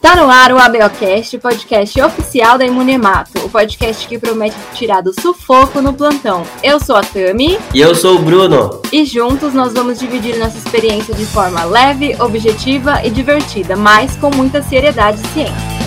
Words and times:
Tá 0.00 0.14
no 0.14 0.30
ar 0.30 0.52
o 0.52 0.58
ABOcast, 0.58 1.36
o 1.36 1.40
podcast 1.40 2.00
oficial 2.00 2.56
da 2.56 2.64
Imunemato, 2.64 3.44
o 3.44 3.50
podcast 3.50 4.06
que 4.06 4.16
promete 4.16 4.56
tirar 4.72 5.00
do 5.00 5.12
sufoco 5.12 5.82
no 5.82 5.92
plantão. 5.92 6.44
Eu 6.62 6.78
sou 6.78 6.94
a 6.94 7.02
Tami. 7.02 7.58
E 7.74 7.80
eu 7.80 7.96
sou 7.96 8.16
o 8.16 8.22
Bruno. 8.22 8.80
E 8.92 9.04
juntos 9.04 9.52
nós 9.54 9.72
vamos 9.72 9.98
dividir 9.98 10.38
nossa 10.38 10.56
experiência 10.56 11.12
de 11.12 11.26
forma 11.26 11.64
leve, 11.64 12.16
objetiva 12.20 13.04
e 13.04 13.10
divertida, 13.10 13.74
mas 13.74 14.14
com 14.16 14.30
muita 14.30 14.62
seriedade 14.62 15.20
e 15.20 15.26
ciência. 15.28 15.77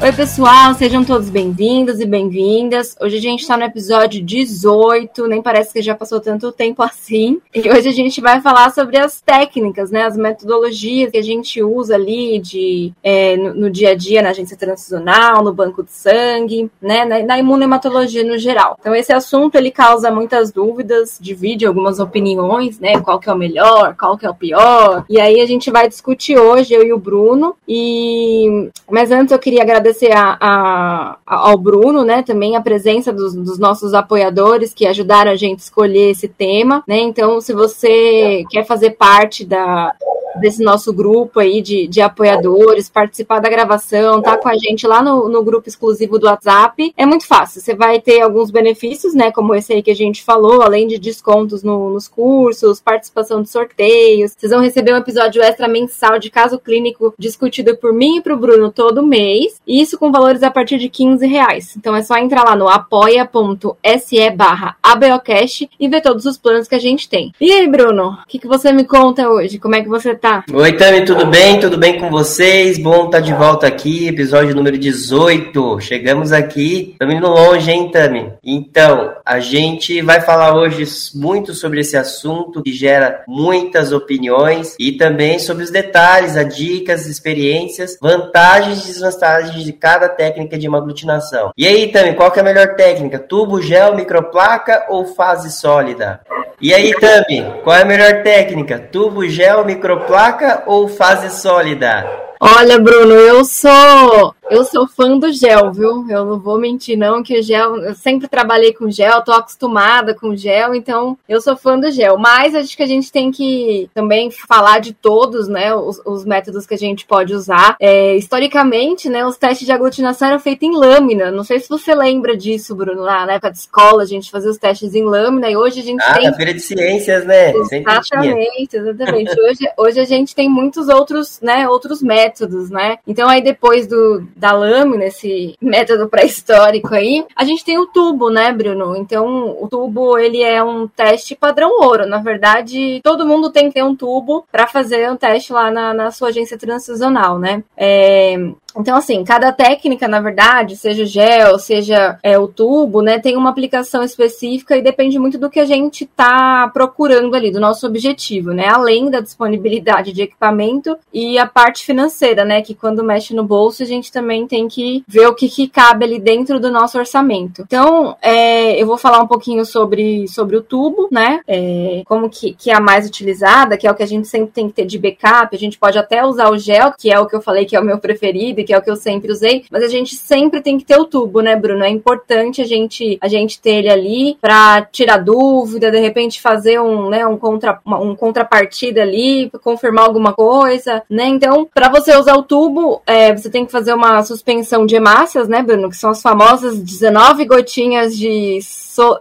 Oi, 0.00 0.12
pessoal, 0.12 0.74
sejam 0.74 1.04
todos 1.04 1.28
bem-vindos 1.28 1.98
e 1.98 2.06
bem-vindas. 2.06 2.94
Hoje 3.00 3.16
a 3.16 3.20
gente 3.20 3.40
está 3.40 3.56
no 3.56 3.64
episódio 3.64 4.24
18, 4.24 5.26
nem 5.26 5.42
parece 5.42 5.72
que 5.72 5.82
já 5.82 5.92
passou 5.92 6.20
tanto 6.20 6.52
tempo 6.52 6.84
assim. 6.84 7.40
E 7.52 7.68
hoje 7.68 7.88
a 7.88 7.92
gente 7.92 8.20
vai 8.20 8.40
falar 8.40 8.70
sobre 8.70 8.96
as 8.96 9.20
técnicas, 9.20 9.90
né, 9.90 10.04
as 10.04 10.16
metodologias 10.16 11.10
que 11.10 11.18
a 11.18 11.22
gente 11.22 11.60
usa 11.64 11.96
ali 11.96 12.38
de, 12.38 12.92
é, 13.02 13.36
no, 13.36 13.54
no, 13.54 13.70
dia 13.70 13.90
a 13.90 13.94
dia 13.96 14.22
na 14.22 14.28
agência 14.28 14.56
transicional, 14.56 15.42
no 15.42 15.52
banco 15.52 15.82
de 15.82 15.90
sangue, 15.90 16.70
né, 16.80 17.04
na, 17.04 17.20
na 17.24 17.38
imunematologia 17.40 18.22
no 18.22 18.38
geral. 18.38 18.76
Então 18.78 18.94
esse 18.94 19.12
assunto 19.12 19.56
ele 19.56 19.72
causa 19.72 20.12
muitas 20.12 20.52
dúvidas, 20.52 21.18
divide 21.20 21.66
algumas 21.66 21.98
opiniões, 21.98 22.78
né, 22.78 23.00
qual 23.00 23.18
que 23.18 23.28
é 23.28 23.32
o 23.32 23.36
melhor, 23.36 23.96
qual 23.98 24.16
que 24.16 24.24
é 24.24 24.30
o 24.30 24.34
pior. 24.34 25.04
E 25.10 25.20
aí 25.20 25.40
a 25.40 25.46
gente 25.46 25.72
vai 25.72 25.88
discutir 25.88 26.38
hoje 26.38 26.72
eu 26.72 26.84
e 26.84 26.92
o 26.92 26.98
Bruno. 26.98 27.56
E 27.66 28.70
mas 28.88 29.10
antes 29.10 29.32
eu 29.32 29.38
queria 29.40 29.62
agradecer 29.62 29.87
agradecer 29.88 30.12
a, 30.12 30.36
a, 30.40 31.18
ao 31.26 31.56
Bruno, 31.56 32.04
né, 32.04 32.22
também 32.22 32.56
a 32.56 32.60
presença 32.60 33.12
dos, 33.12 33.34
dos, 33.34 33.58
nossos 33.58 33.94
apoiadores 33.94 34.74
que 34.74 34.86
ajudaram 34.86 35.30
a 35.30 35.36
gente 35.36 35.58
a 35.58 35.62
escolher 35.62 36.10
esse 36.10 36.28
tema, 36.28 36.82
né, 36.86 36.98
então 36.98 37.40
se 37.40 37.52
você 37.52 38.44
quer 38.50 38.64
fazer 38.64 38.90
parte 38.90 39.44
da, 39.44 39.94
desse 40.40 40.62
nosso 40.62 40.92
grupo 40.92 41.40
aí 41.40 41.60
de, 41.60 41.86
de 41.86 42.00
apoiadores, 42.00 42.88
participar 42.88 43.40
da 43.40 43.48
gravação, 43.48 44.22
tá 44.22 44.36
com 44.36 44.48
a 44.48 44.56
gente 44.56 44.86
lá 44.86 45.02
no, 45.02 45.28
no 45.28 45.42
grupo 45.42 45.68
exclusivo 45.68 46.18
do 46.18 46.26
WhatsApp, 46.26 46.92
é 46.96 47.06
muito 47.06 47.26
fácil. 47.26 47.60
Você 47.60 47.74
vai 47.74 48.00
ter 48.00 48.20
alguns 48.20 48.50
benefícios, 48.50 49.14
né? 49.14 49.30
Como 49.30 49.54
esse 49.54 49.72
aí 49.72 49.82
que 49.82 49.90
a 49.90 49.96
gente 49.96 50.22
falou, 50.22 50.62
além 50.62 50.86
de 50.86 50.98
descontos 50.98 51.62
no, 51.62 51.90
nos 51.90 52.08
cursos, 52.08 52.80
participação 52.80 53.42
de 53.42 53.48
sorteios. 53.48 54.32
Vocês 54.36 54.52
vão 54.52 54.60
receber 54.60 54.92
um 54.92 54.98
episódio 54.98 55.42
extra 55.42 55.68
mensal 55.68 56.18
de 56.18 56.30
caso 56.30 56.58
clínico 56.58 57.14
discutido 57.18 57.76
por 57.76 57.92
mim 57.92 58.18
e 58.18 58.22
pro 58.22 58.36
Bruno 58.36 58.70
todo 58.70 59.06
mês. 59.06 59.60
E 59.66 59.80
isso 59.80 59.98
com 59.98 60.12
valores 60.12 60.42
a 60.42 60.50
partir 60.50 60.78
de 60.78 60.88
15 60.88 61.26
reais. 61.26 61.76
Então 61.76 61.94
é 61.94 62.02
só 62.02 62.16
entrar 62.16 62.44
lá 62.44 62.56
no 62.56 62.68
apoia.se 62.68 64.30
barra 64.30 64.76
ABOcast 64.82 65.68
e 65.78 65.88
ver 65.88 66.00
todos 66.00 66.24
os 66.24 66.38
planos 66.38 66.68
que 66.68 66.74
a 66.74 66.80
gente 66.80 67.08
tem. 67.08 67.32
E 67.40 67.52
aí, 67.52 67.68
Bruno, 67.68 68.10
o 68.10 68.28
que, 68.28 68.38
que 68.38 68.46
você 68.46 68.72
me 68.72 68.84
conta 68.84 69.28
hoje? 69.28 69.58
Como 69.58 69.74
é 69.74 69.82
que 69.82 69.88
você 69.88 70.14
tá? 70.14 70.27
Tá? 70.28 70.44
Oi, 70.52 70.72
Tami, 70.74 71.04
tudo 71.06 71.26
bem? 71.26 71.58
Tudo 71.58 71.78
bem 71.78 71.98
com 71.98 72.10
vocês? 72.10 72.78
Bom 72.78 73.06
estar 73.06 73.18
tá 73.18 73.20
de 73.20 73.32
volta 73.32 73.66
aqui, 73.66 74.08
episódio 74.08 74.54
número 74.54 74.76
18. 74.76 75.80
Chegamos 75.80 76.32
aqui, 76.32 76.90
estamos 76.92 77.14
indo 77.14 77.26
longe, 77.26 77.70
hein, 77.70 77.90
Tami? 77.90 78.34
Então, 78.44 79.14
a 79.24 79.40
gente 79.40 80.02
vai 80.02 80.20
falar 80.20 80.54
hoje 80.54 80.84
muito 81.14 81.54
sobre 81.54 81.80
esse 81.80 81.96
assunto 81.96 82.62
que 82.62 82.72
gera 82.72 83.24
muitas 83.26 83.90
opiniões 83.90 84.76
e 84.78 84.92
também 84.92 85.38
sobre 85.38 85.64
os 85.64 85.70
detalhes, 85.70 86.36
as 86.36 86.54
dicas, 86.54 87.06
experiências, 87.06 87.96
vantagens 88.00 88.84
e 88.84 88.88
desvantagens 88.88 89.64
de 89.64 89.72
cada 89.72 90.08
técnica 90.08 90.58
de 90.58 90.66
aglutinação. 90.66 91.52
E 91.56 91.66
aí, 91.66 91.90
Tami, 91.90 92.14
qual 92.14 92.30
é 92.36 92.40
a 92.40 92.44
melhor 92.44 92.74
técnica? 92.74 93.18
Tubo, 93.18 93.62
gel, 93.62 93.96
microplaca 93.96 94.86
ou 94.90 95.06
fase 95.06 95.50
sólida? 95.50 96.20
E 96.60 96.74
aí, 96.74 96.92
Tami, 96.92 97.60
qual 97.62 97.76
é 97.76 97.82
a 97.82 97.84
melhor 97.84 98.24
técnica? 98.24 98.80
Tubo, 98.80 99.24
gel, 99.28 99.64
microplaca 99.64 100.64
ou 100.66 100.88
fase 100.88 101.30
sólida? 101.30 102.04
Olha, 102.40 102.80
Bruno, 102.80 103.14
eu 103.14 103.44
sou 103.44 104.34
eu 104.50 104.64
sou 104.64 104.86
fã 104.86 105.16
do 105.18 105.32
gel, 105.32 105.72
viu? 105.72 106.06
Eu 106.08 106.24
não 106.24 106.38
vou 106.38 106.58
mentir, 106.58 106.96
não, 106.96 107.22
que 107.22 107.38
o 107.38 107.42
gel. 107.42 107.76
Eu 107.76 107.94
sempre 107.94 108.28
trabalhei 108.28 108.72
com 108.72 108.90
gel, 108.90 109.22
tô 109.22 109.32
acostumada 109.32 110.14
com 110.14 110.34
gel, 110.34 110.74
então 110.74 111.16
eu 111.28 111.40
sou 111.40 111.56
fã 111.56 111.78
do 111.78 111.90
gel. 111.90 112.18
Mas 112.18 112.54
acho 112.54 112.76
que 112.76 112.82
a 112.82 112.86
gente 112.86 113.12
tem 113.12 113.30
que 113.30 113.90
também 113.94 114.30
falar 114.30 114.80
de 114.80 114.92
todos, 114.92 115.48
né? 115.48 115.74
Os, 115.74 116.00
os 116.04 116.24
métodos 116.24 116.66
que 116.66 116.74
a 116.74 116.78
gente 116.78 117.06
pode 117.06 117.34
usar. 117.34 117.76
É, 117.80 118.16
historicamente, 118.16 119.08
né? 119.08 119.24
Os 119.24 119.36
testes 119.36 119.66
de 119.66 119.72
aglutinação 119.72 120.28
eram 120.28 120.40
feitos 120.40 120.68
em 120.68 120.74
lâmina. 120.74 121.30
Não 121.30 121.44
sei 121.44 121.58
se 121.58 121.68
você 121.68 121.94
lembra 121.94 122.36
disso, 122.36 122.74
Bruno. 122.74 123.02
Lá 123.02 123.26
na 123.26 123.34
época 123.34 123.50
de 123.50 123.58
escola, 123.58 124.02
a 124.02 124.06
gente 124.06 124.30
fazia 124.30 124.50
os 124.50 124.58
testes 124.58 124.94
em 124.94 125.04
lâmina 125.04 125.50
e 125.50 125.56
hoje 125.56 125.80
a 125.80 125.84
gente 125.84 126.02
ah, 126.02 126.14
tem. 126.14 126.26
Ah, 126.26 126.32
feira 126.32 126.54
de 126.54 126.60
ciências, 126.60 127.24
né? 127.24 127.52
Exatamente, 127.52 128.76
exatamente. 128.76 129.40
hoje, 129.40 129.70
hoje 129.76 130.00
a 130.00 130.04
gente 130.04 130.34
tem 130.34 130.48
muitos 130.48 130.88
outros, 130.88 131.40
né? 131.42 131.68
Outros 131.68 132.02
métodos, 132.02 132.70
né? 132.70 132.98
Então 133.06 133.28
aí 133.28 133.42
depois 133.42 133.86
do 133.86 134.26
da 134.38 134.52
lâmina, 134.52 135.04
esse 135.04 135.56
método 135.60 136.08
pré-histórico 136.08 136.94
aí, 136.94 137.24
a 137.34 137.44
gente 137.44 137.64
tem 137.64 137.78
o 137.78 137.86
tubo, 137.86 138.30
né, 138.30 138.52
Bruno? 138.52 138.96
Então, 138.96 139.56
o 139.60 139.68
tubo, 139.68 140.16
ele 140.16 140.42
é 140.42 140.62
um 140.62 140.86
teste 140.86 141.34
padrão 141.34 141.80
ouro. 141.80 142.06
Na 142.06 142.18
verdade, 142.18 143.00
todo 143.02 143.26
mundo 143.26 143.50
tem 143.50 143.68
que 143.68 143.74
ter 143.74 143.82
um 143.82 143.96
tubo 143.96 144.46
para 144.50 144.66
fazer 144.66 145.10
um 145.10 145.16
teste 145.16 145.52
lá 145.52 145.70
na, 145.70 145.92
na 145.92 146.10
sua 146.10 146.28
agência 146.28 146.56
transicional, 146.56 147.38
né? 147.38 147.64
É, 147.76 148.36
então, 148.76 148.96
assim, 148.96 149.24
cada 149.24 149.50
técnica, 149.50 150.06
na 150.06 150.20
verdade, 150.20 150.76
seja 150.76 151.04
gel, 151.04 151.58
seja 151.58 152.18
é, 152.22 152.38
o 152.38 152.46
tubo, 152.46 153.02
né, 153.02 153.18
tem 153.18 153.36
uma 153.36 153.50
aplicação 153.50 154.02
específica 154.02 154.76
e 154.76 154.82
depende 154.82 155.18
muito 155.18 155.38
do 155.38 155.50
que 155.50 155.58
a 155.58 155.64
gente 155.64 156.04
está 156.04 156.68
procurando 156.68 157.34
ali, 157.34 157.50
do 157.50 157.60
nosso 157.60 157.86
objetivo, 157.86 158.52
né? 158.52 158.68
Além 158.68 159.10
da 159.10 159.20
disponibilidade 159.20 160.12
de 160.12 160.22
equipamento 160.22 160.96
e 161.12 161.38
a 161.38 161.46
parte 161.46 161.84
financeira, 161.84 162.44
né? 162.44 162.62
Que 162.62 162.74
quando 162.74 163.02
mexe 163.02 163.34
no 163.34 163.42
bolso, 163.42 163.82
a 163.82 163.86
gente 163.86 164.12
também 164.12 164.46
tem 164.46 164.68
que 164.68 165.02
ver 165.08 165.26
o 165.26 165.34
que, 165.34 165.48
que 165.48 165.68
cabe 165.68 166.04
ali 166.04 166.20
dentro 166.20 166.60
do 166.60 166.70
nosso 166.70 166.98
orçamento. 166.98 167.62
Então, 167.62 168.16
é, 168.20 168.80
eu 168.80 168.86
vou 168.86 168.98
falar 168.98 169.20
um 169.20 169.26
pouquinho 169.26 169.64
sobre, 169.64 170.28
sobre 170.28 170.56
o 170.56 170.62
tubo, 170.62 171.08
né? 171.10 171.40
É, 171.46 172.02
como 172.06 172.28
que, 172.28 172.52
que 172.52 172.70
é 172.70 172.76
a 172.76 172.80
mais 172.80 173.06
utilizada, 173.06 173.76
que 173.76 173.86
é 173.86 173.90
o 173.90 173.94
que 173.94 174.02
a 174.02 174.06
gente 174.06 174.28
sempre 174.28 174.50
tem 174.50 174.68
que 174.68 174.74
ter 174.74 174.86
de 174.86 174.98
backup. 174.98 175.54
A 175.54 175.58
gente 175.58 175.78
pode 175.78 175.98
até 175.98 176.24
usar 176.24 176.50
o 176.50 176.58
gel, 176.58 176.92
que 176.96 177.10
é 177.10 177.18
o 177.18 177.26
que 177.26 177.34
eu 177.34 177.42
falei 177.42 177.64
que 177.64 177.74
é 177.74 177.80
o 177.80 177.84
meu 177.84 177.98
preferido 177.98 178.57
que 178.64 178.72
é 178.72 178.78
o 178.78 178.82
que 178.82 178.90
eu 178.90 178.96
sempre 178.96 179.30
usei, 179.30 179.64
mas 179.70 179.82
a 179.82 179.88
gente 179.88 180.14
sempre 180.14 180.60
tem 180.60 180.78
que 180.78 180.84
ter 180.84 180.98
o 180.98 181.04
tubo, 181.04 181.40
né, 181.40 181.56
Bruno? 181.56 181.84
É 181.84 181.88
importante 181.88 182.60
a 182.60 182.66
gente 182.66 183.18
a 183.20 183.28
gente 183.28 183.60
ter 183.60 183.76
ele 183.76 183.90
ali 183.90 184.38
para 184.40 184.82
tirar 184.82 185.18
dúvida, 185.18 185.90
de 185.90 185.98
repente 185.98 186.40
fazer 186.40 186.80
um, 186.80 187.08
né, 187.08 187.26
um 187.26 187.36
contra 187.36 187.80
um 187.86 188.14
contrapartida 188.14 189.02
ali, 189.02 189.50
confirmar 189.62 190.04
alguma 190.04 190.32
coisa, 190.32 191.02
né? 191.08 191.26
Então, 191.26 191.68
para 191.72 191.88
você 191.88 192.16
usar 192.16 192.34
o 192.34 192.42
tubo, 192.42 193.02
é, 193.06 193.34
você 193.36 193.50
tem 193.50 193.66
que 193.66 193.72
fazer 193.72 193.92
uma 193.92 194.22
suspensão 194.22 194.86
de 194.86 194.96
hemácias, 194.96 195.48
né, 195.48 195.62
Bruno? 195.62 195.88
Que 195.90 195.96
são 195.96 196.10
as 196.10 196.22
famosas 196.22 196.78
19 196.78 197.44
gotinhas 197.44 198.16
de 198.16 198.60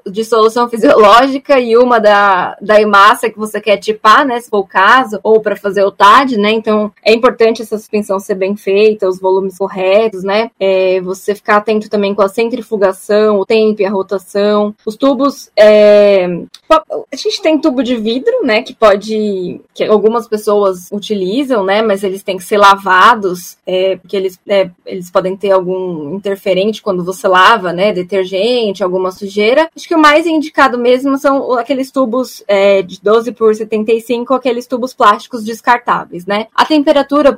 de 0.09 0.24
solução 0.24 0.68
fisiológica 0.70 1.59
e 1.59 1.78
uma 1.78 2.00
da, 2.00 2.58
da 2.62 2.81
hemácia 2.81 3.30
que 3.30 3.38
você 3.38 3.62
quer 3.62 3.78
tipar, 3.78 4.26
né, 4.26 4.40
se 4.40 4.50
for 4.50 4.59
o 4.59 4.68
caso, 4.68 5.20
ou 5.24 5.40
para 5.40 5.56
fazer 5.56 5.84
o 5.84 5.92
TAD, 5.92 6.38
né? 6.38 6.52
Então, 6.52 6.92
é 7.03 7.14
importante 7.14 7.62
essa 7.62 7.78
suspensão 7.78 8.20
ser 8.20 8.36
bem 8.36 8.56
feita, 8.56 9.08
os 9.08 9.20
volumes 9.28 9.58
corretos, 9.58 10.24
né? 10.24 10.50
É, 10.60 11.02
você 11.02 11.36
ficar 11.36 11.58
atento 11.58 11.90
também 11.90 12.16
com 12.16 12.22
a 12.22 12.30
centrifugação, 12.30 13.40
o 13.40 13.46
tempo 13.46 13.82
e 13.82 13.86
a 13.86 13.92
rotação. 13.92 14.74
Os 14.86 14.96
tubos, 14.96 15.52
é... 15.56 16.26
a 16.70 17.16
gente 17.16 17.42
tem 17.42 17.60
tubo 17.60 17.84
de 17.84 17.98
vidro, 17.98 18.44
né? 18.44 18.62
Que 18.62 18.74
pode, 18.74 19.62
que 19.74 19.84
algumas 19.84 20.28
pessoas 20.28 20.90
utilizam, 20.92 21.64
né? 21.64 21.82
Mas 21.82 22.04
eles 22.04 22.24
têm 22.24 22.38
que 22.38 22.44
ser 22.44 22.58
lavados, 22.58 23.58
é, 23.66 23.98
porque 23.98 24.16
eles, 24.16 24.40
é, 24.48 24.70
eles 24.86 25.12
podem 25.12 25.36
ter 25.36 25.52
algum 25.52 26.16
interferente 26.16 26.82
quando 26.82 27.04
você 27.04 27.28
lava, 27.28 27.74
né? 27.74 27.92
Detergente, 27.92 28.84
alguma 28.84 29.12
sujeira. 29.12 29.70
Acho 29.76 29.88
que 29.88 29.96
o 29.96 30.00
mais 30.00 30.26
indicado 30.26 30.78
mesmo 30.78 31.18
são 31.18 31.53
aqueles 31.53 31.91
tubos 31.91 32.44
é, 32.47 32.82
de 32.82 33.02
12 33.02 33.32
por 33.34 33.53
75, 33.53 34.34
aqueles 34.34 34.68
tubos 34.68 34.94
plásticos 34.94 35.44
descartáveis, 35.44 36.26
né? 36.26 36.47
A 36.56 36.66
temperatura 36.66 37.35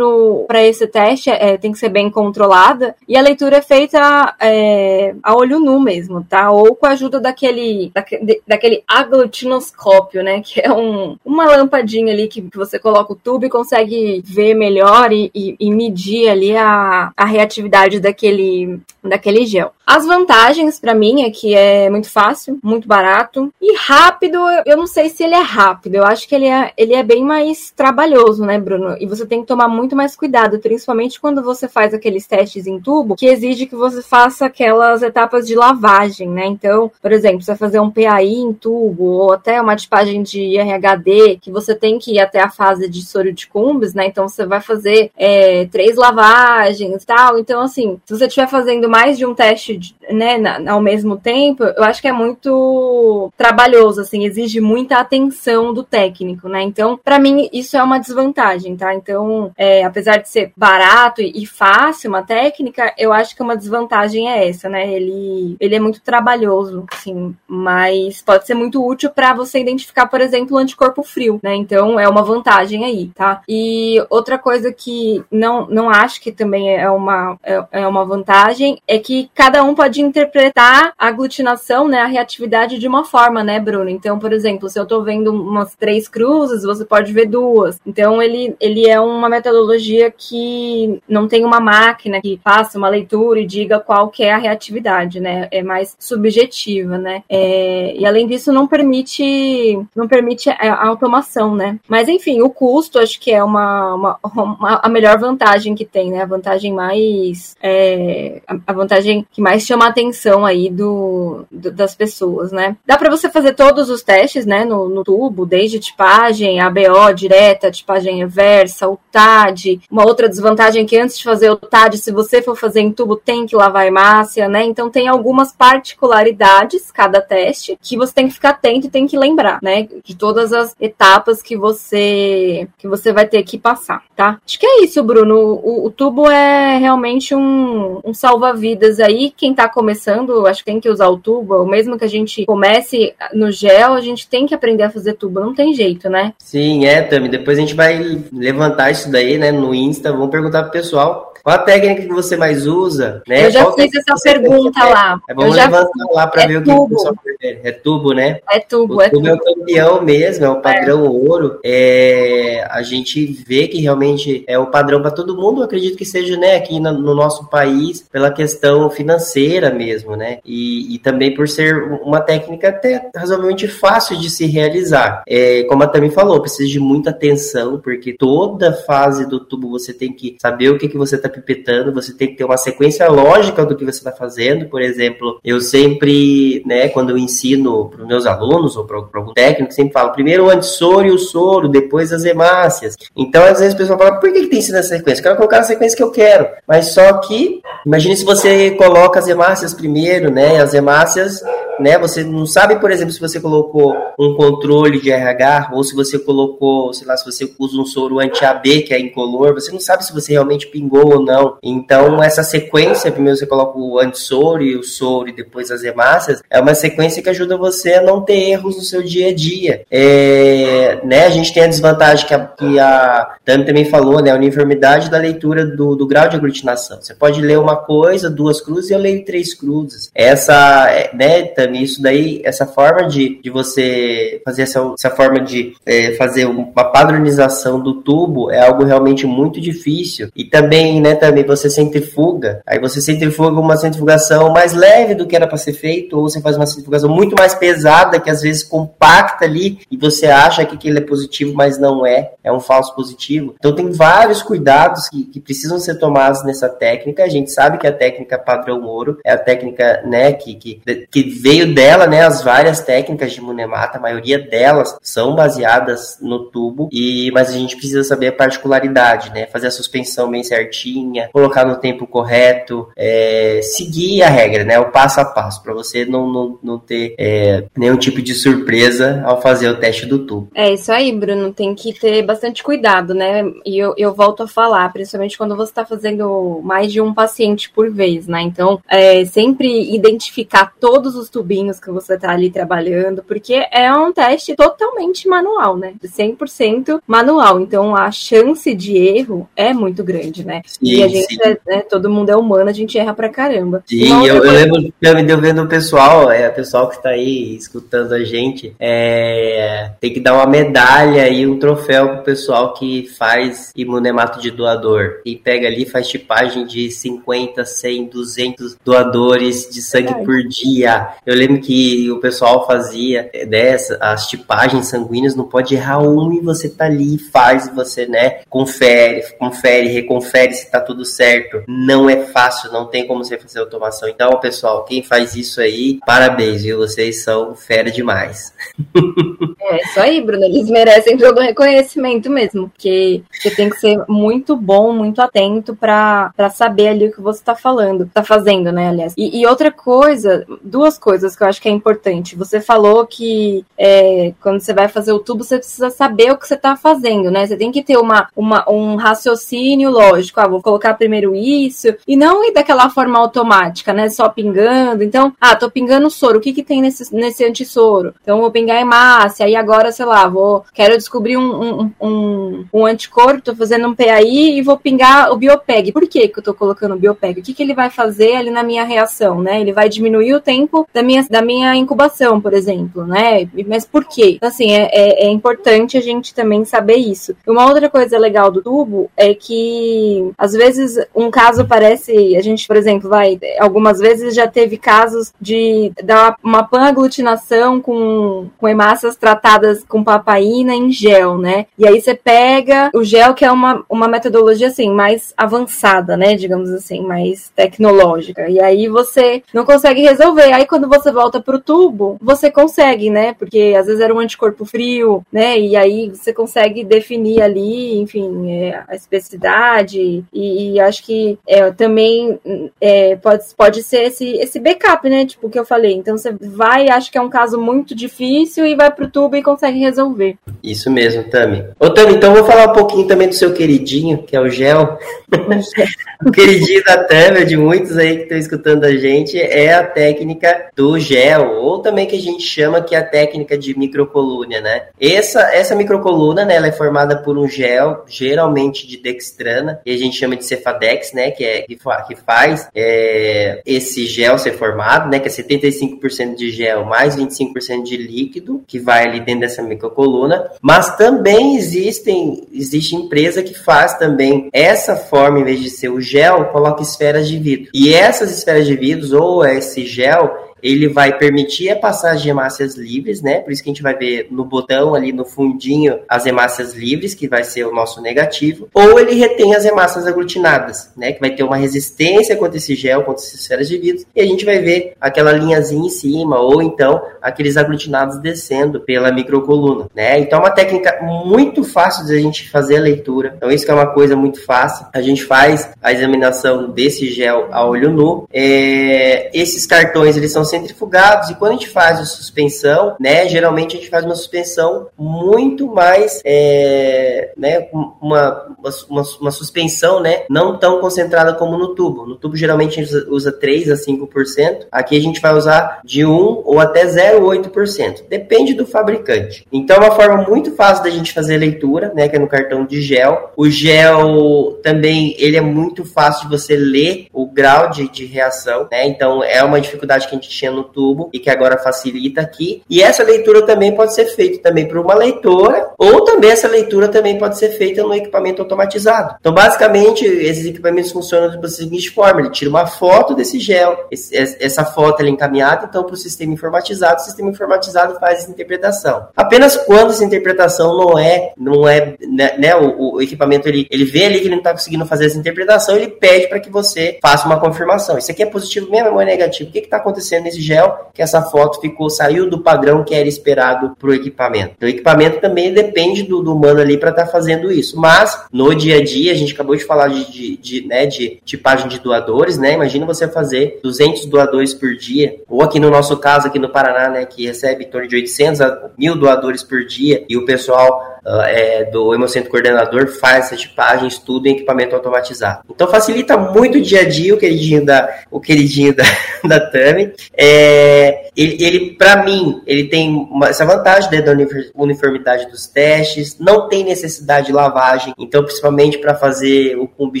para 0.46 0.62
esse 0.62 0.86
teste 0.86 1.30
é, 1.30 1.56
tem 1.56 1.71
que 1.72 1.78
ser 1.78 1.88
bem 1.88 2.10
controlada, 2.10 2.94
e 3.08 3.16
a 3.16 3.22
leitura 3.22 3.56
é 3.56 3.62
feita 3.62 4.34
é, 4.40 5.14
a 5.22 5.34
olho 5.34 5.58
nu 5.58 5.80
mesmo, 5.80 6.24
tá? 6.24 6.50
Ou 6.50 6.74
com 6.74 6.86
a 6.86 6.90
ajuda 6.90 7.20
daquele, 7.20 7.90
daquele, 7.94 8.42
daquele 8.46 8.84
aglutinoscópio, 8.86 10.22
né? 10.22 10.40
Que 10.40 10.60
é 10.60 10.72
um, 10.72 11.16
uma 11.24 11.44
lampadinha 11.44 12.12
ali 12.12 12.28
que, 12.28 12.42
você 12.54 12.78
coloca 12.78 13.12
o 13.12 13.16
tubo 13.16 13.46
e 13.46 13.50
consegue 13.50 14.22
ver 14.24 14.54
melhor 14.54 15.12
e, 15.12 15.30
e, 15.34 15.56
e 15.58 15.70
medir 15.70 16.28
ali 16.28 16.56
a, 16.56 17.10
a 17.16 17.24
reatividade 17.24 17.98
daquele, 17.98 18.80
daquele 19.02 19.46
gel. 19.46 19.72
As 19.86 20.06
vantagens 20.06 20.78
para 20.78 20.94
mim 20.94 21.22
é 21.22 21.30
que 21.30 21.54
é 21.54 21.90
muito 21.90 22.08
fácil, 22.08 22.58
muito 22.62 22.86
barato 22.86 23.52
e 23.60 23.76
rápido. 23.76 24.38
Eu 24.64 24.76
não 24.76 24.86
sei 24.86 25.08
se 25.08 25.24
ele 25.24 25.34
é 25.34 25.40
rápido, 25.40 25.96
eu 25.96 26.04
acho 26.04 26.28
que 26.28 26.34
ele 26.34 26.46
é, 26.46 26.72
ele 26.76 26.94
é 26.94 27.02
bem 27.02 27.24
mais 27.24 27.70
trabalhoso, 27.70 28.44
né, 28.44 28.58
Bruno? 28.58 28.96
E 29.00 29.06
você 29.06 29.26
tem 29.26 29.40
que 29.40 29.46
tomar 29.46 29.68
muito 29.68 29.96
mais 29.96 30.14
cuidado, 30.14 30.58
principalmente 30.60 31.20
quando 31.20 31.42
você 31.42 31.61
você 31.62 31.68
faz 31.68 31.94
aqueles 31.94 32.26
testes 32.26 32.66
em 32.66 32.80
tubo 32.80 33.14
que 33.14 33.26
exige 33.26 33.66
que 33.66 33.76
você 33.76 34.02
faça 34.02 34.46
aquelas 34.46 35.02
etapas 35.02 35.46
de 35.46 35.54
lavagem, 35.54 36.28
né? 36.28 36.46
Então, 36.46 36.90
por 37.00 37.12
exemplo, 37.12 37.42
você 37.42 37.54
fazer 37.54 37.78
um 37.78 37.90
PAI 37.90 38.28
em 38.28 38.52
tubo 38.52 39.04
ou 39.04 39.32
até 39.32 39.60
uma 39.60 39.76
tipagem 39.76 40.22
de 40.22 40.58
RHD, 40.58 41.38
que 41.40 41.50
você 41.50 41.74
tem 41.74 41.98
que 41.98 42.14
ir 42.14 42.20
até 42.20 42.40
a 42.40 42.50
fase 42.50 42.88
de 42.88 43.04
soro 43.04 43.32
de 43.32 43.46
cumbres, 43.46 43.94
né? 43.94 44.06
Então 44.06 44.28
você 44.28 44.44
vai 44.44 44.60
fazer 44.60 45.10
é, 45.16 45.66
três 45.66 45.96
lavagens 45.96 47.02
e 47.02 47.06
tal. 47.06 47.38
Então, 47.38 47.62
assim, 47.62 48.00
se 48.04 48.16
você 48.16 48.26
estiver 48.26 48.48
fazendo 48.48 48.88
mais 48.88 49.16
de 49.16 49.24
um 49.24 49.34
teste, 49.34 49.94
né, 50.10 50.36
ao 50.68 50.80
mesmo 50.80 51.16
tempo, 51.16 51.62
eu 51.64 51.84
acho 51.84 52.02
que 52.02 52.08
é 52.08 52.12
muito 52.12 53.30
trabalhoso, 53.36 54.00
assim, 54.00 54.24
exige 54.24 54.60
muita 54.60 54.96
atenção 54.98 55.72
do 55.72 55.82
técnico, 55.84 56.48
né? 56.48 56.62
Então, 56.62 56.98
para 57.02 57.18
mim, 57.18 57.48
isso 57.52 57.76
é 57.76 57.82
uma 57.82 57.98
desvantagem, 57.98 58.76
tá? 58.76 58.94
Então, 58.94 59.52
é, 59.56 59.84
apesar 59.84 60.16
de 60.16 60.28
ser 60.28 60.52
barato 60.56 61.22
e 61.22 61.46
fácil 61.52 62.10
uma 62.10 62.22
técnica, 62.22 62.92
eu 62.98 63.12
acho 63.12 63.34
que 63.36 63.42
uma 63.42 63.56
desvantagem 63.56 64.30
é 64.30 64.48
essa, 64.48 64.68
né? 64.68 64.92
Ele, 64.92 65.56
ele 65.60 65.74
é 65.74 65.80
muito 65.80 66.00
trabalhoso, 66.00 66.84
assim, 66.92 67.34
mas 67.46 68.22
pode 68.22 68.46
ser 68.46 68.54
muito 68.54 68.84
útil 68.84 69.10
para 69.10 69.32
você 69.34 69.60
identificar, 69.60 70.06
por 70.06 70.20
exemplo, 70.20 70.56
o 70.56 70.58
anticorpo 70.58 71.02
frio, 71.02 71.38
né? 71.42 71.54
Então, 71.54 71.98
é 71.98 72.08
uma 72.08 72.22
vantagem 72.22 72.84
aí, 72.84 73.10
tá? 73.14 73.42
E 73.48 74.02
outra 74.10 74.38
coisa 74.38 74.72
que 74.72 75.24
não, 75.30 75.66
não 75.66 75.90
acho 75.90 76.20
que 76.20 76.32
também 76.32 76.74
é 76.74 76.90
uma, 76.90 77.36
é, 77.42 77.64
é 77.72 77.86
uma 77.86 78.04
vantagem 78.04 78.80
é 78.86 78.98
que 78.98 79.30
cada 79.34 79.62
um 79.62 79.74
pode 79.74 80.00
interpretar 80.00 80.92
a 80.98 81.08
aglutinação, 81.08 81.88
né, 81.88 82.00
a 82.00 82.06
reatividade 82.06 82.78
de 82.78 82.88
uma 82.88 83.04
forma, 83.04 83.44
né, 83.44 83.60
Bruno? 83.60 83.88
Então, 83.88 84.18
por 84.18 84.32
exemplo, 84.32 84.68
se 84.68 84.78
eu 84.78 84.86
tô 84.86 85.02
vendo 85.02 85.32
umas 85.32 85.74
três 85.76 86.08
cruzes, 86.08 86.62
você 86.62 86.84
pode 86.84 87.12
ver 87.12 87.26
duas. 87.26 87.80
Então, 87.86 88.22
ele, 88.22 88.56
ele 88.60 88.88
é 88.88 89.00
uma 89.00 89.28
metodologia 89.28 90.10
que 90.10 91.00
não 91.08 91.28
tem 91.28 91.41
uma 91.44 91.60
máquina 91.60 92.20
que 92.20 92.40
faça 92.42 92.78
uma 92.78 92.88
leitura 92.88 93.40
e 93.40 93.46
diga 93.46 93.80
qual 93.80 94.08
que 94.08 94.22
é 94.22 94.32
a 94.32 94.38
reatividade, 94.38 95.20
né? 95.20 95.48
É 95.50 95.62
mais 95.62 95.96
subjetiva, 95.98 96.98
né? 96.98 97.22
É, 97.28 97.94
e 97.96 98.06
além 98.06 98.26
disso, 98.26 98.52
não 98.52 98.66
permite 98.66 99.78
não 99.94 100.08
permite 100.08 100.50
a 100.50 100.86
automação, 100.86 101.54
né? 101.54 101.78
Mas 101.88 102.08
enfim, 102.08 102.42
o 102.42 102.50
custo 102.50 102.98
acho 102.98 103.18
que 103.20 103.30
é 103.30 103.42
uma, 103.42 103.94
uma, 103.94 104.18
uma 104.24 104.80
a 104.82 104.88
melhor 104.88 105.18
vantagem 105.18 105.74
que 105.74 105.84
tem, 105.84 106.10
né? 106.10 106.22
A 106.22 106.26
vantagem 106.26 106.72
mais 106.72 107.56
é, 107.62 108.42
a 108.66 108.72
vantagem 108.72 109.26
que 109.30 109.40
mais 109.40 109.64
chama 109.64 109.86
a 109.86 109.88
atenção 109.88 110.44
aí 110.44 110.70
do, 110.70 111.44
do 111.50 111.72
das 111.72 111.94
pessoas, 111.94 112.52
né? 112.52 112.76
Dá 112.86 112.96
para 112.96 113.10
você 113.10 113.28
fazer 113.30 113.54
todos 113.54 113.90
os 113.90 114.02
testes, 114.02 114.46
né? 114.46 114.64
No, 114.64 114.88
no 114.88 115.02
tubo, 115.02 115.46
desde 115.46 115.78
tipagem, 115.78 116.60
ABO 116.60 117.12
direta, 117.14 117.70
tipagem 117.70 118.18
reversa, 118.18 118.88
o 118.88 118.98
TAD. 119.10 119.80
Uma 119.90 120.04
outra 120.04 120.28
desvantagem 120.28 120.86
que 120.86 120.98
antes 120.98 121.18
de 121.18 121.24
fazer 121.32 121.50
o 121.50 121.56
TAD, 121.56 121.96
se 121.96 122.12
você 122.12 122.42
for 122.42 122.54
fazer 122.54 122.80
em 122.80 122.92
tubo, 122.92 123.16
tem 123.16 123.46
que 123.46 123.56
lavar 123.56 123.84
a 123.84 123.86
hemácia, 123.86 124.48
né? 124.48 124.64
Então 124.64 124.90
tem 124.90 125.08
algumas 125.08 125.50
particularidades 125.50 126.90
cada 126.90 127.22
teste 127.22 127.78
que 127.80 127.96
você 127.96 128.12
tem 128.12 128.28
que 128.28 128.34
ficar 128.34 128.50
atento 128.50 128.86
e 128.86 128.90
tem 128.90 129.06
que 129.06 129.16
lembrar, 129.16 129.58
né? 129.62 129.88
De 130.04 130.14
todas 130.14 130.52
as 130.52 130.76
etapas 130.78 131.40
que 131.40 131.56
você 131.56 132.68
que 132.76 132.86
você 132.86 133.12
vai 133.12 133.26
ter 133.26 133.42
que 133.44 133.58
passar, 133.58 134.02
tá? 134.22 134.38
Acho 134.46 134.58
que 134.58 134.66
é 134.66 134.84
isso, 134.84 135.02
Bruno. 135.02 135.36
O, 135.62 135.86
o 135.86 135.90
tubo 135.90 136.30
é 136.30 136.78
realmente 136.78 137.34
um, 137.34 138.00
um 138.04 138.14
salva-vidas 138.14 139.00
aí. 139.00 139.32
Quem 139.36 139.52
tá 139.54 139.68
começando, 139.68 140.46
acho 140.46 140.60
que 140.60 140.70
tem 140.70 140.80
que 140.80 140.88
usar 140.88 141.08
o 141.08 141.18
tubo. 141.18 141.66
Mesmo 141.66 141.98
que 141.98 142.04
a 142.04 142.08
gente 142.08 142.44
comece 142.46 143.14
no 143.34 143.50
gel, 143.50 143.94
a 143.94 144.00
gente 144.00 144.28
tem 144.28 144.46
que 144.46 144.54
aprender 144.54 144.84
a 144.84 144.90
fazer 144.90 145.14
tubo. 145.14 145.40
Não 145.40 145.54
tem 145.54 145.74
jeito, 145.74 146.08
né? 146.08 146.32
Sim, 146.38 146.84
é, 146.86 147.02
Tami. 147.02 147.28
Depois 147.28 147.58
a 147.58 147.60
gente 147.60 147.74
vai 147.74 148.22
levantar 148.32 148.90
isso 148.90 149.10
daí, 149.10 149.36
né, 149.38 149.50
no 149.50 149.74
Insta. 149.74 150.12
Vamos 150.12 150.30
perguntar 150.30 150.62
pro 150.62 150.72
pessoal 150.72 151.32
qual 151.42 151.56
a 151.56 151.58
técnica 151.58 152.02
que 152.02 152.08
você 152.08 152.36
mais 152.36 152.68
usa, 152.68 153.20
né? 153.26 153.46
Eu 153.46 153.50
já 153.50 153.64
Qual 153.64 153.74
fiz 153.74 153.90
essa 153.96 154.14
pergunta 154.22 154.84
lá. 154.84 155.20
É, 155.28 155.34
vamos 155.34 155.56
levantar 155.56 155.88
lá 156.12 156.26
para 156.28 156.42
É 156.42 156.46
ver 156.46 156.56
o 156.58 156.62
que 156.62 156.70
tubo. 156.70 156.84
o 156.84 156.88
pessoal 156.90 157.14
prefere. 157.22 157.60
É 157.64 157.72
tubo, 157.72 158.12
né? 158.12 158.38
É 158.48 158.60
tubo, 158.60 158.94
O 158.96 159.02
é 159.02 159.08
tubo 159.08 159.22
tubo. 159.22 159.28
é 159.28 159.34
o 159.34 159.38
campeão 159.56 160.02
mesmo, 160.02 160.44
é 160.44 160.48
o 160.48 160.60
padrão 160.60 161.04
ouro. 161.04 161.58
É, 161.64 162.64
a 162.70 162.80
gente 162.82 163.26
vê 163.44 163.66
que 163.66 163.80
realmente 163.80 164.11
é 164.46 164.58
o 164.58 164.66
padrão 164.66 165.00
para 165.00 165.10
todo 165.10 165.36
mundo, 165.36 165.60
eu 165.60 165.64
acredito 165.64 165.96
que 165.96 166.04
seja 166.04 166.36
né, 166.36 166.56
aqui 166.56 166.78
no, 166.80 166.92
no 166.92 167.14
nosso 167.14 167.48
país, 167.48 168.04
pela 168.10 168.30
questão 168.30 168.90
financeira 168.90 169.70
mesmo, 169.70 170.16
né? 170.16 170.38
E, 170.44 170.94
e 170.94 170.98
também 170.98 171.34
por 171.34 171.48
ser 171.48 171.82
uma 172.02 172.20
técnica 172.20 172.68
até 172.68 173.10
razoavelmente 173.14 173.68
fácil 173.68 174.16
de 174.18 174.30
se 174.30 174.46
realizar. 174.46 175.22
É, 175.26 175.64
como 175.64 175.82
a 175.82 175.86
Tami 175.86 176.10
falou, 176.10 176.40
precisa 176.40 176.68
de 176.68 176.80
muita 176.80 177.10
atenção, 177.10 177.78
porque 177.78 178.14
toda 178.14 178.72
fase 178.72 179.28
do 179.28 179.40
tubo 179.40 179.70
você 179.70 179.92
tem 179.92 180.12
que 180.12 180.36
saber 180.40 180.70
o 180.70 180.78
que, 180.78 180.88
que 180.88 180.98
você 180.98 181.16
está 181.16 181.28
pipetando, 181.28 181.92
você 181.92 182.12
tem 182.14 182.28
que 182.28 182.36
ter 182.36 182.44
uma 182.44 182.56
sequência 182.56 183.08
lógica 183.08 183.64
do 183.64 183.76
que 183.76 183.84
você 183.84 183.98
está 183.98 184.12
fazendo. 184.12 184.66
Por 184.66 184.80
exemplo, 184.80 185.38
eu 185.44 185.60
sempre, 185.60 186.62
né, 186.66 186.88
quando 186.88 187.10
eu 187.10 187.18
ensino 187.18 187.88
para 187.88 188.02
os 188.02 188.08
meus 188.08 188.26
alunos 188.26 188.76
ou 188.76 188.84
para 188.84 188.96
algum 188.96 189.32
técnico, 189.32 189.72
sempre 189.72 189.92
falo 189.92 190.12
primeiro 190.12 190.46
o 190.46 190.50
antissoro 190.50 191.06
e 191.06 191.10
o 191.10 191.18
soro, 191.18 191.68
depois 191.68 192.12
as 192.12 192.24
hemácias. 192.24 192.96
Então, 193.16 193.44
às 193.44 193.60
vezes 193.60 193.74
o 193.74 193.76
pessoal 193.96 194.10
fala, 194.10 194.20
por 194.20 194.32
que, 194.32 194.40
que 194.42 194.46
tem 194.48 194.58
isso 194.58 194.72
nessa 194.72 194.96
sequência? 194.96 195.20
Eu 195.20 195.24
quero 195.24 195.36
colocar 195.36 195.58
na 195.58 195.64
sequência 195.64 195.96
que 195.96 196.02
eu 196.02 196.10
quero. 196.10 196.48
Mas 196.66 196.86
só 196.86 197.14
que, 197.14 197.60
imagine 197.86 198.16
se 198.16 198.24
você 198.24 198.72
coloca 198.72 199.18
as 199.18 199.28
hemácias 199.28 199.74
primeiro, 199.74 200.30
né? 200.30 200.60
As 200.60 200.74
hemácias, 200.74 201.42
né? 201.78 201.98
Você 201.98 202.24
não 202.24 202.46
sabe, 202.46 202.76
por 202.76 202.90
exemplo, 202.90 203.12
se 203.12 203.20
você 203.20 203.40
colocou 203.40 203.94
um 204.18 204.34
controle 204.34 205.00
de 205.00 205.10
RH 205.10 205.70
ou 205.72 205.82
se 205.84 205.94
você 205.94 206.18
colocou, 206.18 206.92
sei 206.92 207.06
lá, 207.06 207.16
se 207.16 207.24
você 207.24 207.52
usa 207.58 207.80
um 207.80 207.84
soro 207.84 208.20
anti-AB, 208.20 208.82
que 208.82 208.94
é 208.94 209.00
incolor, 209.00 209.54
você 209.54 209.72
não 209.72 209.80
sabe 209.80 210.04
se 210.04 210.12
você 210.12 210.32
realmente 210.32 210.66
pingou 210.66 211.14
ou 211.14 211.22
não. 211.22 211.56
Então, 211.62 212.22
essa 212.22 212.42
sequência, 212.42 213.10
primeiro 213.10 213.36
você 213.36 213.46
coloca 213.46 213.78
o 213.78 213.98
antissoro 213.98 214.62
e 214.62 214.76
o 214.76 214.82
soro 214.82 215.28
e 215.28 215.32
depois 215.32 215.70
as 215.70 215.82
hemácias, 215.82 216.42
é 216.50 216.60
uma 216.60 216.74
sequência 216.74 217.22
que 217.22 217.28
ajuda 217.28 217.56
você 217.56 217.94
a 217.94 218.02
não 218.02 218.22
ter 218.22 218.50
erros 218.50 218.76
no 218.76 218.82
seu 218.82 219.02
dia 219.02 219.28
a 219.28 219.34
dia. 219.34 219.84
É, 219.90 221.00
né, 221.04 221.26
a 221.26 221.30
gente 221.30 221.52
tem 221.52 221.64
a 221.64 221.68
desvantagem 221.68 222.26
que 222.26 222.34
a, 222.34 222.40
que 222.40 222.78
a 222.78 223.34
Tami 223.44 223.81
também 223.82 223.84
falou, 223.84 224.22
né, 224.22 224.30
a 224.30 224.36
uniformidade 224.36 225.10
da 225.10 225.18
leitura 225.18 225.66
do, 225.66 225.94
do 225.96 226.06
grau 226.06 226.28
de 226.28 226.36
aglutinação. 226.36 226.98
Você 227.00 227.14
pode 227.14 227.40
ler 227.40 227.58
uma 227.58 227.76
coisa, 227.76 228.30
duas 228.30 228.60
cruzes, 228.60 228.90
e 228.90 228.94
eu 228.94 228.98
leio 228.98 229.24
três 229.24 229.54
cruzes. 229.54 230.10
Essa, 230.14 230.88
é, 230.90 231.10
né, 231.14 231.42
Tami, 231.42 231.82
isso 231.82 232.00
daí, 232.00 232.40
essa 232.44 232.66
forma 232.66 233.06
de, 233.08 233.40
de 233.42 233.50
você 233.50 234.40
fazer 234.44 234.62
essa, 234.62 234.80
essa 234.98 235.10
forma 235.10 235.40
de 235.40 235.74
é, 235.84 236.12
fazer 236.12 236.46
uma 236.46 236.84
padronização 236.84 237.80
do 237.80 238.02
tubo 238.02 238.50
é 238.50 238.60
algo 238.60 238.84
realmente 238.84 239.26
muito 239.26 239.60
difícil. 239.60 240.28
E 240.34 240.44
também, 240.44 241.00
né, 241.00 241.14
também 241.14 241.44
você 241.44 241.68
centrifuga, 241.68 242.62
aí 242.66 242.78
você 242.78 243.00
centrifuga 243.00 243.58
uma 243.58 243.76
centrifugação 243.76 244.50
mais 244.52 244.72
leve 244.72 245.14
do 245.14 245.26
que 245.26 245.36
era 245.36 245.46
para 245.46 245.56
ser 245.56 245.72
feito, 245.72 246.16
ou 246.16 246.28
você 246.28 246.40
faz 246.40 246.56
uma 246.56 246.66
centrifugação 246.66 247.08
muito 247.08 247.34
mais 247.36 247.54
pesada, 247.54 248.20
que 248.20 248.30
às 248.30 248.42
vezes 248.42 248.62
compacta 248.62 249.44
ali, 249.44 249.78
e 249.90 249.96
você 249.96 250.26
acha 250.26 250.64
que 250.64 250.74
aquilo 250.74 250.98
é 250.98 251.00
positivo, 251.00 251.54
mas 251.54 251.78
não 251.78 252.06
é, 252.06 252.32
é 252.42 252.52
um 252.52 252.60
falso 252.60 252.94
positivo. 252.94 253.54
Então 253.58 253.71
tem 253.74 253.90
vários 253.90 254.42
cuidados 254.42 255.08
que, 255.08 255.24
que 255.24 255.40
precisam 255.40 255.78
ser 255.78 255.96
tomados 255.98 256.44
nessa 256.44 256.68
técnica. 256.68 257.24
A 257.24 257.28
gente 257.28 257.50
sabe 257.50 257.78
que 257.78 257.86
a 257.86 257.92
técnica 257.92 258.38
padrão 258.38 258.82
ouro 258.84 259.18
é 259.24 259.32
a 259.32 259.38
técnica, 259.38 260.02
né, 260.04 260.32
que, 260.32 260.54
que, 260.54 260.80
que 261.10 261.22
veio 261.22 261.74
dela, 261.74 262.06
né, 262.06 262.24
as 262.24 262.42
várias 262.42 262.80
técnicas 262.80 263.32
de 263.32 263.40
Munemata, 263.40 263.98
a 263.98 264.00
maioria 264.00 264.38
delas 264.38 264.96
são 265.02 265.34
baseadas 265.34 266.18
no 266.20 266.50
tubo, 266.50 266.88
e 266.92 267.30
mas 267.32 267.50
a 267.50 267.52
gente 267.52 267.76
precisa 267.76 268.04
saber 268.04 268.28
a 268.28 268.32
particularidade, 268.32 269.30
né, 269.32 269.46
fazer 269.46 269.68
a 269.68 269.70
suspensão 269.70 270.30
bem 270.30 270.42
certinha, 270.42 271.28
colocar 271.32 271.64
no 271.64 271.76
tempo 271.76 272.06
correto, 272.06 272.88
é, 272.96 273.60
seguir 273.62 274.22
a 274.22 274.28
regra, 274.28 274.64
né, 274.64 274.78
o 274.78 274.90
passo 274.90 275.20
a 275.20 275.24
passo, 275.24 275.62
para 275.62 275.72
você 275.72 276.04
não, 276.04 276.30
não, 276.30 276.58
não 276.62 276.78
ter 276.78 277.14
é, 277.18 277.64
nenhum 277.76 277.96
tipo 277.96 278.20
de 278.22 278.34
surpresa 278.34 279.22
ao 279.24 279.40
fazer 279.40 279.68
o 279.68 279.78
teste 279.78 280.06
do 280.06 280.20
tubo. 280.20 280.48
É 280.54 280.72
isso 280.72 280.92
aí, 280.92 281.12
Bruno. 281.12 281.52
Tem 281.52 281.74
que 281.74 281.92
ter 281.92 282.22
bastante 282.22 282.62
cuidado, 282.62 283.14
né? 283.14 283.42
E 283.64 283.78
eu, 283.78 283.94
eu 283.96 284.14
volto 284.14 284.42
a 284.42 284.48
falar, 284.48 284.92
principalmente 284.92 285.38
quando 285.38 285.56
você 285.56 285.70
está 285.70 285.84
fazendo 285.84 286.60
mais 286.62 286.92
de 286.92 287.00
um 287.00 287.12
paciente 287.12 287.70
por 287.70 287.90
vez, 287.90 288.26
né? 288.26 288.42
Então, 288.42 288.80
é, 288.88 289.24
sempre 289.24 289.94
identificar 289.94 290.72
todos 290.80 291.16
os 291.16 291.28
tubinhos 291.28 291.80
que 291.80 291.90
você 291.90 292.14
está 292.14 292.30
ali 292.30 292.50
trabalhando, 292.50 293.22
porque 293.22 293.66
é 293.70 293.92
um 293.92 294.12
teste 294.12 294.54
totalmente 294.54 295.28
manual, 295.28 295.76
né? 295.76 295.94
100% 296.02 297.00
manual. 297.06 297.60
Então, 297.60 297.96
a 297.96 298.10
chance 298.10 298.74
de 298.74 298.96
erro 298.96 299.48
é 299.56 299.72
muito 299.72 300.02
grande, 300.04 300.44
né? 300.44 300.62
e 300.80 300.96
Sim, 300.96 301.02
a 301.02 301.08
gente, 301.08 301.42
é, 301.42 301.58
né, 301.66 301.80
todo 301.82 302.10
mundo 302.10 302.30
é 302.30 302.36
humano, 302.36 302.70
a 302.70 302.72
gente 302.72 302.98
erra 302.98 303.14
pra 303.14 303.28
caramba. 303.28 303.82
Sim, 303.86 304.26
eu, 304.26 304.44
eu 304.44 304.52
lembro 304.52 304.92
também 305.00 305.24
de 305.24 305.32
eu 305.32 305.40
vendo 305.40 305.62
o 305.62 305.68
pessoal, 305.68 306.30
é, 306.30 306.48
o 306.48 306.54
pessoal 306.54 306.88
que 306.88 307.02
tá 307.02 307.10
aí 307.10 307.56
escutando 307.56 308.12
a 308.12 308.24
gente, 308.24 308.74
é, 308.78 309.90
tem 310.00 310.12
que 310.12 310.20
dar 310.20 310.34
uma 310.34 310.46
medalha 310.46 311.28
e 311.28 311.46
um 311.46 311.58
troféu 311.58 312.08
pro 312.08 312.22
pessoal 312.22 312.74
que 312.74 313.08
faz 313.18 313.51
imunemato 313.76 314.40
de 314.40 314.50
doador. 314.50 315.20
E 315.24 315.36
pega 315.36 315.66
ali, 315.66 315.84
faz 315.84 316.08
tipagem 316.08 316.66
de 316.66 316.90
50, 316.90 317.64
100, 317.64 318.06
200 318.06 318.76
doadores 318.84 319.68
de 319.68 319.82
sangue 319.82 320.14
Verdade. 320.14 320.24
por 320.24 320.48
dia. 320.48 321.08
Eu 321.26 321.32
Eu 321.32 321.38
lembro 321.38 321.62
que 321.62 322.10
o 322.10 322.20
pessoal 322.20 322.66
fazia 322.66 323.30
dessa, 323.48 323.96
as 324.02 324.26
tipagens 324.26 324.86
sanguíneas, 324.88 325.34
não 325.34 325.44
pode 325.44 325.74
errar 325.74 325.98
um 325.98 326.30
e 326.30 326.40
você 326.40 326.68
tá 326.68 326.84
ali, 326.84 327.16
faz, 327.16 327.74
você, 327.74 328.04
né, 328.04 328.40
confere, 328.50 329.22
confere, 329.38 329.88
reconfere 329.88 330.52
se 330.52 330.70
tá 330.70 330.78
tudo 330.78 331.06
certo. 331.06 331.62
Não 331.66 332.10
é 332.10 332.26
fácil, 332.26 332.70
não 332.70 332.84
tem 332.86 333.06
como 333.06 333.24
você 333.24 333.38
fazer 333.38 333.60
automação. 333.60 334.10
Então, 334.10 334.38
pessoal, 334.40 334.84
quem 334.84 335.02
faz 335.02 335.34
isso 335.34 335.58
aí, 335.58 336.00
parabéns, 336.04 336.62
viu? 336.64 336.76
Vocês 336.76 337.22
são 337.24 337.54
fera 337.54 337.90
demais. 337.90 338.52
É 339.64 339.80
isso 339.84 340.00
aí, 340.00 340.20
Bruno. 340.20 340.44
Eles 340.44 340.68
merecem 340.68 341.16
todo 341.16 341.38
o 341.38 341.40
reconhecimento 341.40 342.28
mesmo, 342.28 342.68
porque 342.68 343.22
você 343.42 343.50
tem 343.50 343.68
que 343.68 343.76
ser 343.78 344.02
muito 344.08 344.56
bom, 344.56 344.92
muito 344.92 345.20
atento 345.20 345.74
para 345.74 346.32
saber 346.54 346.88
ali 346.88 347.06
o 347.08 347.12
que 347.12 347.20
você 347.20 347.42
tá 347.42 347.54
falando, 347.54 348.08
tá 348.12 348.22
fazendo, 348.22 348.70
né, 348.70 348.88
aliás. 348.88 349.14
E, 349.16 349.40
e, 349.40 349.46
outra 349.46 349.70
coisa, 349.70 350.46
duas 350.62 350.98
coisas 350.98 351.34
que 351.34 351.42
eu 351.42 351.48
acho 351.48 351.60
que 351.60 351.68
é 351.68 351.72
importante. 351.72 352.36
Você 352.36 352.60
falou 352.60 353.06
que 353.06 353.64
é, 353.76 354.32
quando 354.40 354.60
você 354.60 354.72
vai 354.72 354.88
fazer 354.88 355.12
o 355.12 355.18
tubo, 355.18 355.42
você 355.42 355.58
precisa 355.58 355.90
saber 355.90 356.30
o 356.30 356.38
que 356.38 356.46
você 356.46 356.56
tá 356.56 356.76
fazendo, 356.76 357.30
né? 357.30 357.46
Você 357.46 357.56
tem 357.56 357.72
que 357.72 357.82
ter 357.82 357.96
uma, 357.96 358.28
uma, 358.36 358.68
um 358.70 358.96
raciocínio 358.96 359.90
lógico. 359.90 360.40
Ah, 360.40 360.48
vou 360.48 360.62
colocar 360.62 360.94
primeiro 360.94 361.34
isso, 361.34 361.88
e 362.06 362.16
não 362.16 362.44
ir 362.44 362.52
daquela 362.52 362.88
forma 362.90 363.18
automática, 363.18 363.92
né? 363.92 364.08
Só 364.08 364.28
pingando. 364.28 365.02
Então, 365.02 365.32
ah, 365.40 365.56
tô 365.56 365.70
pingando 365.70 366.10
soro. 366.10 366.38
O 366.38 366.40
que 366.40 366.52
que 366.52 366.62
tem 366.62 366.80
nesse, 366.80 367.14
nesse 367.14 367.44
antissoro? 367.44 368.14
Então, 368.22 368.40
vou 368.40 368.50
pingar 368.50 368.80
hemácia. 368.80 369.46
Aí 369.46 369.56
agora, 369.56 369.90
sei 369.90 370.06
lá, 370.06 370.28
vou. 370.28 370.64
Quero 370.72 370.96
descobrir 370.96 371.36
um, 371.36 371.62
um, 371.62 371.92
um, 372.00 372.64
um 372.72 372.86
anticorpo, 372.86 373.31
tô 373.40 373.54
fazendo 373.54 373.88
um 373.88 373.94
PAI 373.94 374.58
e 374.58 374.62
vou 374.62 374.76
pingar 374.76 375.32
o 375.32 375.36
biopeg. 375.36 375.92
Por 375.92 376.06
que 376.06 376.28
que 376.28 376.38
eu 376.38 376.42
tô 376.42 376.54
colocando 376.54 376.94
o 376.94 376.98
biopeg? 376.98 377.40
O 377.40 377.42
que 377.42 377.54
que 377.54 377.62
ele 377.62 377.74
vai 377.74 377.90
fazer 377.90 378.36
ali 378.36 378.50
na 378.50 378.62
minha 378.62 378.84
reação, 378.84 379.40
né? 379.40 379.60
Ele 379.60 379.72
vai 379.72 379.88
diminuir 379.88 380.34
o 380.34 380.40
tempo 380.40 380.88
da 380.92 381.02
minha, 381.02 381.24
da 381.28 381.42
minha 381.42 381.74
incubação, 381.74 382.40
por 382.40 382.52
exemplo, 382.52 383.06
né? 383.06 383.48
Mas 383.66 383.84
por 383.84 384.04
quê? 384.04 384.34
Então, 384.36 384.48
assim, 384.48 384.72
é, 384.72 384.90
é, 384.92 385.26
é 385.26 385.30
importante 385.30 385.96
a 385.96 386.00
gente 386.00 386.34
também 386.34 386.64
saber 386.64 386.96
isso. 386.96 387.34
Uma 387.46 387.66
outra 387.66 387.88
coisa 387.88 388.18
legal 388.18 388.50
do 388.50 388.62
tubo 388.62 389.10
é 389.16 389.34
que, 389.34 390.30
às 390.36 390.52
vezes, 390.52 390.98
um 391.14 391.30
caso 391.30 391.66
parece. 391.66 392.36
A 392.36 392.42
gente, 392.42 392.66
por 392.66 392.76
exemplo, 392.76 393.08
vai. 393.08 393.38
Algumas 393.58 393.98
vezes 393.98 394.34
já 394.34 394.46
teve 394.46 394.76
casos 394.76 395.32
de 395.40 395.92
dar 396.02 396.36
uma 396.42 396.64
pan-aglutinação 396.64 397.80
com, 397.80 398.48
com 398.58 398.68
hemácias 398.68 399.16
tratadas 399.16 399.84
com 399.88 400.02
papaina 400.02 400.74
em 400.74 400.90
gel, 400.90 401.38
né? 401.38 401.66
E 401.78 401.86
aí 401.86 402.00
você 402.00 402.14
pega 402.14 402.90
o 402.94 403.04
gel, 403.04 403.21
que 403.32 403.44
é 403.44 403.50
uma, 403.50 403.84
uma 403.88 404.08
metodologia, 404.08 404.68
assim, 404.68 404.90
mais 404.90 405.32
avançada, 405.36 406.16
né? 406.16 406.34
Digamos 406.34 406.70
assim, 406.70 407.00
mais 407.00 407.50
tecnológica. 407.54 408.48
E 408.48 408.60
aí 408.60 408.88
você 408.88 409.42
não 409.54 409.64
consegue 409.64 410.02
resolver. 410.02 410.52
Aí 410.52 410.66
quando 410.66 410.88
você 410.88 411.12
volta 411.12 411.40
pro 411.40 411.60
tubo, 411.60 412.16
você 412.20 412.50
consegue, 412.50 413.10
né? 413.10 413.34
Porque 413.34 413.74
às 413.78 413.86
vezes 413.86 414.00
era 414.00 414.14
um 414.14 414.18
anticorpo 414.18 414.64
frio, 414.64 415.22
né? 415.32 415.58
E 415.58 415.76
aí 415.76 416.10
você 416.10 416.32
consegue 416.32 416.84
definir 416.84 417.40
ali, 417.40 418.00
enfim, 418.00 418.50
é, 418.50 418.82
a 418.88 418.94
especificidade. 418.94 420.24
E, 420.32 420.74
e, 420.74 420.80
acho 420.80 421.04
que 421.04 421.38
é, 421.46 421.70
também 421.70 422.38
é, 422.80 423.16
pode, 423.16 423.44
pode 423.56 423.82
ser 423.82 424.04
esse, 424.04 424.26
esse 424.36 424.58
backup, 424.58 425.08
né? 425.08 425.24
Tipo, 425.24 425.48
que 425.48 425.58
eu 425.58 425.64
falei. 425.64 425.94
Então 425.94 426.16
você 426.16 426.32
vai, 426.32 426.88
acho 426.88 427.10
que 427.10 427.18
é 427.18 427.20
um 427.20 427.30
caso 427.30 427.60
muito 427.60 427.94
difícil 427.94 428.66
e 428.66 428.74
vai 428.74 428.90
pro 428.90 429.10
tubo 429.10 429.36
e 429.36 429.42
consegue 429.42 429.78
resolver. 429.78 430.36
Isso 430.62 430.90
mesmo, 430.90 431.24
Tami. 431.24 431.64
Ô, 431.78 431.90
Tami, 431.90 432.14
então 432.14 432.34
vou 432.34 432.44
falar 432.44 432.70
um 432.70 432.72
pouquinho 432.72 433.06
também 433.12 433.28
do 433.28 433.34
seu 433.34 433.52
queridinho, 433.52 434.22
que 434.22 434.34
é 434.34 434.40
o 434.40 434.48
gel. 434.48 434.98
o 436.24 436.30
queridinho 436.30 436.82
da 436.82 437.04
Tami, 437.04 437.44
de 437.44 437.58
muitos 437.58 437.98
aí 437.98 438.16
que 438.16 438.22
estão 438.22 438.38
escutando 438.38 438.84
a 438.84 438.96
gente, 438.96 439.38
é 439.38 439.74
a 439.74 439.84
técnica 439.84 440.70
do 440.74 440.98
gel, 440.98 441.56
ou 441.56 441.80
também 441.80 442.06
que 442.06 442.16
a 442.16 442.20
gente 442.20 442.42
chama 442.42 442.80
que 442.80 442.94
é 442.94 442.98
a 442.98 443.04
técnica 443.04 443.58
de 443.58 443.78
microcolúnia, 443.78 444.62
né? 444.62 444.84
Essa, 444.98 445.42
essa 445.54 445.74
microcoluna, 445.74 446.46
né, 446.46 446.56
ela 446.56 446.68
é 446.68 446.72
formada 446.72 447.18
por 447.18 447.36
um 447.36 447.46
gel, 447.46 448.02
geralmente 448.06 448.86
de 448.86 448.96
dextrana, 448.96 449.78
e 449.84 449.92
a 449.92 449.98
gente 449.98 450.16
chama 450.16 450.34
de 450.34 450.46
cefadex, 450.46 451.12
né, 451.12 451.30
que 451.30 451.44
é 451.44 451.62
que, 451.62 451.76
que 451.76 452.16
faz 452.16 452.66
é, 452.74 453.60
esse 453.66 454.06
gel 454.06 454.38
ser 454.38 454.52
formado, 454.52 455.10
né, 455.10 455.18
que 455.18 455.28
é 455.28 455.30
75% 455.30 456.34
de 456.34 456.50
gel 456.50 456.86
mais 456.86 457.14
25% 457.14 457.82
de 457.82 457.98
líquido, 457.98 458.62
que 458.66 458.78
vai 458.78 459.06
ali 459.06 459.20
dentro 459.20 459.40
dessa 459.40 459.60
microcoluna, 459.60 460.50
mas 460.62 460.96
também 460.96 461.56
existem, 461.56 462.46
existe 462.52 462.91
empresa 462.94 463.42
que 463.42 463.54
faz 463.54 463.98
também 463.98 464.48
essa 464.52 464.96
forma, 464.96 465.40
em 465.40 465.44
vez 465.44 465.60
de 465.60 465.70
ser 465.70 465.88
o 465.88 466.00
gel, 466.00 466.46
coloca 466.46 466.82
esferas 466.82 467.28
de 467.28 467.38
vidro. 467.38 467.70
E 467.74 467.92
essas 467.92 468.30
esferas 468.36 468.66
de 468.66 468.76
vidro, 468.76 469.22
ou 469.22 469.44
esse 469.44 469.86
gel, 469.86 470.51
ele 470.62 470.88
vai 470.88 471.16
permitir 471.16 471.70
a 471.70 471.76
passagem 471.76 472.22
de 472.22 472.30
hemácias 472.30 472.76
livres, 472.76 473.20
né? 473.20 473.40
Por 473.40 473.52
isso 473.52 473.62
que 473.62 473.70
a 473.70 473.72
gente 473.72 473.82
vai 473.82 473.94
ver 473.94 474.28
no 474.30 474.44
botão 474.44 474.94
ali 474.94 475.12
no 475.12 475.24
fundinho 475.24 475.98
as 476.08 476.26
hemácias 476.26 476.74
livres, 476.74 477.14
que 477.14 477.28
vai 477.28 477.42
ser 477.42 477.66
o 477.66 477.74
nosso 477.74 478.00
negativo, 478.00 478.68
ou 478.72 478.98
ele 478.98 479.14
retém 479.14 479.54
as 479.54 479.64
hemácias 479.64 480.06
aglutinadas, 480.06 480.90
né? 480.96 481.12
Que 481.12 481.20
vai 481.20 481.30
ter 481.30 481.42
uma 481.42 481.56
resistência 481.56 482.36
contra 482.36 482.56
esse 482.56 482.74
gel, 482.74 483.02
contra 483.02 483.22
essas 483.22 483.40
esferas 483.40 483.68
de 483.68 483.78
vidro, 483.78 484.04
e 484.14 484.20
a 484.20 484.26
gente 484.26 484.44
vai 484.44 484.60
ver 484.60 484.94
aquela 485.00 485.32
linhazinha 485.32 485.86
em 485.86 485.90
cima, 485.90 486.40
ou 486.40 486.62
então 486.62 487.02
aqueles 487.20 487.56
aglutinados 487.56 488.20
descendo 488.20 488.80
pela 488.80 489.10
microcoluna, 489.10 489.86
né? 489.94 490.18
Então 490.18 490.38
é 490.38 490.42
uma 490.42 490.50
técnica 490.50 491.00
muito 491.02 491.64
fácil 491.64 492.06
de 492.06 492.14
a 492.14 492.20
gente 492.20 492.48
fazer 492.50 492.76
a 492.76 492.80
leitura. 492.80 493.34
Então 493.36 493.50
isso 493.50 493.64
que 493.64 493.70
é 493.70 493.74
uma 493.74 493.92
coisa 493.92 494.14
muito 494.14 494.44
fácil. 494.44 494.86
A 494.92 495.00
gente 495.00 495.24
faz 495.24 495.70
a 495.82 495.92
examinação 495.92 496.70
desse 496.70 497.10
gel 497.10 497.48
a 497.50 497.66
olho 497.66 497.90
nu. 497.90 498.28
É... 498.32 499.30
Esses 499.32 499.66
cartões 499.66 500.16
eles 500.16 500.32
são 500.32 500.44
centrifugados 500.52 501.30
e 501.30 501.34
quando 501.34 501.52
a 501.52 501.54
gente 501.54 501.68
faz 501.68 501.98
a 501.98 502.04
suspensão, 502.04 502.94
né, 503.00 503.26
geralmente 503.28 503.76
a 503.76 503.80
gente 503.80 503.90
faz 503.90 504.04
uma 504.04 504.14
suspensão 504.14 504.88
muito 504.98 505.66
mais, 505.66 506.20
é, 506.24 507.32
né, 507.36 507.68
uma, 507.72 508.54
uma, 508.88 509.02
uma, 509.20 509.30
suspensão, 509.30 510.00
né, 510.00 510.24
não 510.28 510.58
tão 510.58 510.80
concentrada 510.80 511.32
como 511.34 511.56
no 511.56 511.74
tubo. 511.74 512.06
No 512.06 512.16
tubo 512.16 512.36
geralmente 512.36 512.80
a 512.80 512.84
gente 512.84 513.08
usa 513.08 513.32
3 513.32 513.70
a 513.70 513.74
5%, 513.74 514.66
aqui 514.70 514.96
a 514.96 515.00
gente 515.00 515.20
vai 515.20 515.34
usar 515.34 515.80
de 515.84 516.04
1 516.04 516.42
ou 516.44 516.60
até 516.60 516.84
0,8%, 516.84 518.04
depende 518.08 518.54
do 518.54 518.66
fabricante. 518.66 519.46
Então 519.50 519.76
é 519.76 519.80
uma 519.80 519.94
forma 519.94 520.22
muito 520.28 520.54
fácil 520.54 520.84
da 520.84 520.90
gente 520.90 521.12
fazer 521.12 521.38
leitura, 521.38 521.92
né, 521.94 522.08
que 522.08 522.16
é 522.16 522.18
no 522.18 522.28
cartão 522.28 522.66
de 522.66 522.82
gel. 522.82 523.32
O 523.36 523.48
gel 523.48 524.58
também, 524.62 525.14
ele 525.18 525.36
é 525.36 525.40
muito 525.40 525.84
fácil 525.84 526.28
de 526.28 526.36
você 526.36 526.56
ler 526.56 527.06
o 527.12 527.26
grau 527.26 527.70
de, 527.70 527.88
de 527.88 528.04
reação, 528.04 528.68
né, 528.70 528.86
então 528.86 529.24
é 529.24 529.42
uma 529.42 529.60
dificuldade 529.60 530.06
que 530.06 530.14
a 530.14 530.18
gente 530.18 530.28
tinha 530.42 530.50
no 530.50 530.64
tubo 530.64 531.08
e 531.12 531.18
que 531.18 531.30
agora 531.30 531.58
facilita 531.58 532.20
aqui. 532.20 532.62
E 532.68 532.82
essa 532.82 533.02
leitura 533.02 533.46
também 533.46 533.74
pode 533.74 533.94
ser 533.94 534.06
feita 534.06 534.42
também 534.42 534.66
por 534.66 534.78
uma 534.78 534.94
leitora 534.94 535.70
ou 535.78 536.04
também 536.04 536.30
essa 536.30 536.48
leitura 536.48 536.88
também 536.88 537.18
pode 537.18 537.38
ser 537.38 537.50
feita 537.50 537.82
no 537.82 537.94
equipamento 537.94 538.42
automatizado. 538.42 539.16
Então, 539.20 539.32
basicamente, 539.32 540.04
esses 540.04 540.46
equipamentos 540.46 540.90
funcionam 540.90 541.40
da 541.40 541.48
seguinte 541.48 541.90
forma: 541.90 542.20
ele 542.20 542.30
tira 542.30 542.50
uma 542.50 542.66
foto 542.66 543.14
desse 543.14 543.38
gel, 543.38 543.86
esse, 543.90 544.16
essa 544.16 544.64
foto 544.64 545.02
é 545.02 545.08
encaminhada 545.08 545.66
então 545.68 545.84
para 545.84 545.94
o 545.94 545.96
sistema 545.96 546.32
informatizado, 546.32 547.00
o 547.00 547.04
sistema 547.04 547.30
informatizado 547.30 547.98
faz 547.98 548.20
essa 548.20 548.30
interpretação. 548.30 549.08
Apenas 549.16 549.56
quando 549.56 549.90
essa 549.90 550.04
interpretação 550.04 550.76
não 550.76 550.98
é, 550.98 551.32
não 551.36 551.68
é, 551.68 551.94
né, 552.00 552.34
né 552.38 552.56
o, 552.56 552.94
o, 552.94 553.02
equipamento 553.02 553.48
ele, 553.48 553.66
ele 553.70 553.84
vê 553.84 554.06
ali 554.06 554.18
que 554.18 554.24
ele 554.26 554.30
não 554.30 554.38
está 554.38 554.52
conseguindo 554.52 554.86
fazer 554.86 555.06
essa 555.06 555.18
interpretação, 555.18 555.76
ele 555.76 555.88
pede 555.88 556.28
para 556.28 556.40
que 556.40 556.50
você 556.50 556.98
faça 557.00 557.26
uma 557.26 557.38
confirmação. 557.38 557.98
Isso 557.98 558.10
aqui 558.10 558.22
é 558.22 558.26
positivo 558.26 558.70
mesmo 558.70 558.92
ou 558.92 559.00
é 559.00 559.04
negativo? 559.04 559.50
O 559.50 559.52
que 559.52 559.58
está 559.58 559.76
acontecendo 559.76 560.26
gel 560.40 560.90
que 560.94 561.02
essa 561.02 561.22
foto 561.22 561.60
ficou, 561.60 561.88
saiu 561.88 562.28
do 562.28 562.40
padrão 562.40 562.84
que 562.84 562.94
era 562.94 563.08
esperado 563.08 563.74
para 563.78 563.90
o 563.90 563.94
equipamento. 563.94 564.54
Então, 564.56 564.68
o 564.68 564.70
equipamento 564.70 565.20
também 565.20 565.52
depende 565.52 566.02
do, 566.02 566.22
do 566.22 566.34
humano 566.34 566.60
ali 566.60 566.76
para 566.76 566.90
estar 566.90 567.06
tá 567.06 567.10
fazendo 567.10 567.50
isso. 567.50 567.78
Mas, 567.78 568.24
no 568.32 568.54
dia 568.54 568.76
a 568.76 568.84
dia, 568.84 569.12
a 569.12 569.14
gente 569.14 569.32
acabou 569.32 569.56
de 569.56 569.64
falar 569.64 569.88
de, 569.88 570.10
de, 570.10 570.36
de, 570.36 570.66
né, 570.66 570.86
de 570.86 571.20
tipagem 571.24 571.68
de 571.68 571.80
doadores, 571.80 572.36
né? 572.38 572.54
Imagina 572.54 572.86
você 572.86 573.08
fazer 573.08 573.58
200 573.62 574.06
doadores 574.06 574.52
por 574.52 574.74
dia, 574.76 575.16
ou 575.28 575.42
aqui 575.42 575.58
no 575.58 575.70
nosso 575.70 575.96
caso, 575.96 576.26
aqui 576.26 576.38
no 576.38 576.50
Paraná, 576.50 576.88
né, 576.88 577.06
que 577.06 577.26
recebe 577.26 577.64
em 577.64 577.68
torno 577.68 577.88
de 577.88 577.96
800 577.96 578.40
a 578.40 578.70
1000 578.76 578.96
doadores 578.96 579.42
por 579.42 579.64
dia, 579.64 580.04
e 580.08 580.16
o 580.16 580.24
pessoal 580.24 580.91
é, 581.04 581.64
do 581.64 581.94
Hemocentro 581.94 582.30
Coordenador 582.30 582.86
faz 582.88 583.26
essa 583.26 583.36
tipagem, 583.36 583.88
estuda 583.88 584.28
em 584.28 584.32
equipamento 584.32 584.74
automatizado. 584.74 585.42
Então 585.50 585.68
facilita 585.68 586.16
muito 586.16 586.58
o 586.58 586.60
dia 586.60 586.80
a 586.80 586.88
dia 586.88 587.14
o 587.14 587.18
queridinho 587.18 587.64
da, 587.64 588.02
o 588.10 588.20
queridinho 588.20 588.74
da, 588.74 588.84
da 589.24 589.40
Tami. 589.40 589.92
É, 590.16 591.10
ele, 591.16 591.44
ele 591.44 591.70
para 591.72 592.04
mim, 592.04 592.40
ele 592.46 592.64
tem 592.64 592.88
uma, 592.88 593.28
essa 593.28 593.44
vantagem 593.44 593.90
né, 593.90 594.00
da 594.00 594.12
uniformidade 594.54 595.30
dos 595.30 595.46
testes, 595.46 596.18
não 596.18 596.48
tem 596.48 596.64
necessidade 596.64 597.26
de 597.26 597.32
lavagem, 597.32 597.92
então 597.98 598.22
principalmente 598.22 598.78
para 598.78 598.94
fazer 598.94 599.56
o 599.58 599.66
cumbi 599.66 600.00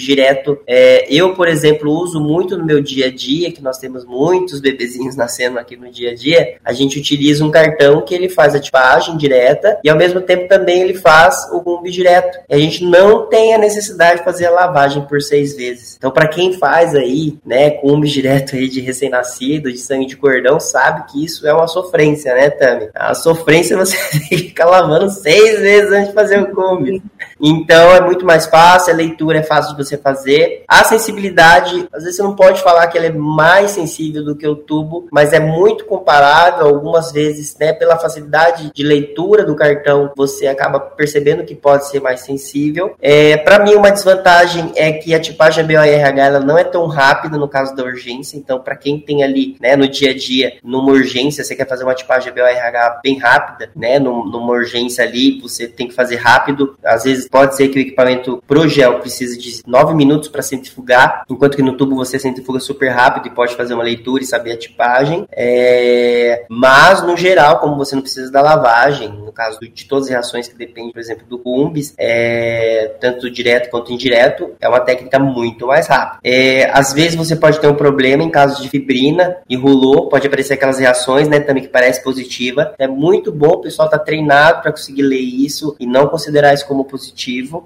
direto. 0.00 0.58
É, 0.66 1.06
eu, 1.12 1.34
por 1.34 1.48
exemplo, 1.48 1.90
uso 1.90 2.20
muito 2.20 2.56
no 2.56 2.64
meu 2.64 2.80
dia 2.80 3.06
a 3.06 3.10
dia, 3.10 3.52
que 3.52 3.62
nós 3.62 3.78
temos 3.78 4.04
muitos 4.04 4.60
bebezinhos 4.60 5.14
nascendo 5.16 5.58
aqui 5.58 5.76
no 5.76 5.90
dia 5.90 6.12
a 6.12 6.14
dia, 6.14 6.56
a 6.64 6.72
gente 6.72 6.98
utiliza 6.98 7.44
um 7.44 7.50
cartão 7.50 8.02
que 8.02 8.14
ele 8.14 8.28
faz 8.28 8.54
a 8.54 8.60
tipagem 8.60 9.16
direta 9.16 9.78
e 9.84 9.90
ao 9.90 9.96
mesmo 9.96 10.20
tempo 10.20 10.48
também 10.48 10.82
ele 10.82 10.91
ele 10.92 10.98
faz 10.98 11.48
o 11.52 11.60
gumbi 11.60 11.90
direto. 11.90 12.38
E 12.48 12.54
a 12.54 12.58
gente 12.58 12.84
não 12.84 13.26
tem 13.26 13.54
a 13.54 13.58
necessidade 13.58 14.18
de 14.18 14.24
fazer 14.24 14.46
a 14.46 14.50
lavagem 14.50 15.04
por 15.06 15.20
seis 15.20 15.56
vezes. 15.56 15.96
Então, 15.96 16.10
para 16.10 16.28
quem 16.28 16.52
faz 16.52 16.94
aí, 16.94 17.38
né, 17.44 17.70
gumbi 17.70 18.08
direto 18.08 18.54
aí 18.54 18.68
de 18.68 18.80
recém-nascido, 18.80 19.72
de 19.72 19.78
sangue 19.78 20.06
de 20.06 20.16
cordão, 20.16 20.60
sabe 20.60 21.10
que 21.10 21.24
isso 21.24 21.46
é 21.46 21.52
uma 21.52 21.66
sofrência, 21.66 22.34
né, 22.34 22.50
Tami? 22.50 22.90
A 22.94 23.14
sofrência 23.14 23.76
você 23.76 23.96
tem 24.12 24.28
que 24.28 24.38
ficar 24.38 24.66
lavando 24.66 25.10
seis 25.10 25.60
vezes 25.60 25.92
antes 25.92 26.08
de 26.08 26.14
fazer 26.14 26.40
o 26.40 26.54
cume. 26.54 27.02
Então 27.42 27.90
é 27.90 28.00
muito 28.00 28.24
mais 28.24 28.46
fácil, 28.46 28.92
a 28.92 28.96
leitura 28.96 29.40
é 29.40 29.42
fácil 29.42 29.76
de 29.76 29.84
você 29.84 29.98
fazer. 29.98 30.62
A 30.68 30.84
sensibilidade, 30.84 31.88
às 31.92 32.04
vezes 32.04 32.16
você 32.16 32.22
não 32.22 32.36
pode 32.36 32.62
falar 32.62 32.86
que 32.86 32.96
ela 32.96 33.08
é 33.08 33.12
mais 33.12 33.72
sensível 33.72 34.24
do 34.24 34.36
que 34.36 34.46
o 34.46 34.54
tubo, 34.54 35.08
mas 35.10 35.32
é 35.32 35.40
muito 35.40 35.84
comparável. 35.84 36.66
Algumas 36.66 37.10
vezes, 37.10 37.56
né, 37.58 37.72
pela 37.72 37.98
facilidade 37.98 38.70
de 38.72 38.82
leitura 38.84 39.44
do 39.44 39.56
cartão, 39.56 40.12
você 40.16 40.46
acaba 40.46 40.78
percebendo 40.78 41.44
que 41.44 41.54
pode 41.54 41.88
ser 41.88 42.00
mais 42.00 42.20
sensível. 42.20 42.94
É, 43.00 43.36
Para 43.38 43.58
mim, 43.58 43.74
uma 43.74 43.90
desvantagem 43.90 44.72
é 44.76 44.92
que 44.92 45.12
a 45.12 45.18
tipagem 45.18 45.66
BORH 45.66 46.20
ela 46.20 46.38
não 46.38 46.56
é 46.56 46.62
tão 46.62 46.86
rápida 46.86 47.36
no 47.36 47.48
caso 47.48 47.74
da 47.74 47.82
urgência. 47.82 48.36
Então, 48.36 48.60
para 48.60 48.76
quem 48.76 49.00
tem 49.00 49.24
ali, 49.24 49.56
né, 49.60 49.74
no 49.74 49.88
dia 49.88 50.10
a 50.10 50.16
dia, 50.16 50.54
numa 50.62 50.92
urgência, 50.92 51.42
você 51.42 51.56
quer 51.56 51.68
fazer 51.68 51.82
uma 51.82 51.94
tipagem 51.94 52.32
BORH 52.32 53.00
bem 53.02 53.18
rápida, 53.18 53.70
né, 53.74 53.98
numa 53.98 54.52
urgência 54.52 55.04
ali, 55.04 55.40
você 55.40 55.66
tem 55.66 55.88
que 55.88 55.94
fazer 55.94 56.16
rápido. 56.16 56.76
Às 56.84 57.02
vezes 57.02 57.28
pode 57.32 57.56
ser 57.56 57.68
que 57.68 57.78
o 57.78 57.80
equipamento 57.80 58.42
pro 58.46 58.68
gel 58.68 59.00
precise 59.00 59.38
de 59.38 59.62
9 59.66 59.94
minutos 59.94 60.28
para 60.28 60.42
centrifugar, 60.42 61.24
enquanto 61.30 61.56
que 61.56 61.62
no 61.62 61.78
tubo 61.78 61.96
você 61.96 62.18
centrifuga 62.18 62.60
super 62.60 62.90
rápido 62.90 63.26
e 63.26 63.30
pode 63.30 63.56
fazer 63.56 63.72
uma 63.72 63.82
leitura 63.82 64.22
e 64.22 64.26
saber 64.26 64.52
a 64.52 64.56
tipagem. 64.58 65.26
É... 65.32 66.44
Mas, 66.50 67.02
no 67.02 67.16
geral, 67.16 67.58
como 67.58 67.76
você 67.76 67.94
não 67.94 68.02
precisa 68.02 68.30
da 68.30 68.42
lavagem, 68.42 69.08
no 69.08 69.32
caso 69.32 69.58
de 69.60 69.86
todas 69.86 70.04
as 70.04 70.10
reações 70.10 70.46
que 70.46 70.54
dependem, 70.54 70.92
por 70.92 71.00
exemplo, 71.00 71.26
do 71.26 71.38
cumbis, 71.38 71.94
é... 71.96 72.94
tanto 73.00 73.30
direto 73.30 73.70
quanto 73.70 73.92
indireto, 73.92 74.50
é 74.60 74.68
uma 74.68 74.80
técnica 74.80 75.18
muito 75.18 75.66
mais 75.66 75.86
rápida. 75.86 76.20
É... 76.22 76.70
Às 76.70 76.92
vezes 76.92 77.14
você 77.14 77.34
pode 77.34 77.58
ter 77.58 77.66
um 77.66 77.74
problema 77.74 78.22
em 78.22 78.30
caso 78.30 78.62
de 78.62 78.68
fibrina 78.68 79.38
e 79.48 79.56
rulou, 79.56 80.10
pode 80.10 80.26
aparecer 80.26 80.52
aquelas 80.52 80.78
reações, 80.78 81.28
né, 81.28 81.40
também 81.40 81.62
que 81.62 81.70
parece 81.70 82.04
positiva. 82.04 82.74
É 82.78 82.86
muito 82.86 83.32
bom 83.32 83.52
o 83.52 83.60
pessoal 83.62 83.88
tá 83.88 83.98
treinado 83.98 84.60
para 84.60 84.70
conseguir 84.70 85.02
ler 85.02 85.20
isso 85.20 85.74
e 85.80 85.86
não 85.86 86.08
considerar 86.08 86.52
isso 86.52 86.66
como 86.66 86.84
positivo 86.84 87.21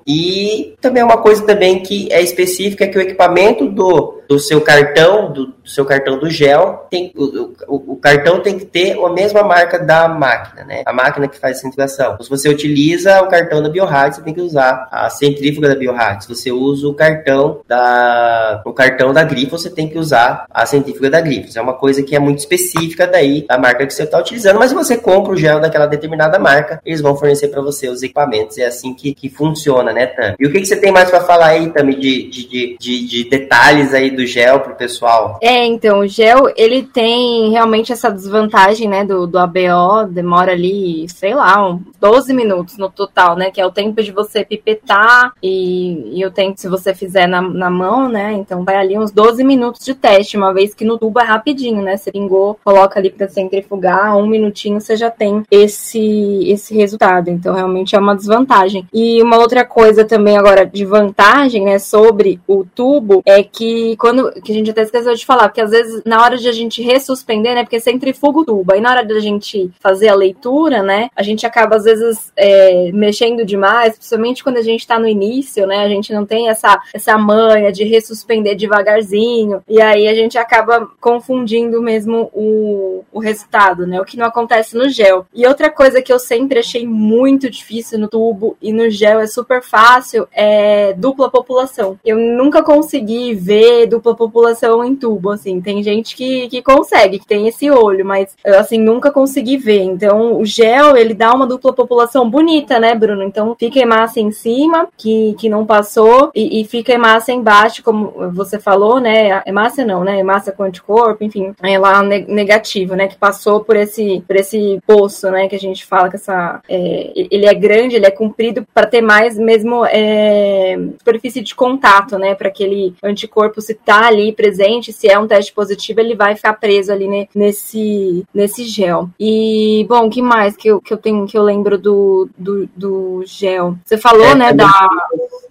E 0.07 0.75
também 0.81 1.03
uma 1.03 1.19
coisa 1.19 1.45
também 1.45 1.83
que 1.83 2.13
é 2.13 2.23
específica 2.23 2.85
é 2.85 2.89
que 2.89 2.99
o 2.99 3.01
equipamento 3.01 3.69
do, 3.69 4.21
do 4.29 4.39
seu 4.39 4.61
cartão, 4.61 5.33
do, 5.33 5.47
do 5.47 5.69
seu 5.69 5.85
cartão 5.85 6.19
do 6.19 6.29
gel, 6.29 6.87
tem, 6.91 7.13
o, 7.17 7.55
o, 7.69 7.93
o, 7.93 7.97
cartão 7.97 8.41
tem 8.41 8.59
que 8.59 8.65
ter 8.65 8.99
a 8.99 9.09
mesma 9.09 9.43
marca 9.43 9.79
da 9.79 10.09
máquina, 10.09 10.65
né? 10.65 10.83
A 10.87 10.93
máquina 10.93 11.29
que 11.29 11.39
faz 11.39 11.59
a 11.59 11.61
centrifugação. 11.61 12.17
Se 12.21 12.29
você 12.29 12.49
utiliza 12.49 13.21
o 13.23 13.29
cartão 13.29 13.63
da 13.63 13.69
BioHard, 13.69 14.15
você 14.15 14.23
tem 14.23 14.35
que 14.35 14.41
usar 14.41 14.89
a 14.91 15.09
centrífuga 15.11 15.69
da 15.69 15.75
BioHard. 15.75 16.25
Se 16.25 16.29
você 16.29 16.51
usa 16.53 16.87
o 16.89 16.95
cartão 16.95 17.61
da 17.67 18.63
o 18.65 18.73
cartão 18.73 19.13
da 19.13 19.23
Grifo, 19.23 19.59
você 19.59 19.71
tem 19.71 19.89
que 19.89 19.99
usar 19.99 20.47
a 20.51 20.67
centrífuga 20.67 21.11
da 21.11 21.21
Grifo. 21.21 21.57
É 21.57 21.63
uma 21.63 21.75
coisa 21.75 22.03
que 22.03 22.15
é 22.15 22.19
muito 22.19 22.39
específica 22.39 23.07
daí 23.07 23.47
da 23.47 23.59
marca 23.59 23.87
que 23.87 23.95
você 23.95 24.03
está 24.03 24.19
utilizando, 24.19 24.59
mas 24.59 24.71
se 24.71 24.75
você 24.75 24.97
compra 24.97 25.33
o 25.33 25.37
gel 25.37 25.61
daquela 25.61 25.87
determinada 25.87 26.39
marca, 26.39 26.81
eles 26.85 27.01
vão 27.01 27.17
fornecer 27.17 27.49
para 27.49 27.61
você 27.61 27.89
os 27.89 28.03
equipamentos. 28.03 28.59
É 28.59 28.67
assim 28.67 28.95
que, 28.95 29.15
que 29.15 29.29
funciona, 29.29 29.93
né, 29.93 30.07
Tam? 30.07 30.35
E 30.39 30.47
o 30.47 30.53
que, 30.53 30.61
que 30.61 30.67
você 30.67 30.77
tem 30.77 30.93
mais 30.93 31.11
para 31.11 31.21
falar 31.21 31.49
aí, 31.49 31.71
Tam, 31.71 31.87
de, 31.87 32.29
de, 32.29 32.77
de, 32.79 33.07
de, 33.07 33.31
detalhes 33.31 33.95
aí 33.95 34.11
do 34.17 34.27
gel 34.27 34.61
pro 34.61 34.75
pessoal? 34.75 35.39
É, 35.43 35.65
então, 35.65 36.01
o 36.01 36.09
gel, 36.09 36.53
ele 36.57 36.83
tem 36.83 37.51
realmente 37.51 37.93
essa 37.93 38.11
desvantagem, 38.11 38.89
né, 38.89 39.05
do, 39.05 39.27
do 39.27 39.39
ABO, 39.39 40.07
demora 40.11 40.53
ali, 40.53 41.09
sei 41.09 41.35
lá, 41.35 41.69
uns 41.69 41.83
12 42.01 42.33
minutos 42.35 42.77
no 42.79 42.91
total, 42.91 43.37
né, 43.37 43.51
que 43.51 43.61
é 43.61 43.67
o 43.67 43.71
tempo 43.71 44.03
de 44.03 44.11
você 44.11 44.45
pipetar 44.45 45.33
e, 45.43 46.19
e 46.19 46.25
o 46.25 46.31
tempo 46.31 46.59
se 46.59 46.69
você 46.69 46.95
fizer 46.95 47.27
na, 47.27 47.41
na 47.41 47.71
mão, 47.71 48.09
né, 48.09 48.33
então 48.33 48.65
vai 48.65 48.77
ali 48.77 48.99
uns 48.99 49.11
12 49.11 49.45
minutos 49.45 49.85
de 49.85 49.95
teste, 49.95 50.37
uma 50.37 50.53
vez 50.53 50.75
que 50.75 50.85
no 50.85 50.99
tubo 50.99 51.21
é 51.21 51.25
rapidinho, 51.25 51.83
né, 51.83 51.97
você 51.97 52.11
pingou, 52.11 52.59
coloca 52.65 52.99
ali 52.99 53.11
para 53.11 53.29
centrifugar, 53.29 54.17
um 54.17 54.27
minutinho 54.27 54.81
você 54.81 54.97
já 54.97 55.11
tem 55.11 55.43
esse, 55.51 56.51
esse 56.51 56.75
resultado, 56.75 57.29
então 57.29 57.55
realmente 57.55 57.95
é 57.95 57.99
uma 57.99 58.17
desvantagem. 58.17 58.87
E 58.93 59.23
uma 59.23 59.39
outra 59.39 59.65
coisa 59.65 60.05
também 60.05 60.37
agora 60.37 60.65
de 60.65 60.85
vantagem, 60.85 61.65
né, 61.65 61.79
sobre 61.79 62.41
o 62.47 62.65
tubo 62.65 63.23
é 63.25 63.43
que 63.43 63.97
quando 64.07 64.31
que 64.41 64.53
a 64.53 64.55
gente 64.55 64.71
até 64.71 64.83
esqueceu 64.83 65.15
de 65.15 65.27
falar, 65.27 65.49
porque 65.49 65.61
às 65.61 65.73
vezes 65.73 66.01
na 66.05 66.23
hora 66.23 66.37
de 66.37 66.49
a 66.49 66.53
gente 66.53 66.81
ressuspender, 66.81 67.57
né, 67.57 67.65
porque 67.65 67.81
centrifuga 67.81 68.39
o 68.39 68.45
tubo, 68.45 68.73
aí 68.73 68.81
na 68.81 68.91
hora 68.91 69.05
da 69.05 69.19
gente 69.19 69.69
fazer 69.81 70.09
a 70.09 70.15
leitura, 70.15 70.81
né, 70.81 71.09
a 71.17 71.25
gente 71.25 71.45
acaba 71.45 71.75
às 71.75 71.83
vezes 71.83 72.33
é, 72.37 72.93
mexendo 72.93 73.45
demais, 73.45 73.97
principalmente 73.97 74.45
quando 74.45 74.59
a 74.59 74.63
gente 74.63 74.79
está 74.79 74.97
no 74.97 75.09
início, 75.09 75.67
né, 75.67 75.79
a 75.79 75.89
gente 75.89 76.13
não 76.13 76.25
tem 76.25 76.49
essa 76.49 76.81
essa 76.95 77.19
manha 77.19 77.73
de 77.73 77.83
ressuspender 77.83 78.55
devagarzinho, 78.57 79.61
e 79.69 79.83
aí 79.83 80.07
a 80.07 80.15
gente 80.15 80.39
acaba 80.39 80.89
confundindo 81.01 81.83
mesmo 81.83 82.31
o, 82.33 83.05
o 83.13 83.19
resultado, 83.19 83.89
né, 83.89 84.01
o 84.01 84.05
que 84.05 84.17
não 84.17 84.27
acontece 84.27 84.77
no 84.77 84.89
gel. 84.89 85.27
E 85.35 85.45
outra 85.49 85.69
coisa 85.69 86.01
que 86.01 86.13
eu 86.13 86.21
sempre 86.21 86.61
achei 86.61 86.87
muito 86.87 87.51
difícil 87.51 87.99
no 87.99 88.07
tubo 88.07 88.57
e 88.63 88.73
no 88.73 88.89
gel 88.89 89.19
é 89.19 89.27
super 89.27 89.65
fácil 89.65 90.29
é 90.33 90.93
dupla 90.93 91.29
população. 91.29 91.99
Eu 92.05 92.17
nunca 92.17 92.63
consegui 92.63 93.35
ver 93.35 93.89
dupla 93.97 94.15
população 94.15 94.85
em 94.85 94.95
tubo, 94.95 95.31
assim. 95.31 95.61
Tem 95.61 95.83
gente 95.83 96.15
que, 96.15 96.49
que 96.49 96.63
consegue, 96.63 97.19
que 97.19 97.27
tem 97.27 97.49
esse 97.49 97.71
olho, 97.71 98.05
mas 98.05 98.37
assim, 98.45 98.79
nunca 98.79 99.11
consegui 99.11 99.57
ver. 99.57 99.83
Então, 99.83 100.39
o 100.39 100.45
gel, 100.45 100.97
ele 100.97 101.15
dá 101.15 101.33
uma 101.33 101.47
dupla 101.47 101.73
população 101.73 102.29
bonita, 102.29 102.79
né, 102.79 102.95
Bruno? 102.95 103.23
Então, 103.23 103.57
fica 103.59 103.81
hemácia 103.81 104.21
em 104.21 104.31
cima, 104.31 104.89
que, 104.97 105.35
que 105.39 105.49
não 105.49 105.65
passou, 105.65 106.31
e, 106.35 106.61
e 106.61 106.65
fica 106.65 106.93
hemácia 106.93 107.33
embaixo, 107.33 107.83
como 107.83 108.13
você 108.33 108.59
falou, 108.59 109.01
né? 109.01 109.43
Hemácia 109.47 109.85
não, 109.85 110.05
né? 110.05 110.19
Hemácia 110.19 110.53
com 110.53 110.63
anticorpo, 110.63 111.25
enfim, 111.25 111.55
é 111.63 111.79
lá 111.79 112.03
negativo, 112.03 112.95
né? 112.95 113.09
Que 113.09 113.17
passou 113.17 113.61
por 113.61 113.77
esse, 113.77 114.23
por 114.27 114.37
esse 114.37 114.81
poço, 114.87 115.31
né? 115.31 115.49
Que 115.49 115.57
a 115.57 115.61
gente 115.61 115.85
fala 115.85 116.09
que 116.09 116.17
essa. 116.17 116.61
É, 116.69 117.13
ele 117.15 117.47
é 117.47 117.55
grande, 117.55 117.97
ele 117.97 118.07
é 118.07 118.11
comprido 118.11 118.67
para 118.75 118.87
ter 118.87 119.01
mais 119.01 119.39
mesmo 119.39 119.85
é, 119.87 120.77
superfície 120.99 121.41
de 121.41 121.55
contato, 121.55 122.19
né? 122.19 122.35
Para 122.35 122.49
aquele 122.49 122.95
anticorpo 123.03 123.61
se 123.61 123.75
tá 123.87 124.05
ali 124.07 124.33
presente, 124.33 124.93
se 124.93 125.09
é 125.09 125.17
um 125.17 125.29
teste 125.29 125.53
positivo, 125.53 126.01
ele 126.01 126.17
vai 126.17 126.35
ficar 126.35 126.55
preso 126.55 126.93
ali 126.93 127.07
né, 127.07 127.29
nesse, 127.33 128.25
nesse 128.35 128.65
gel. 128.65 129.09
E, 129.19 129.87
bom, 129.89 130.07
o 130.07 130.11
que 130.11 130.21
mais 130.21 130.57
que 130.57 130.67
eu, 130.67 130.81
que 130.81 130.93
eu 130.93 130.99
tenho 130.99 131.25
que 131.25 131.39
eu 131.39 131.43
lembro 131.43 131.79
do, 131.79 132.29
do, 132.37 132.69
do 132.77 133.23
gel? 133.25 133.77
Você 133.85 133.97
falou, 133.97 134.27
é, 134.27 134.35
né, 134.35 134.53
da. 134.53 134.91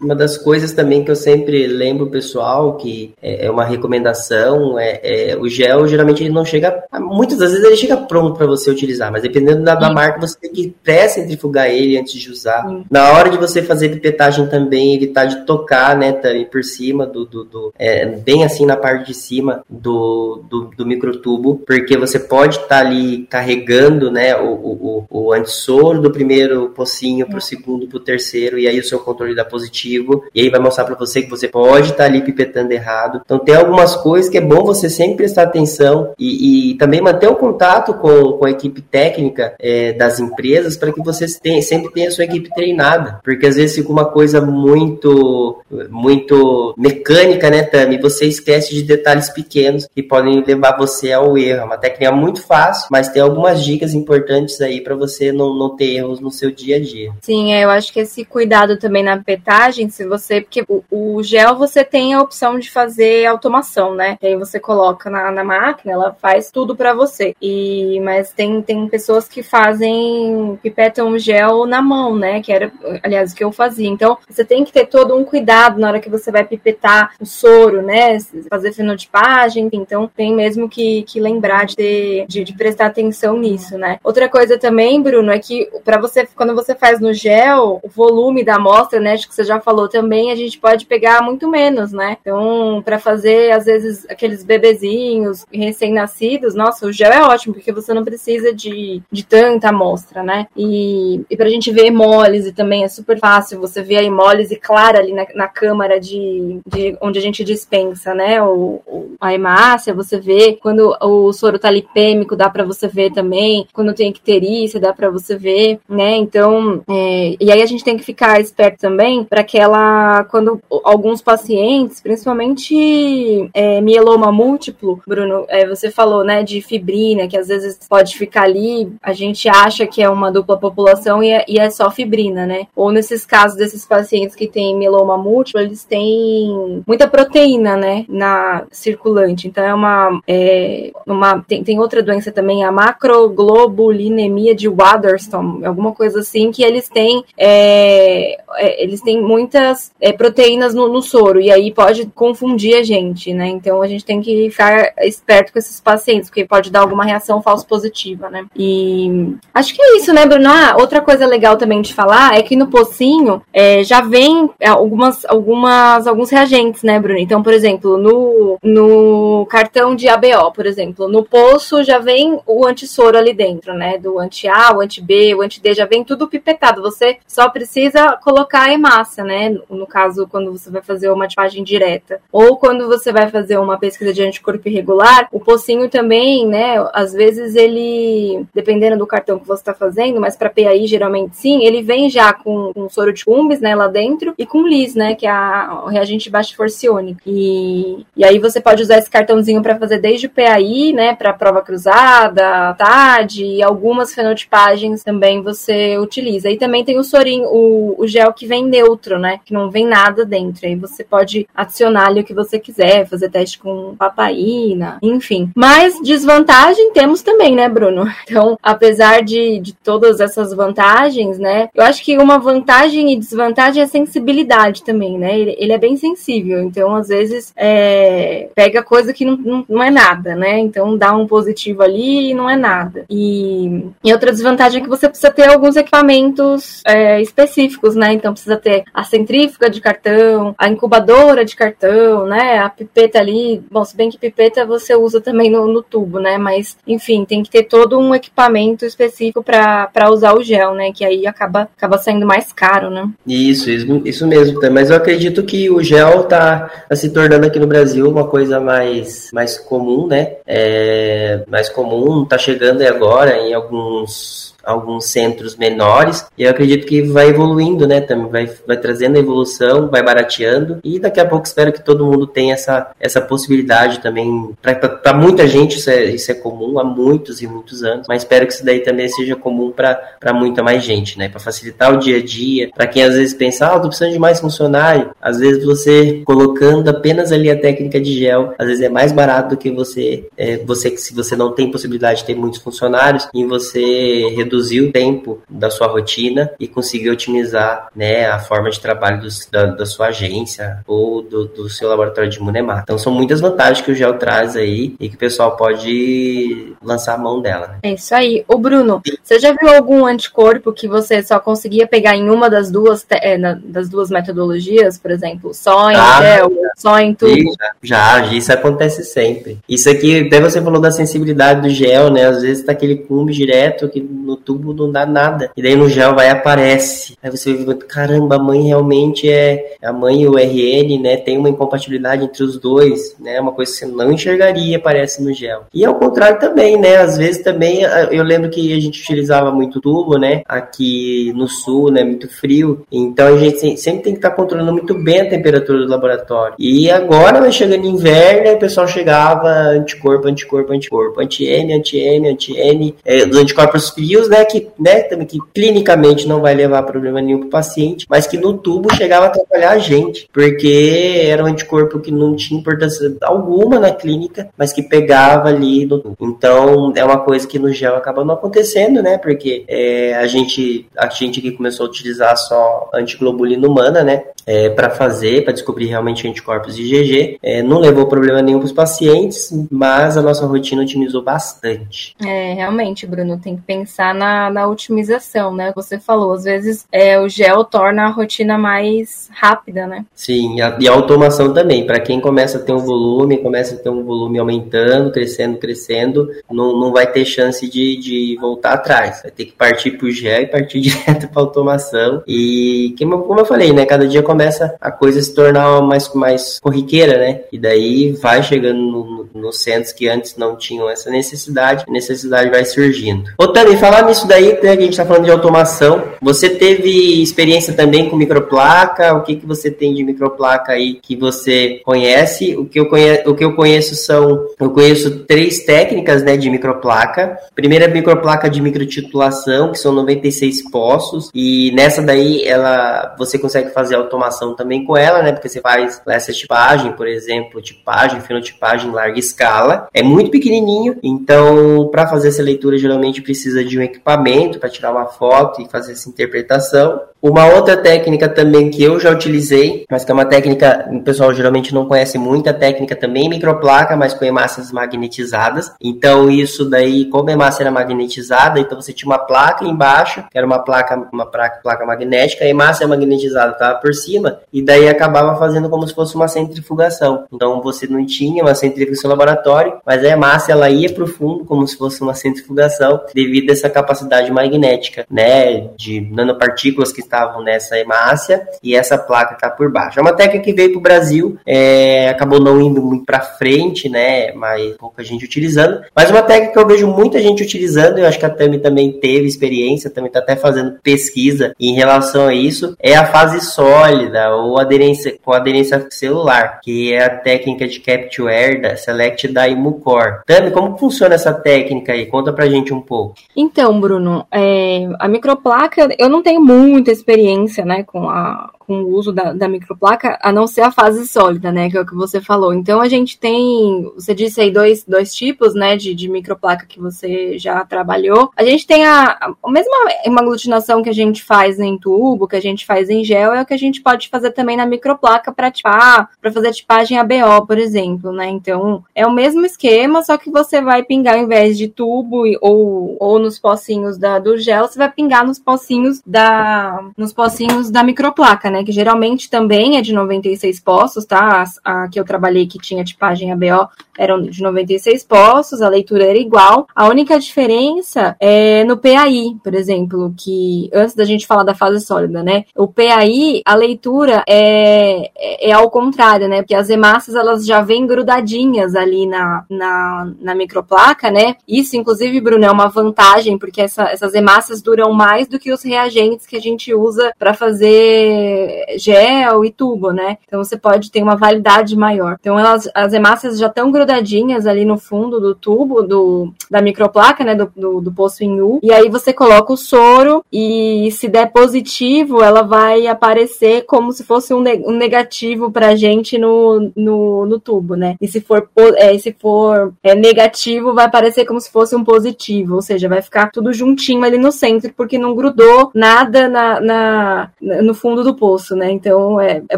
Uma 0.05 0.15
das 0.15 0.37
coisas 0.37 0.71
também 0.71 1.03
que 1.03 1.09
eu 1.09 1.15
sempre 1.15 1.65
lembro, 1.65 2.11
pessoal, 2.11 2.77
que 2.77 3.15
é, 3.19 3.47
é 3.47 3.51
uma 3.51 3.65
recomendação, 3.65 4.77
é, 4.77 4.99
é, 5.31 5.35
o 5.35 5.49
gel 5.49 5.87
geralmente 5.87 6.23
ele 6.23 6.31
não 6.31 6.45
chega. 6.45 6.83
Muitas 6.99 7.39
das 7.39 7.49
vezes 7.49 7.65
ele 7.65 7.75
chega 7.75 7.97
pronto 7.97 8.37
para 8.37 8.45
você 8.45 8.69
utilizar, 8.69 9.11
mas 9.11 9.23
dependendo 9.23 9.63
da, 9.63 9.73
da 9.73 9.91
marca, 9.91 10.21
você 10.21 10.39
tem 10.39 10.51
que 10.51 10.75
pré-centrifugar 10.83 11.71
ele 11.71 11.97
antes 11.97 12.13
de 12.13 12.29
usar. 12.29 12.67
Sim. 12.67 12.85
Na 12.89 13.13
hora 13.13 13.31
de 13.31 13.37
você 13.37 13.63
fazer 13.63 13.89
pipetagem 13.89 14.45
também, 14.45 14.95
evitar 14.95 15.25
de 15.25 15.43
tocar, 15.43 15.97
né, 15.97 16.11
também 16.11 16.45
por 16.45 16.63
cima 16.63 17.07
do, 17.07 17.25
do, 17.25 17.43
do 17.43 17.73
é, 17.79 18.05
bem 18.05 18.43
assim 18.43 18.63
na 18.63 18.77
parte 18.77 19.07
de 19.07 19.13
cima 19.15 19.63
do, 19.67 20.43
do, 20.47 20.69
do 20.77 20.85
microtubo, 20.85 21.63
porque 21.65 21.97
você 21.97 22.19
pode 22.19 22.57
estar 22.57 22.67
tá 22.67 22.79
ali 22.79 23.25
carregando, 23.27 24.11
né, 24.11 24.37
o, 24.37 24.51
o, 24.53 25.05
o 25.09 25.33
antissoro 25.33 25.99
do 25.99 26.11
primeiro 26.11 26.69
pocinho 26.69 27.25
para 27.25 27.37
o 27.37 27.41
segundo, 27.41 27.87
para 27.87 27.97
o 27.97 28.01
terceiro, 28.01 28.59
e 28.59 28.67
aí 28.67 28.79
o 28.79 28.83
seu 28.83 28.99
controle 28.99 29.33
dá 29.33 29.45
positivo, 29.45 29.94
e 30.33 30.41
aí 30.41 30.49
vai 30.49 30.59
mostrar 30.59 30.85
para 30.85 30.95
você 30.95 31.21
que 31.21 31.29
você 31.29 31.47
pode 31.47 31.91
estar 31.91 31.97
tá 31.97 32.05
ali 32.05 32.21
pipetando 32.21 32.73
errado. 32.73 33.21
Então 33.23 33.39
tem 33.39 33.55
algumas 33.55 33.95
coisas 33.95 34.29
que 34.29 34.37
é 34.37 34.41
bom 34.41 34.63
você 34.63 34.89
sempre 34.89 35.17
prestar 35.17 35.43
atenção 35.43 36.13
e, 36.19 36.71
e 36.71 36.73
também 36.75 37.01
manter 37.01 37.27
o 37.27 37.35
contato 37.35 37.93
com, 37.93 38.33
com 38.33 38.45
a 38.45 38.51
equipe 38.51 38.81
técnica 38.81 39.55
é, 39.59 39.93
das 39.93 40.19
empresas 40.19 40.77
para 40.77 40.91
que 40.91 41.01
tenham, 41.41 41.61
sempre 41.61 41.91
tenham 41.91 42.09
a 42.09 42.11
sua 42.11 42.25
equipe 42.25 42.49
treinada, 42.53 43.19
porque 43.23 43.45
às 43.45 43.55
vezes 43.55 43.75
fica 43.75 43.91
uma 43.91 44.05
coisa 44.05 44.41
muito, 44.41 45.61
muito 45.89 46.73
mecânica, 46.77 47.49
né, 47.49 47.63
Tami? 47.63 47.99
Você 47.99 48.25
esquece 48.25 48.73
de 48.73 48.83
detalhes 48.83 49.29
pequenos 49.29 49.87
que 49.93 50.01
podem 50.01 50.43
levar 50.43 50.77
você 50.77 51.11
ao 51.11 51.37
erro. 51.37 51.61
É 51.61 51.63
uma 51.63 51.77
técnica 51.77 52.11
muito 52.11 52.41
fácil, 52.41 52.87
mas 52.91 53.09
tem 53.09 53.21
algumas 53.21 53.63
dicas 53.63 53.93
importantes 53.93 54.59
aí 54.61 54.81
para 54.81 54.95
você 54.95 55.31
não, 55.31 55.53
não 55.53 55.75
ter 55.75 55.95
erros 55.95 56.19
no 56.19 56.31
seu 56.31 56.51
dia 56.51 56.77
a 56.77 56.79
dia. 56.79 57.11
Sim, 57.21 57.53
é, 57.53 57.63
eu 57.63 57.69
acho 57.69 57.91
que 57.91 57.99
esse 57.99 58.25
cuidado 58.25 58.77
também 58.77 59.03
na 59.03 59.17
petagem, 59.17 59.74
se 59.89 60.05
você. 60.05 60.41
Porque 60.41 60.63
o, 60.67 60.83
o 60.89 61.23
gel 61.23 61.55
você 61.55 61.83
tem 61.83 62.13
a 62.13 62.21
opção 62.21 62.57
de 62.59 62.71
fazer 62.71 63.25
automação, 63.25 63.93
né? 63.95 64.17
E 64.21 64.27
aí 64.27 64.35
você 64.35 64.59
coloca 64.59 65.09
na, 65.09 65.31
na 65.31 65.43
máquina, 65.43 65.93
ela 65.93 66.13
faz 66.13 66.51
tudo 66.51 66.75
para 66.75 66.93
você. 66.93 67.35
E, 67.41 67.99
mas 68.01 68.31
tem, 68.31 68.61
tem 68.61 68.87
pessoas 68.87 69.27
que 69.27 69.43
fazem, 69.43 70.59
pipetam 70.61 71.17
gel 71.17 71.65
na 71.65 71.81
mão, 71.81 72.15
né? 72.15 72.41
Que 72.41 72.51
era, 72.51 72.71
aliás, 73.03 73.31
o 73.31 73.35
que 73.35 73.43
eu 73.43 73.51
fazia. 73.51 73.87
Então, 73.87 74.17
você 74.29 74.43
tem 74.43 74.63
que 74.63 74.71
ter 74.71 74.85
todo 74.87 75.15
um 75.15 75.23
cuidado 75.23 75.79
na 75.79 75.87
hora 75.87 75.99
que 75.99 76.09
você 76.09 76.31
vai 76.31 76.43
pipetar 76.43 77.13
o 77.19 77.25
soro, 77.25 77.81
né? 77.81 78.17
Fazer 78.49 78.73
fenotipagem, 78.73 79.69
então 79.73 80.09
tem 80.15 80.35
mesmo 80.35 80.69
que, 80.69 81.03
que 81.03 81.19
lembrar 81.19 81.65
de, 81.65 81.75
ter, 81.75 82.25
de, 82.27 82.43
de 82.43 82.53
prestar 82.53 82.87
atenção 82.87 83.37
nisso, 83.37 83.77
né? 83.77 83.99
Outra 84.03 84.29
coisa 84.29 84.57
também, 84.57 85.01
Bruno, 85.01 85.31
é 85.31 85.39
que 85.39 85.69
para 85.83 85.99
você, 85.99 86.27
quando 86.35 86.55
você 86.55 86.75
faz 86.75 86.99
no 86.99 87.13
gel, 87.13 87.79
o 87.83 87.89
volume 87.89 88.43
da 88.43 88.55
amostra, 88.55 88.99
né? 88.99 89.13
Acho 89.13 89.27
que 89.27 89.35
você 89.35 89.43
já 89.43 89.59
falou 89.65 89.89
também, 89.89 90.31
a 90.31 90.35
gente 90.35 90.59
pode 90.59 90.85
pegar 90.85 91.23
muito 91.23 91.49
menos, 91.49 91.91
né? 91.91 92.17
Então, 92.21 92.83
para 92.85 92.99
fazer, 92.99 93.51
às 93.51 93.65
vezes, 93.65 94.05
aqueles 94.07 94.43
bebezinhos 94.43 95.45
recém-nascidos, 95.51 96.53
nossa, 96.53 96.85
o 96.85 96.91
gel 96.91 97.11
é 97.11 97.23
ótimo, 97.23 97.55
porque 97.55 97.71
você 97.71 97.91
não 97.93 98.05
precisa 98.05 98.53
de, 98.53 99.01
de 99.11 99.25
tanta 99.25 99.69
amostra, 99.69 100.21
né? 100.21 100.47
E, 100.55 101.21
e 101.27 101.35
pra 101.35 101.49
gente 101.49 101.71
ver 101.71 101.87
hemólise 101.87 102.53
também 102.53 102.83
é 102.83 102.87
super 102.87 103.19
fácil, 103.19 103.59
você 103.59 103.81
vê 103.81 103.97
a 103.97 104.03
hemólise 104.03 104.55
clara 104.55 104.99
ali 104.99 105.11
na, 105.11 105.25
na 105.33 105.47
câmara 105.47 105.99
de, 105.99 106.59
de 106.65 106.95
onde 107.01 107.17
a 107.17 107.21
gente 107.21 107.43
dispensa, 107.43 108.13
né? 108.13 108.41
O, 108.43 108.81
o, 108.85 109.15
a 109.19 109.33
hemácia, 109.33 109.93
você 109.93 110.19
vê 110.19 110.57
quando 110.61 110.95
o 111.01 111.33
soro 111.33 111.57
tá 111.57 111.71
lipêmico, 111.71 112.35
dá 112.35 112.49
para 112.49 112.63
você 112.63 112.87
ver 112.87 113.11
também, 113.11 113.67
quando 113.73 113.95
tem 113.95 114.09
icterícia, 114.09 114.79
dá 114.79 114.93
para 114.93 115.09
você 115.09 115.35
ver, 115.35 115.79
né? 115.89 116.15
Então, 116.17 116.83
é, 116.87 117.35
e 117.39 117.51
aí 117.51 117.61
a 117.61 117.65
gente 117.65 117.83
tem 117.83 117.97
que 117.97 118.03
ficar 118.03 118.39
esperto 118.39 118.79
também 118.79 119.23
para 119.23 119.43
que 119.43 119.54
ela, 119.57 120.23
quando 120.25 120.61
alguns 120.83 121.21
pacientes, 121.21 122.01
principalmente 122.01 123.49
é, 123.53 123.81
mieloma 123.81 124.31
múltiplo, 124.31 125.01
Bruno, 125.07 125.45
é, 125.47 125.67
você 125.67 125.91
falou, 125.91 126.23
né, 126.23 126.43
de 126.43 126.61
fibrina, 126.61 127.27
que 127.27 127.37
às 127.37 127.47
vezes 127.47 127.79
pode 127.87 128.17
ficar 128.17 128.43
ali, 128.43 128.91
a 129.01 129.13
gente 129.13 129.47
acha 129.47 129.85
que 129.85 130.01
é 130.01 130.09
uma 130.09 130.31
dupla 130.31 130.57
população 130.57 131.23
e 131.23 131.29
é, 131.29 131.45
e 131.47 131.59
é 131.59 131.69
só 131.69 131.89
fibrina, 131.91 132.45
né? 132.45 132.67
Ou 132.75 132.91
nesses 132.91 133.25
casos 133.25 133.57
desses 133.57 133.85
pacientes 133.85 134.35
que 134.35 134.47
têm 134.47 134.75
mieloma 134.75 135.17
múltiplo, 135.17 135.61
eles 135.61 135.83
têm 135.83 136.83
muita 136.85 137.07
proteína, 137.07 137.75
né, 137.77 138.05
na 138.07 138.65
circulante. 138.71 139.47
Então 139.47 139.63
é 139.63 139.73
uma, 139.73 140.21
é, 140.27 140.91
uma 141.05 141.41
tem, 141.47 141.63
tem 141.63 141.79
outra 141.79 142.01
doença 142.01 142.31
também, 142.31 142.63
a 142.63 142.71
macroglobulinemia 142.71 144.55
de 144.55 144.67
Waterston, 144.67 145.61
alguma 145.63 145.91
coisa 145.91 146.19
assim, 146.19 146.51
que 146.51 146.63
eles 146.63 146.89
têm 146.89 147.23
é, 147.37 148.37
é, 148.57 148.83
eles 148.83 149.01
têm 149.01 149.21
muitas 149.45 149.91
é, 150.01 150.11
proteínas 150.11 150.73
no, 150.73 150.91
no, 150.91 151.01
soro 151.01 151.39
e 151.39 151.51
aí 151.51 151.71
pode 151.71 152.07
confundir 152.07 152.75
a 152.75 152.83
gente, 152.83 153.31
né? 153.33 153.47
Então 153.47 153.81
a 153.81 153.87
gente 153.87 154.03
tem 154.03 154.19
que 154.19 154.49
ficar 154.49 154.93
esperto 155.01 155.53
com 155.53 155.59
esses 155.59 155.79
pacientes, 155.79 156.29
porque 156.29 156.45
pode 156.45 156.71
dar 156.71 156.81
alguma 156.81 157.05
reação 157.05 157.41
falso 157.41 157.65
positiva, 157.67 158.29
né? 158.29 158.45
E 158.55 159.35
acho 159.53 159.73
que 159.73 159.81
é 159.81 159.97
isso, 159.97 160.11
né, 160.11 160.25
Bruno? 160.25 160.49
Ah, 160.49 160.77
outra 160.79 160.99
coisa 160.99 161.25
legal 161.27 161.57
também 161.57 161.81
de 161.81 161.93
falar 161.93 162.35
é 162.35 162.41
que 162.41 162.55
no 162.55 162.67
pocinho 162.67 163.41
é, 163.53 163.83
já 163.83 164.01
vem 164.01 164.49
algumas, 164.65 165.23
algumas, 165.25 166.07
alguns 166.07 166.31
reagentes, 166.31 166.81
né, 166.81 166.99
Bruno? 166.99 167.19
Então, 167.19 167.43
por 167.43 167.53
exemplo, 167.53 167.97
no, 167.97 168.57
no 168.63 169.45
cartão 169.49 169.95
de 169.95 170.07
ABO, 170.07 170.51
por 170.53 170.65
exemplo, 170.65 171.07
no 171.07 171.23
poço 171.23 171.83
já 171.83 171.99
vem 171.99 172.39
o 172.47 172.65
antissoro 172.65 173.17
ali 173.17 173.33
dentro, 173.33 173.73
né? 173.73 173.97
Do 173.97 174.17
anti-A, 174.19 174.75
o 174.75 174.81
anti-B, 174.81 175.35
o 175.35 175.41
anti-D, 175.41 175.73
já 175.73 175.85
vem 175.85 176.03
tudo 176.03 176.27
pipetado. 176.27 176.81
Você 176.81 177.17
só 177.27 177.49
precisa 177.49 178.17
colocar 178.23 178.63
a 178.63 178.73
hemácia, 178.73 179.23
né? 179.23 179.34
No 179.69 179.87
caso, 179.87 180.27
quando 180.27 180.51
você 180.51 180.69
vai 180.69 180.81
fazer 180.81 181.09
uma 181.09 181.27
tipagem 181.27 181.63
direta. 181.63 182.19
Ou 182.31 182.57
quando 182.57 182.87
você 182.87 183.11
vai 183.11 183.29
fazer 183.29 183.57
uma 183.57 183.77
pesquisa 183.77 184.13
de 184.13 184.23
anticorpo 184.23 184.67
irregular, 184.67 185.27
o 185.31 185.39
pocinho 185.39 185.89
também, 185.89 186.47
né? 186.47 186.75
Às 186.93 187.13
vezes 187.13 187.55
ele, 187.55 188.45
dependendo 188.53 188.97
do 188.97 189.07
cartão 189.07 189.39
que 189.39 189.47
você 189.47 189.61
está 189.61 189.73
fazendo, 189.73 190.19
mas 190.19 190.35
para 190.35 190.49
PAI 190.49 190.87
geralmente 190.87 191.37
sim, 191.37 191.63
ele 191.63 191.81
vem 191.81 192.09
já 192.09 192.33
com, 192.33 192.71
com 192.73 192.89
soro 192.89 193.13
de 193.13 193.25
cumbis, 193.25 193.59
né? 193.59 193.75
Lá 193.75 193.87
dentro, 193.87 194.33
e 194.37 194.45
com 194.45 194.65
LIS, 194.65 194.95
né? 194.95 195.15
Que 195.15 195.25
é 195.25 195.31
a, 195.31 195.81
o 195.85 195.87
reagente 195.87 196.29
baixo 196.29 196.55
forciônico. 196.55 197.19
E, 197.25 198.05
e 198.15 198.23
aí 198.23 198.39
você 198.39 198.59
pode 198.61 198.81
usar 198.81 198.97
esse 198.97 199.09
cartãozinho 199.09 199.61
para 199.61 199.77
fazer 199.77 199.99
desde 199.99 200.27
o 200.27 200.29
PAI, 200.29 200.91
né? 200.93 201.15
Para 201.15 201.33
prova 201.33 201.61
cruzada, 201.61 202.73
TAD 202.73 203.43
e 203.43 203.63
algumas 203.63 204.13
fenotipagens 204.13 205.03
também 205.03 205.41
você 205.41 205.97
utiliza. 205.97 206.49
E 206.49 206.57
também 206.57 206.83
tem 206.83 206.97
o 206.97 207.03
sorinho, 207.03 207.47
o, 207.47 207.95
o 207.97 208.07
gel 208.07 208.33
que 208.33 208.45
vem 208.47 208.65
neutro, 208.65 209.19
né? 209.19 209.24
Que 209.43 209.53
não 209.53 209.69
vem 209.69 209.85
nada 209.85 210.25
dentro. 210.25 210.65
Aí 210.65 210.75
você 210.75 211.03
pode 211.03 211.47
adicionar 211.55 212.07
ali 212.07 212.21
o 212.21 212.23
que 212.23 212.33
você 212.33 212.59
quiser, 212.59 213.07
fazer 213.07 213.29
teste 213.29 213.59
com 213.59 213.95
papaina, 213.95 214.97
enfim. 215.01 215.51
Mas 215.55 215.99
desvantagem 216.01 216.91
temos 216.91 217.21
também, 217.21 217.55
né, 217.55 217.69
Bruno? 217.69 218.05
Então, 218.25 218.57
apesar 218.61 219.21
de, 219.21 219.59
de 219.59 219.73
todas 219.73 220.19
essas 220.19 220.51
vantagens, 220.53 221.37
né? 221.37 221.69
Eu 221.73 221.83
acho 221.83 222.03
que 222.03 222.17
uma 222.17 222.39
vantagem 222.39 223.13
e 223.13 223.15
desvantagem 223.15 223.81
é 223.81 223.85
a 223.85 223.87
sensibilidade 223.87 224.83
também, 224.83 225.17
né? 225.17 225.39
Ele, 225.39 225.55
ele 225.57 225.71
é 225.71 225.77
bem 225.77 225.95
sensível. 225.95 226.61
Então, 226.61 226.95
às 226.95 227.07
vezes, 227.07 227.53
é, 227.55 228.49
pega 228.55 228.83
coisa 228.83 229.13
que 229.13 229.23
não, 229.23 229.37
não, 229.37 229.65
não, 229.69 229.83
é 229.83 229.91
nada, 229.91 230.35
né? 230.35 230.59
Então, 230.59 230.97
dá 230.97 231.15
um 231.15 231.27
positivo 231.27 231.83
ali 231.83 232.31
e 232.31 232.33
não 232.33 232.49
é 232.49 232.57
nada. 232.57 233.05
E, 233.09 233.85
e 234.03 234.11
outra 234.11 234.31
desvantagem 234.31 234.81
é 234.81 234.83
que 234.83 234.89
você 234.89 235.07
precisa 235.07 235.31
ter 235.31 235.47
alguns 235.47 235.75
equipamentos 235.75 236.81
é, 236.85 237.21
específicos, 237.21 237.95
né? 237.95 238.13
Então, 238.13 238.33
precisa 238.33 238.57
ter 238.57 238.83
a 238.93 239.03
centrífuga 239.15 239.69
de 239.69 239.79
cartão, 239.79 240.53
a 240.57 240.67
incubadora 240.67 241.45
de 241.45 241.55
cartão, 241.55 242.25
né? 242.25 242.59
A 242.59 242.69
pipeta 242.69 243.19
ali. 243.19 243.63
Bom, 243.71 243.83
se 243.83 243.95
bem 243.95 244.09
que 244.09 244.17
pipeta 244.17 244.65
você 244.65 244.95
usa 244.95 245.21
também 245.21 245.49
no, 245.49 245.67
no 245.67 245.81
tubo, 245.81 246.19
né? 246.19 246.37
Mas, 246.37 246.77
enfim, 246.85 247.23
tem 247.25 247.41
que 247.41 247.49
ter 247.49 247.63
todo 247.63 247.97
um 247.97 248.13
equipamento 248.13 248.85
específico 248.85 249.43
para 249.43 250.09
usar 250.11 250.33
o 250.33 250.43
gel, 250.43 250.73
né? 250.73 250.91
Que 250.91 251.05
aí 251.05 251.25
acaba, 251.25 251.69
acaba 251.77 251.97
saindo 251.97 252.25
mais 252.25 252.51
caro, 252.51 252.89
né? 252.89 253.09
Isso, 253.25 253.69
isso, 253.69 254.01
isso 254.05 254.27
mesmo. 254.27 254.59
Mas 254.71 254.89
eu 254.89 254.97
acredito 254.97 255.43
que 255.43 255.69
o 255.69 255.81
gel 255.81 256.23
tá, 256.23 256.69
tá 256.89 256.95
se 256.95 257.09
tornando 257.09 257.45
aqui 257.45 257.59
no 257.59 257.67
Brasil 257.67 258.09
uma 258.09 258.27
coisa 258.27 258.59
mais, 258.59 259.29
mais 259.33 259.57
comum, 259.57 260.07
né? 260.07 260.37
É, 260.45 261.43
mais 261.47 261.69
comum, 261.69 262.25
tá 262.25 262.37
chegando 262.37 262.81
agora 262.81 263.37
em 263.37 263.53
alguns 263.53 264.54
alguns 264.65 265.05
centros 265.05 265.55
menores, 265.55 266.25
e 266.37 266.43
eu 266.43 266.49
acredito 266.49 266.85
que 266.85 267.01
vai 267.01 267.29
evoluindo, 267.29 267.87
né, 267.87 268.01
também 268.01 268.29
vai, 268.29 268.49
vai 268.65 268.77
trazendo 268.77 269.17
evolução, 269.17 269.89
vai 269.89 270.01
barateando, 270.01 270.79
e 270.83 270.99
daqui 270.99 271.19
a 271.19 271.25
pouco 271.25 271.45
espero 271.45 271.71
que 271.71 271.83
todo 271.83 272.05
mundo 272.05 272.27
tenha 272.27 272.53
essa, 272.53 272.91
essa 272.99 273.21
possibilidade 273.21 273.99
também, 273.99 274.51
para 274.61 275.13
muita 275.13 275.47
gente 275.47 275.77
isso 275.77 275.89
é, 275.89 276.05
isso 276.05 276.31
é 276.31 276.33
comum 276.33 276.79
há 276.79 276.83
muitos 276.83 277.41
e 277.41 277.47
muitos 277.47 277.83
anos, 277.83 278.07
mas 278.07 278.23
espero 278.23 278.47
que 278.47 278.53
isso 278.53 278.65
daí 278.65 278.79
também 278.79 279.07
seja 279.07 279.35
comum 279.35 279.71
para 279.71 280.33
muita 280.33 280.63
mais 280.63 280.83
gente, 280.83 281.17
né, 281.17 281.29
para 281.29 281.39
facilitar 281.39 281.93
o 281.93 281.97
dia 281.97 282.17
a 282.17 282.23
dia, 282.23 282.69
para 282.73 282.87
quem 282.87 283.03
às 283.03 283.15
vezes 283.15 283.33
pensa, 283.33 283.67
ah, 283.67 283.79
tô 283.79 283.87
precisando 283.87 284.13
de 284.13 284.19
mais 284.19 284.39
funcionário, 284.39 285.11
às 285.21 285.39
vezes 285.39 285.63
você 285.63 286.21
colocando 286.25 286.89
apenas 286.89 287.31
ali 287.31 287.49
a 287.49 287.59
técnica 287.59 287.99
de 287.99 288.17
gel, 288.17 288.53
às 288.57 288.67
vezes 288.67 288.81
é 288.81 288.89
mais 288.89 289.11
barato 289.11 289.49
do 289.49 289.57
que 289.57 289.69
você, 289.69 290.27
é, 290.37 290.57
você 290.57 290.95
se 290.97 291.13
você 291.13 291.35
não 291.35 291.51
tem 291.51 291.69
possibilidade 291.69 292.19
de 292.19 292.25
ter 292.25 292.35
muitos 292.35 292.61
funcionários, 292.61 293.27
e 293.33 293.43
você 293.45 294.33
reduz 294.35 294.54
reduzir 294.55 294.81
o 294.81 294.91
tempo 294.91 295.41
da 295.49 295.69
sua 295.69 295.87
rotina 295.87 296.51
e 296.59 296.67
conseguir 296.67 297.09
otimizar 297.09 297.87
né, 297.95 298.27
a 298.27 298.39
forma 298.39 298.69
de 298.69 298.79
trabalho 298.79 299.21
do, 299.21 299.27
da, 299.51 299.65
da, 299.65 299.85
sua 299.85 300.07
agência 300.07 300.79
ou 300.87 301.21
do, 301.21 301.45
do 301.45 301.69
seu 301.69 301.89
laboratório 301.89 302.29
de 302.29 302.37
imunemar. 302.37 302.81
Então 302.83 302.97
são 302.97 303.11
muitas 303.11 303.41
vantagens 303.41 303.85
que 303.85 303.91
o 303.91 303.95
gel 303.95 304.17
traz 304.17 304.55
aí 304.55 304.95
e 304.99 305.09
que 305.09 305.15
o 305.15 305.19
pessoal 305.19 305.55
pode 305.55 306.73
lançar 306.81 307.15
a 307.15 307.17
mão 307.17 307.41
dela. 307.41 307.67
Né? 307.67 307.79
É 307.83 307.93
isso 307.93 308.13
aí. 308.15 308.43
O 308.47 308.57
Bruno, 308.57 309.01
você 309.23 309.39
já 309.39 309.53
viu 309.53 309.69
algum 309.69 310.05
anticorpo 310.05 310.71
que 310.71 310.87
você 310.87 311.21
só 311.21 311.39
conseguia 311.39 311.87
pegar 311.87 312.15
em 312.15 312.29
uma 312.29 312.49
das 312.49 312.71
duas, 312.71 313.05
é, 313.09 313.37
na, 313.37 313.59
das 313.63 313.89
duas 313.89 314.09
metodologias, 314.09 314.97
por 314.97 315.11
exemplo? 315.11 315.53
Só 315.53 315.91
em 315.91 315.95
ah, 315.95 316.21
gel, 316.21 316.51
só 316.77 316.99
em 316.99 317.13
tubo? 317.13 317.53
Já, 317.83 318.21
já, 318.21 318.33
isso 318.33 318.51
acontece 318.51 319.03
sempre. 319.03 319.59
Isso 319.67 319.89
aqui, 319.89 320.27
até 320.27 320.39
você 320.39 320.61
falou 320.61 320.79
da 320.79 320.91
sensibilidade 320.91 321.61
do 321.61 321.69
gel, 321.69 322.09
né? 322.09 322.25
Às 322.25 322.41
vezes 322.41 322.65
tá 322.65 322.71
aquele 322.71 322.95
cume 322.97 323.33
direto 323.33 323.89
que 323.89 324.01
no 324.01 324.35
tubo 324.45 324.73
não 324.73 324.91
dá 324.91 325.05
nada. 325.05 325.51
E 325.57 325.61
daí 325.61 325.75
no 325.75 325.89
gel 325.89 326.15
vai 326.15 326.29
aparece. 326.29 327.17
Aí 327.21 327.31
você 327.31 327.53
vê, 327.53 327.73
caramba, 327.75 328.35
a 328.35 328.39
mãe 328.39 328.61
realmente 328.61 329.29
é. 329.29 329.75
A 329.83 329.91
mãe 329.91 330.21
e 330.21 330.27
o 330.27 330.37
RN, 330.37 331.01
né? 331.01 331.17
Tem 331.17 331.37
uma 331.37 331.49
incompatibilidade 331.49 332.23
entre 332.23 332.43
os 332.43 332.57
dois, 332.57 333.15
né? 333.19 333.39
Uma 333.39 333.51
coisa 333.51 333.71
que 333.71 333.79
você 333.79 333.85
não 333.85 334.11
enxergaria 334.11 334.77
aparece 334.77 335.23
no 335.23 335.33
gel. 335.33 335.65
E 335.73 335.83
ao 335.83 335.95
contrário 335.95 336.39
também, 336.39 336.77
né? 336.77 336.97
Às 336.97 337.17
vezes 337.17 337.41
também, 337.41 337.81
eu 338.11 338.23
lembro 338.23 338.49
que 338.49 338.73
a 338.73 338.79
gente 338.79 339.01
utilizava 339.01 339.51
muito 339.51 339.81
tubo, 339.81 340.17
né? 340.17 340.43
Aqui 340.47 341.33
no 341.35 341.47
sul, 341.47 341.91
né? 341.91 342.03
Muito 342.03 342.29
frio. 342.29 342.85
Então 342.91 343.27
a 343.27 343.37
gente 343.37 343.77
sempre 343.77 344.03
tem 344.03 344.13
que 344.13 344.19
estar 344.19 344.31
controlando 344.31 344.71
muito 344.71 344.93
bem 344.93 345.21
a 345.21 345.29
temperatura 345.29 345.79
do 345.79 345.89
laboratório. 345.89 346.55
E 346.59 346.89
agora 346.89 347.41
vai 347.41 347.51
chegando 347.51 347.85
inverno, 347.85 348.53
o 348.53 348.59
pessoal 348.59 348.87
chegava 348.87 349.49
anticorpo, 349.49 350.27
anticorpo, 350.27 350.73
anticorpo, 350.73 351.21
anti-N, 351.21 351.73
anti-N, 351.73 352.29
anti-N, 352.29 352.95
é, 353.05 353.23
os 353.23 353.37
anticorpos 353.37 353.89
frios, 353.89 354.29
né? 354.29 354.34
Que, 354.43 354.67
né, 354.79 355.03
também 355.03 355.27
que 355.27 355.39
clinicamente 355.53 356.27
não 356.27 356.41
vai 356.41 356.53
levar 356.53 356.83
problema 356.83 357.21
nenhum 357.21 357.39
para 357.39 357.47
o 357.47 357.51
paciente, 357.51 358.05
mas 358.09 358.27
que 358.27 358.37
no 358.37 358.57
tubo 358.57 358.93
chegava 358.95 359.25
a 359.25 359.29
atrapalhar 359.29 359.71
a 359.71 359.77
gente, 359.77 360.27
porque 360.33 361.23
era 361.25 361.43
um 361.43 361.47
anticorpo 361.47 361.99
que 361.99 362.11
não 362.11 362.35
tinha 362.35 362.59
importância 362.59 363.15
alguma 363.21 363.79
na 363.79 363.91
clínica, 363.91 364.49
mas 364.57 364.73
que 364.73 364.81
pegava 364.81 365.49
ali 365.49 365.85
no 365.85 365.99
tubo. 365.99 366.17
Então, 366.21 366.91
é 366.95 367.03
uma 367.05 367.19
coisa 367.19 367.47
que 367.47 367.59
no 367.59 367.71
gel 367.71 367.95
acaba 367.95 368.25
não 368.25 368.33
acontecendo, 368.33 369.01
né, 369.01 369.17
porque 369.17 369.63
é, 369.67 370.15
a 370.15 370.27
gente 370.27 370.87
a 370.97 371.07
gente 371.09 371.41
que 371.41 371.51
começou 371.51 371.85
a 371.85 371.89
utilizar 371.89 372.35
só 372.35 372.89
antiglobulina 372.93 373.67
humana, 373.67 374.03
né, 374.03 374.23
é, 374.45 374.69
para 374.69 374.89
fazer, 374.89 375.43
para 375.43 375.53
descobrir 375.53 375.87
realmente 375.87 376.27
anticorpos 376.27 376.77
IgG. 376.77 377.37
É, 377.41 377.63
não 377.63 377.79
levou 377.79 378.07
problema 378.07 378.41
nenhum 378.41 378.59
para 378.59 378.67
os 378.67 378.71
pacientes, 378.71 379.51
mas 379.71 380.17
a 380.17 380.21
nossa 380.21 380.45
rotina 380.45 380.83
otimizou 380.83 381.23
bastante. 381.23 382.15
É, 382.23 382.53
realmente, 382.53 383.07
Bruno, 383.07 383.39
tem 383.39 383.55
que 383.55 383.63
pensar 383.63 384.13
na 384.13 384.24
na, 384.25 384.49
na 384.49 384.67
otimização, 384.67 385.53
né? 385.53 385.71
Você 385.75 385.99
falou, 385.99 386.33
às 386.33 386.43
vezes 386.43 386.87
é, 386.91 387.19
o 387.19 387.29
gel 387.29 387.63
torna 387.63 388.05
a 388.05 388.09
rotina 388.09 388.57
mais 388.57 389.29
rápida, 389.31 389.85
né? 389.85 390.05
Sim, 390.15 390.61
a, 390.61 390.77
e 390.79 390.87
a 390.87 390.91
automação 390.91 391.53
também. 391.53 391.85
Para 391.85 391.99
quem 391.99 392.19
começa 392.19 392.57
a 392.57 392.61
ter 392.61 392.73
um 392.73 392.79
volume, 392.79 393.37
começa 393.37 393.75
a 393.75 393.77
ter 393.77 393.89
um 393.89 394.03
volume 394.03 394.39
aumentando, 394.39 395.11
crescendo, 395.11 395.57
crescendo, 395.57 396.29
não, 396.49 396.77
não 396.77 396.91
vai 396.91 397.05
ter 397.05 397.25
chance 397.25 397.69
de, 397.69 397.97
de 397.97 398.37
voltar 398.39 398.73
atrás. 398.73 399.21
Vai 399.21 399.31
ter 399.31 399.45
que 399.45 399.51
partir 399.51 399.91
para 399.91 400.07
o 400.07 400.11
gel 400.11 400.41
e 400.41 400.47
partir 400.47 400.79
direto 400.81 401.27
para 401.27 401.41
automação. 401.41 402.23
E 402.27 402.95
como 402.97 403.39
eu 403.39 403.45
falei, 403.45 403.71
né? 403.71 403.85
Cada 403.85 404.07
dia 404.07 404.23
começa 404.23 404.75
a 404.81 404.91
coisa 404.91 405.21
se 405.21 405.33
tornar 405.33 405.81
mais, 405.81 406.11
mais 406.13 406.59
corriqueira, 406.59 407.17
né? 407.17 407.41
E 407.51 407.57
daí 407.57 408.11
vai 408.13 408.41
chegando 408.41 408.79
no, 408.79 409.29
nos 409.33 409.61
centros 409.61 409.93
que 409.93 410.07
antes 410.07 410.35
não 410.35 410.55
tinham 410.55 410.89
essa 410.89 411.09
necessidade, 411.09 411.85
necessidade 411.87 412.49
vai 412.49 412.65
surgindo. 412.65 413.29
Ô 413.37 413.47
Tami, 413.47 413.77
falar 413.77 414.04
nisso 414.05 414.27
daí, 414.27 414.59
né, 414.61 414.71
a 414.71 414.75
gente 414.75 414.91
está 414.91 415.05
falando 415.05 415.25
de 415.25 415.31
automação. 415.31 416.03
Você 416.21 416.49
teve 416.49 417.21
experiência 417.21 417.73
também 417.73 418.09
com 418.09 418.15
microplaca? 418.15 419.13
O 419.13 419.23
que, 419.23 419.35
que 419.35 419.45
você 419.45 419.69
tem 419.69 419.93
de 419.93 420.03
microplaca 420.03 420.73
aí 420.73 420.99
que 421.01 421.15
você 421.15 421.81
conhece? 421.83 422.55
O 422.55 422.65
que 422.65 422.79
eu 422.79 422.87
conheço, 422.87 423.29
o 423.29 423.35
que 423.35 423.43
eu 423.43 423.55
conheço 423.55 423.95
são, 423.95 424.45
eu 424.59 424.69
conheço 424.69 425.19
três 425.25 425.63
técnicas, 425.65 426.23
né, 426.23 426.37
de 426.37 426.49
microplaca. 426.49 427.37
Primeira 427.53 427.87
microplaca 427.87 428.49
de 428.49 428.61
microtitulação, 428.61 429.71
que 429.71 429.79
são 429.79 429.91
96 429.93 430.69
poços, 430.69 431.29
e 431.33 431.71
nessa 431.73 432.01
daí 432.01 432.43
ela 432.43 433.15
você 433.17 433.37
consegue 433.37 433.69
fazer 433.71 433.95
automação 433.95 434.55
também 434.55 434.83
com 434.85 434.97
ela, 434.97 435.21
né? 435.21 435.31
Porque 435.31 435.49
você 435.49 435.61
faz 435.61 436.01
essa 436.07 436.31
tipagem, 436.31 436.91
por 436.93 437.07
exemplo, 437.07 437.61
tipagem, 437.61 438.21
fenotipagem 438.21 438.89
em 438.89 438.93
larga 438.93 439.19
escala. 439.19 439.87
É 439.93 440.03
muito 440.03 440.31
pequenininho, 440.31 440.97
então 441.03 441.87
para 441.91 442.07
fazer 442.07 442.29
essa 442.29 442.43
leitura 442.43 442.77
geralmente 442.77 443.21
precisa 443.21 443.63
de 443.63 443.79
um 443.79 443.81
equipamento 443.95 444.59
para 444.59 444.69
tirar 444.69 444.91
uma 444.91 445.05
foto 445.05 445.61
e 445.61 445.69
fazer 445.69 445.93
essa 445.93 446.09
interpretação. 446.09 447.01
Uma 447.21 447.47
outra 447.47 447.75
técnica 447.75 448.29
também 448.29 448.69
que 448.69 448.83
eu 448.83 448.99
já 448.99 449.09
utilizei, 449.09 449.83
mas 449.89 450.05
que 450.05 450.11
é 450.11 450.13
uma 450.13 450.25
técnica, 450.25 450.87
o 450.91 451.01
pessoal 451.01 451.33
geralmente 451.33 451.73
não 451.73 451.87
conhece 451.87 452.19
muito, 452.19 452.47
a 452.47 452.53
técnica 452.53 452.95
também 452.95 453.27
microplaca, 453.27 453.95
mas 453.95 454.13
com 454.13 454.23
hemácias 454.23 454.71
magnetizadas. 454.71 455.71
Então 455.81 456.29
isso 456.29 456.69
daí, 456.69 457.05
como 457.05 457.29
a 457.29 457.33
hemácia 457.33 457.63
era 457.63 457.71
magnetizada, 457.71 458.59
então 458.59 458.79
você 458.79 458.93
tinha 458.93 459.09
uma 459.09 459.17
placa 459.17 459.65
embaixo, 459.65 460.23
que 460.29 460.37
era 460.37 460.45
uma 460.45 460.59
placa, 460.59 461.07
uma 461.11 461.25
placa, 461.25 461.61
placa 461.63 461.83
magnética, 461.83 462.45
a 462.45 462.47
hemácia 462.47 462.87
magnetizada 462.87 463.53
estava 463.53 463.79
por 463.79 463.93
cima, 463.95 464.41
e 464.53 464.61
daí 464.61 464.87
acabava 464.87 465.35
fazendo 465.39 465.67
como 465.67 465.87
se 465.87 465.95
fosse 465.95 466.13
uma 466.15 466.27
centrifugação. 466.27 467.25
Então 467.33 467.59
você 467.59 467.87
não 467.87 468.05
tinha 468.05 468.43
uma 468.43 468.53
centrifugação 468.53 469.09
laboratório, 469.09 469.79
mas 469.83 470.03
a 470.03 470.09
hemácia 470.09 470.51
ela 470.51 470.69
ia 470.69 470.93
para 470.93 471.03
o 471.03 471.07
fundo 471.07 471.43
como 471.43 471.67
se 471.67 471.75
fosse 471.75 472.01
uma 472.01 472.13
centrifugação 472.13 473.01
devido 473.15 473.49
a 473.49 473.53
essa 473.53 473.67
capacidade 473.67 473.84
magnética, 474.31 475.05
né, 475.09 475.69
de 475.77 476.01
nanopartículas 476.01 476.91
que 476.91 477.01
estavam 477.01 477.43
nessa 477.43 477.77
hemácia 477.77 478.47
e 478.61 478.75
essa 478.75 478.97
placa 478.97 479.35
está 479.35 479.49
por 479.49 479.71
baixo. 479.71 479.99
É 479.99 480.01
uma 480.01 480.13
técnica 480.13 480.45
que 480.45 480.53
veio 480.53 480.71
para 480.71 480.79
o 480.79 480.81
Brasil, 480.81 481.37
é, 481.45 482.09
acabou 482.09 482.39
não 482.39 482.61
indo 482.61 482.81
muito 482.81 483.05
para 483.05 483.21
frente, 483.21 483.89
né? 483.89 484.31
Mas 484.33 484.75
pouca 484.77 485.03
gente 485.03 485.25
utilizando. 485.25 485.81
Mas 485.95 486.09
uma 486.09 486.21
técnica 486.21 486.53
que 486.53 486.59
eu 486.59 486.67
vejo 486.67 486.87
muita 486.87 487.19
gente 487.19 487.43
utilizando, 487.43 487.99
eu 487.99 488.07
acho 488.07 488.19
que 488.19 488.25
a 488.25 488.29
Tami 488.29 488.59
também 488.59 488.91
teve 488.93 489.27
experiência, 489.27 489.89
também 489.89 490.07
está 490.07 490.19
até 490.19 490.35
fazendo 490.35 490.77
pesquisa 490.81 491.53
em 491.59 491.73
relação 491.73 492.27
a 492.27 492.33
isso, 492.33 492.75
é 492.79 492.95
a 492.95 493.05
fase 493.05 493.41
sólida 493.41 494.35
ou 494.35 494.57
aderência 494.57 495.17
com 495.23 495.33
aderência 495.33 495.87
celular, 495.89 496.59
que 496.63 496.93
é 496.93 497.03
a 497.03 497.09
técnica 497.09 497.67
de 497.67 497.79
Capture 497.79 498.61
da 498.61 498.75
Select 498.75 499.27
da 499.27 499.47
Imucor. 499.47 500.21
Tami, 500.25 500.51
como 500.51 500.77
funciona 500.77 501.15
essa 501.15 501.33
técnica 501.33 501.93
aí? 501.93 502.05
Conta 502.05 502.31
pra 502.33 502.47
gente 502.47 502.73
um 502.73 502.81
pouco. 502.81 503.15
Então, 503.35 503.74
Bruno, 503.79 504.25
é, 504.31 504.87
a 504.99 505.07
microplaca, 505.07 505.89
eu 505.97 506.09
não 506.09 506.21
tenho 506.21 506.41
muita 506.41 506.91
experiência, 506.91 507.65
né, 507.65 507.83
com 507.83 508.09
a, 508.09 508.51
com 508.65 508.81
o 508.81 508.89
uso 508.95 509.11
da, 509.11 509.33
da, 509.33 509.47
microplaca, 509.47 510.17
a 510.21 510.31
não 510.31 510.47
ser 510.47 510.61
a 510.61 510.71
fase 510.71 511.07
sólida, 511.07 511.51
né, 511.51 511.69
que 511.69 511.77
é 511.77 511.81
o 511.81 511.85
que 511.85 511.95
você 511.95 512.19
falou. 512.19 512.53
Então 512.53 512.81
a 512.81 512.87
gente 512.87 513.19
tem, 513.19 513.91
você 513.95 514.13
disse 514.13 514.41
aí 514.41 514.51
dois, 514.51 514.83
dois 514.83 515.13
tipos, 515.13 515.53
né, 515.53 515.77
de, 515.77 515.93
de 515.93 516.09
microplaca 516.09 516.65
que 516.65 516.79
você 516.79 517.37
já 517.37 517.63
trabalhou. 517.65 518.31
A 518.35 518.43
gente 518.43 518.65
tem 518.65 518.85
a, 518.85 519.17
a 519.43 519.51
mesma 519.51 519.75
aglutinação 520.19 520.81
que 520.81 520.89
a 520.89 520.93
gente 520.93 521.23
faz 521.23 521.59
em 521.59 521.77
tubo, 521.77 522.27
que 522.27 522.35
a 522.35 522.41
gente 522.41 522.65
faz 522.65 522.89
em 522.89 523.03
gel, 523.03 523.33
é 523.33 523.41
o 523.41 523.45
que 523.45 523.53
a 523.53 523.57
gente 523.57 523.81
pode 523.81 524.09
fazer 524.09 524.31
também 524.31 524.57
na 524.57 524.65
microplaca 524.65 525.31
para 525.31 525.51
tipar, 525.51 526.09
para 526.21 526.31
fazer 526.31 526.51
tipagem 526.51 526.97
ABO, 526.97 527.45
por 527.45 527.57
exemplo, 527.57 528.11
né. 528.11 528.27
Então 528.29 528.83
é 528.93 529.05
o 529.05 529.13
mesmo 529.13 529.45
esquema, 529.45 530.03
só 530.03 530.17
que 530.17 530.29
você 530.29 530.61
vai 530.61 530.83
pingar 530.83 531.15
ao 531.15 531.21
invés 531.21 531.57
de 531.57 531.67
tubo 531.67 532.23
ou, 532.41 532.97
ou 532.99 533.19
nos 533.19 533.39
pocinhos 533.39 533.97
da, 533.97 534.19
do 534.19 534.37
gel, 534.37 534.67
você 534.67 534.77
vai 534.77 534.91
pingar 534.91 535.25
nos 535.25 535.39
pocinhos 535.39 536.01
da, 536.05 536.83
nos 536.97 537.13
pocinhos 537.13 537.69
da 537.69 537.83
microplaca, 537.83 538.49
né 538.49 538.54
né? 538.55 538.63
Que 538.63 538.71
geralmente 538.71 539.29
também 539.29 539.77
é 539.77 539.81
de 539.81 539.93
96 539.93 540.59
postos, 540.61 541.05
tá? 541.05 541.43
A, 541.63 541.83
a 541.83 541.89
que 541.89 541.99
eu 541.99 542.05
trabalhei 542.05 542.47
que 542.47 542.57
tinha 542.57 542.83
tipagem 542.83 543.31
ABO 543.31 543.69
eram 543.97 544.21
de 544.21 544.41
96 544.41 545.03
postos, 545.03 545.61
a 545.61 545.69
leitura 545.69 546.05
era 546.05 546.17
igual. 546.17 546.67
A 546.75 546.87
única 546.87 547.19
diferença 547.19 548.15
é 548.19 548.63
no 548.65 548.77
PAI, 548.77 549.35
por 549.43 549.53
exemplo, 549.53 550.13
que 550.17 550.69
antes 550.73 550.95
da 550.95 551.05
gente 551.05 551.27
falar 551.27 551.43
da 551.43 551.55
fase 551.55 551.85
sólida, 551.85 552.21
né? 552.23 552.45
O 552.55 552.67
PAI, 552.67 553.41
a 553.45 553.55
leitura 553.55 554.23
é, 554.27 555.11
é, 555.15 555.49
é 555.49 555.51
ao 555.53 555.69
contrário, 555.69 556.27
né? 556.27 556.41
Porque 556.41 556.55
as 556.55 556.69
hemácias 556.69 557.15
elas 557.15 557.45
já 557.45 557.61
vêm 557.61 557.87
grudadinhas 557.87 558.75
ali 558.75 559.05
na, 559.05 559.45
na, 559.49 560.11
na 560.19 560.35
microplaca, 560.35 561.09
né? 561.09 561.35
Isso, 561.47 561.77
inclusive, 561.77 562.19
Bruno, 562.19 562.45
é 562.45 562.51
uma 562.51 562.67
vantagem, 562.67 563.37
porque 563.37 563.61
essa, 563.61 563.83
essas 563.83 564.13
hemácias 564.13 564.61
duram 564.61 564.91
mais 564.91 565.27
do 565.27 565.39
que 565.39 565.51
os 565.51 565.63
reagentes 565.63 566.25
que 566.25 566.35
a 566.35 566.41
gente 566.41 566.73
usa 566.73 567.13
para 567.17 567.33
fazer 567.33 568.44
gel 568.77 569.45
e 569.45 569.51
tubo, 569.51 569.91
né? 569.91 570.17
Então 570.27 570.43
você 570.43 570.57
pode 570.57 570.91
ter 570.91 571.01
uma 571.01 571.15
validade 571.15 571.75
maior. 571.75 572.17
Então 572.19 572.37
elas, 572.39 572.69
as 572.73 572.93
hemácias 572.93 573.37
já 573.37 573.47
estão 573.47 573.71
grudadinhas 573.71 574.47
ali 574.47 574.65
no 574.65 574.77
fundo 574.77 575.19
do 575.19 575.35
tubo 575.35 575.81
do, 575.81 576.33
da 576.49 576.61
microplaca, 576.61 577.23
né, 577.23 577.35
do, 577.35 577.51
do, 577.55 577.81
do 577.81 577.91
poço 577.91 578.23
em 578.23 578.41
U. 578.41 578.59
E 578.61 578.71
aí 578.71 578.89
você 578.89 579.13
coloca 579.13 579.53
o 579.53 579.57
soro 579.57 580.23
e 580.31 580.89
se 580.91 581.07
der 581.07 581.31
positivo, 581.31 582.21
ela 582.21 582.41
vai 582.41 582.87
aparecer 582.87 583.63
como 583.65 583.91
se 583.91 584.03
fosse 584.03 584.33
um, 584.33 584.41
ne 584.41 584.55
um 584.65 584.71
negativo 584.71 585.51
pra 585.51 585.75
gente 585.75 586.17
no, 586.17 586.71
no, 586.75 587.25
no 587.25 587.39
tubo, 587.39 587.75
né? 587.75 587.95
E 588.01 588.07
se 588.07 588.21
for, 588.21 588.49
é, 588.75 588.97
se 588.97 589.15
for 589.19 589.73
é, 589.83 589.95
negativo, 589.95 590.73
vai 590.73 590.85
aparecer 590.85 591.25
como 591.25 591.39
se 591.39 591.51
fosse 591.51 591.75
um 591.75 591.83
positivo, 591.83 592.55
ou 592.55 592.61
seja, 592.61 592.89
vai 592.89 593.01
ficar 593.01 593.31
tudo 593.31 593.53
juntinho 593.53 594.03
ali 594.03 594.17
no 594.17 594.31
centro, 594.31 594.73
porque 594.75 594.97
não 594.97 595.15
grudou 595.15 595.71
nada 595.73 596.27
na, 596.27 596.59
na 596.59 597.31
no 597.41 597.73
fundo 597.73 598.03
do 598.03 598.15
poço, 598.15 598.34
né? 598.55 598.71
Então 598.71 599.19
é, 599.19 599.41
é 599.47 599.57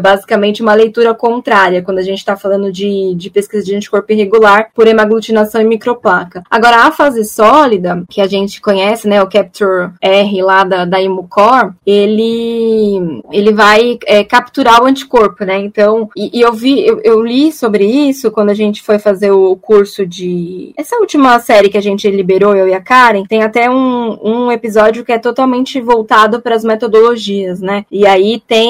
basicamente 0.00 0.62
uma 0.62 0.74
leitura 0.74 1.14
contrária 1.14 1.82
quando 1.82 1.98
a 1.98 2.02
gente 2.02 2.18
está 2.18 2.36
falando 2.36 2.70
de, 2.70 3.14
de 3.14 3.30
pesquisa 3.30 3.64
de 3.64 3.74
anticorpo 3.74 4.12
irregular 4.12 4.70
por 4.74 4.86
hemaglutinação 4.86 5.60
e 5.60 5.64
microplaca. 5.64 6.42
Agora, 6.50 6.86
a 6.86 6.92
fase 6.92 7.24
sólida, 7.24 8.04
que 8.08 8.20
a 8.20 8.26
gente 8.26 8.60
conhece, 8.60 9.08
né, 9.08 9.22
o 9.22 9.28
Capture 9.28 9.90
R 10.00 10.42
lá 10.42 10.64
da, 10.64 10.84
da 10.84 11.00
Imucor, 11.00 11.72
ele, 11.86 13.22
ele 13.30 13.52
vai 13.52 13.98
é, 14.06 14.24
capturar 14.24 14.82
o 14.82 14.86
anticorpo, 14.86 15.44
né? 15.44 15.58
Então, 15.58 16.08
e, 16.16 16.38
e 16.38 16.40
eu 16.40 16.52
vi, 16.52 16.86
eu, 16.86 17.00
eu, 17.02 17.22
li 17.22 17.52
sobre 17.52 17.84
isso 17.84 18.30
quando 18.30 18.50
a 18.50 18.54
gente 18.54 18.82
foi 18.82 18.98
fazer 18.98 19.30
o 19.30 19.56
curso 19.56 20.06
de. 20.06 20.72
Essa 20.76 20.96
última 20.96 21.38
série 21.40 21.68
que 21.68 21.78
a 21.78 21.82
gente 21.82 22.10
liberou, 22.10 22.54
eu 22.54 22.68
e 22.68 22.74
a 22.74 22.80
Karen, 22.80 23.24
tem 23.24 23.42
até 23.42 23.70
um, 23.70 24.18
um 24.22 24.52
episódio 24.52 25.04
que 25.04 25.12
é 25.12 25.18
totalmente 25.18 25.80
voltado 25.80 26.40
para 26.40 26.54
as 26.54 26.64
metodologias, 26.64 27.60
né? 27.60 27.84
E 27.90 28.06
aí 28.06 28.42
tem. 28.46 28.67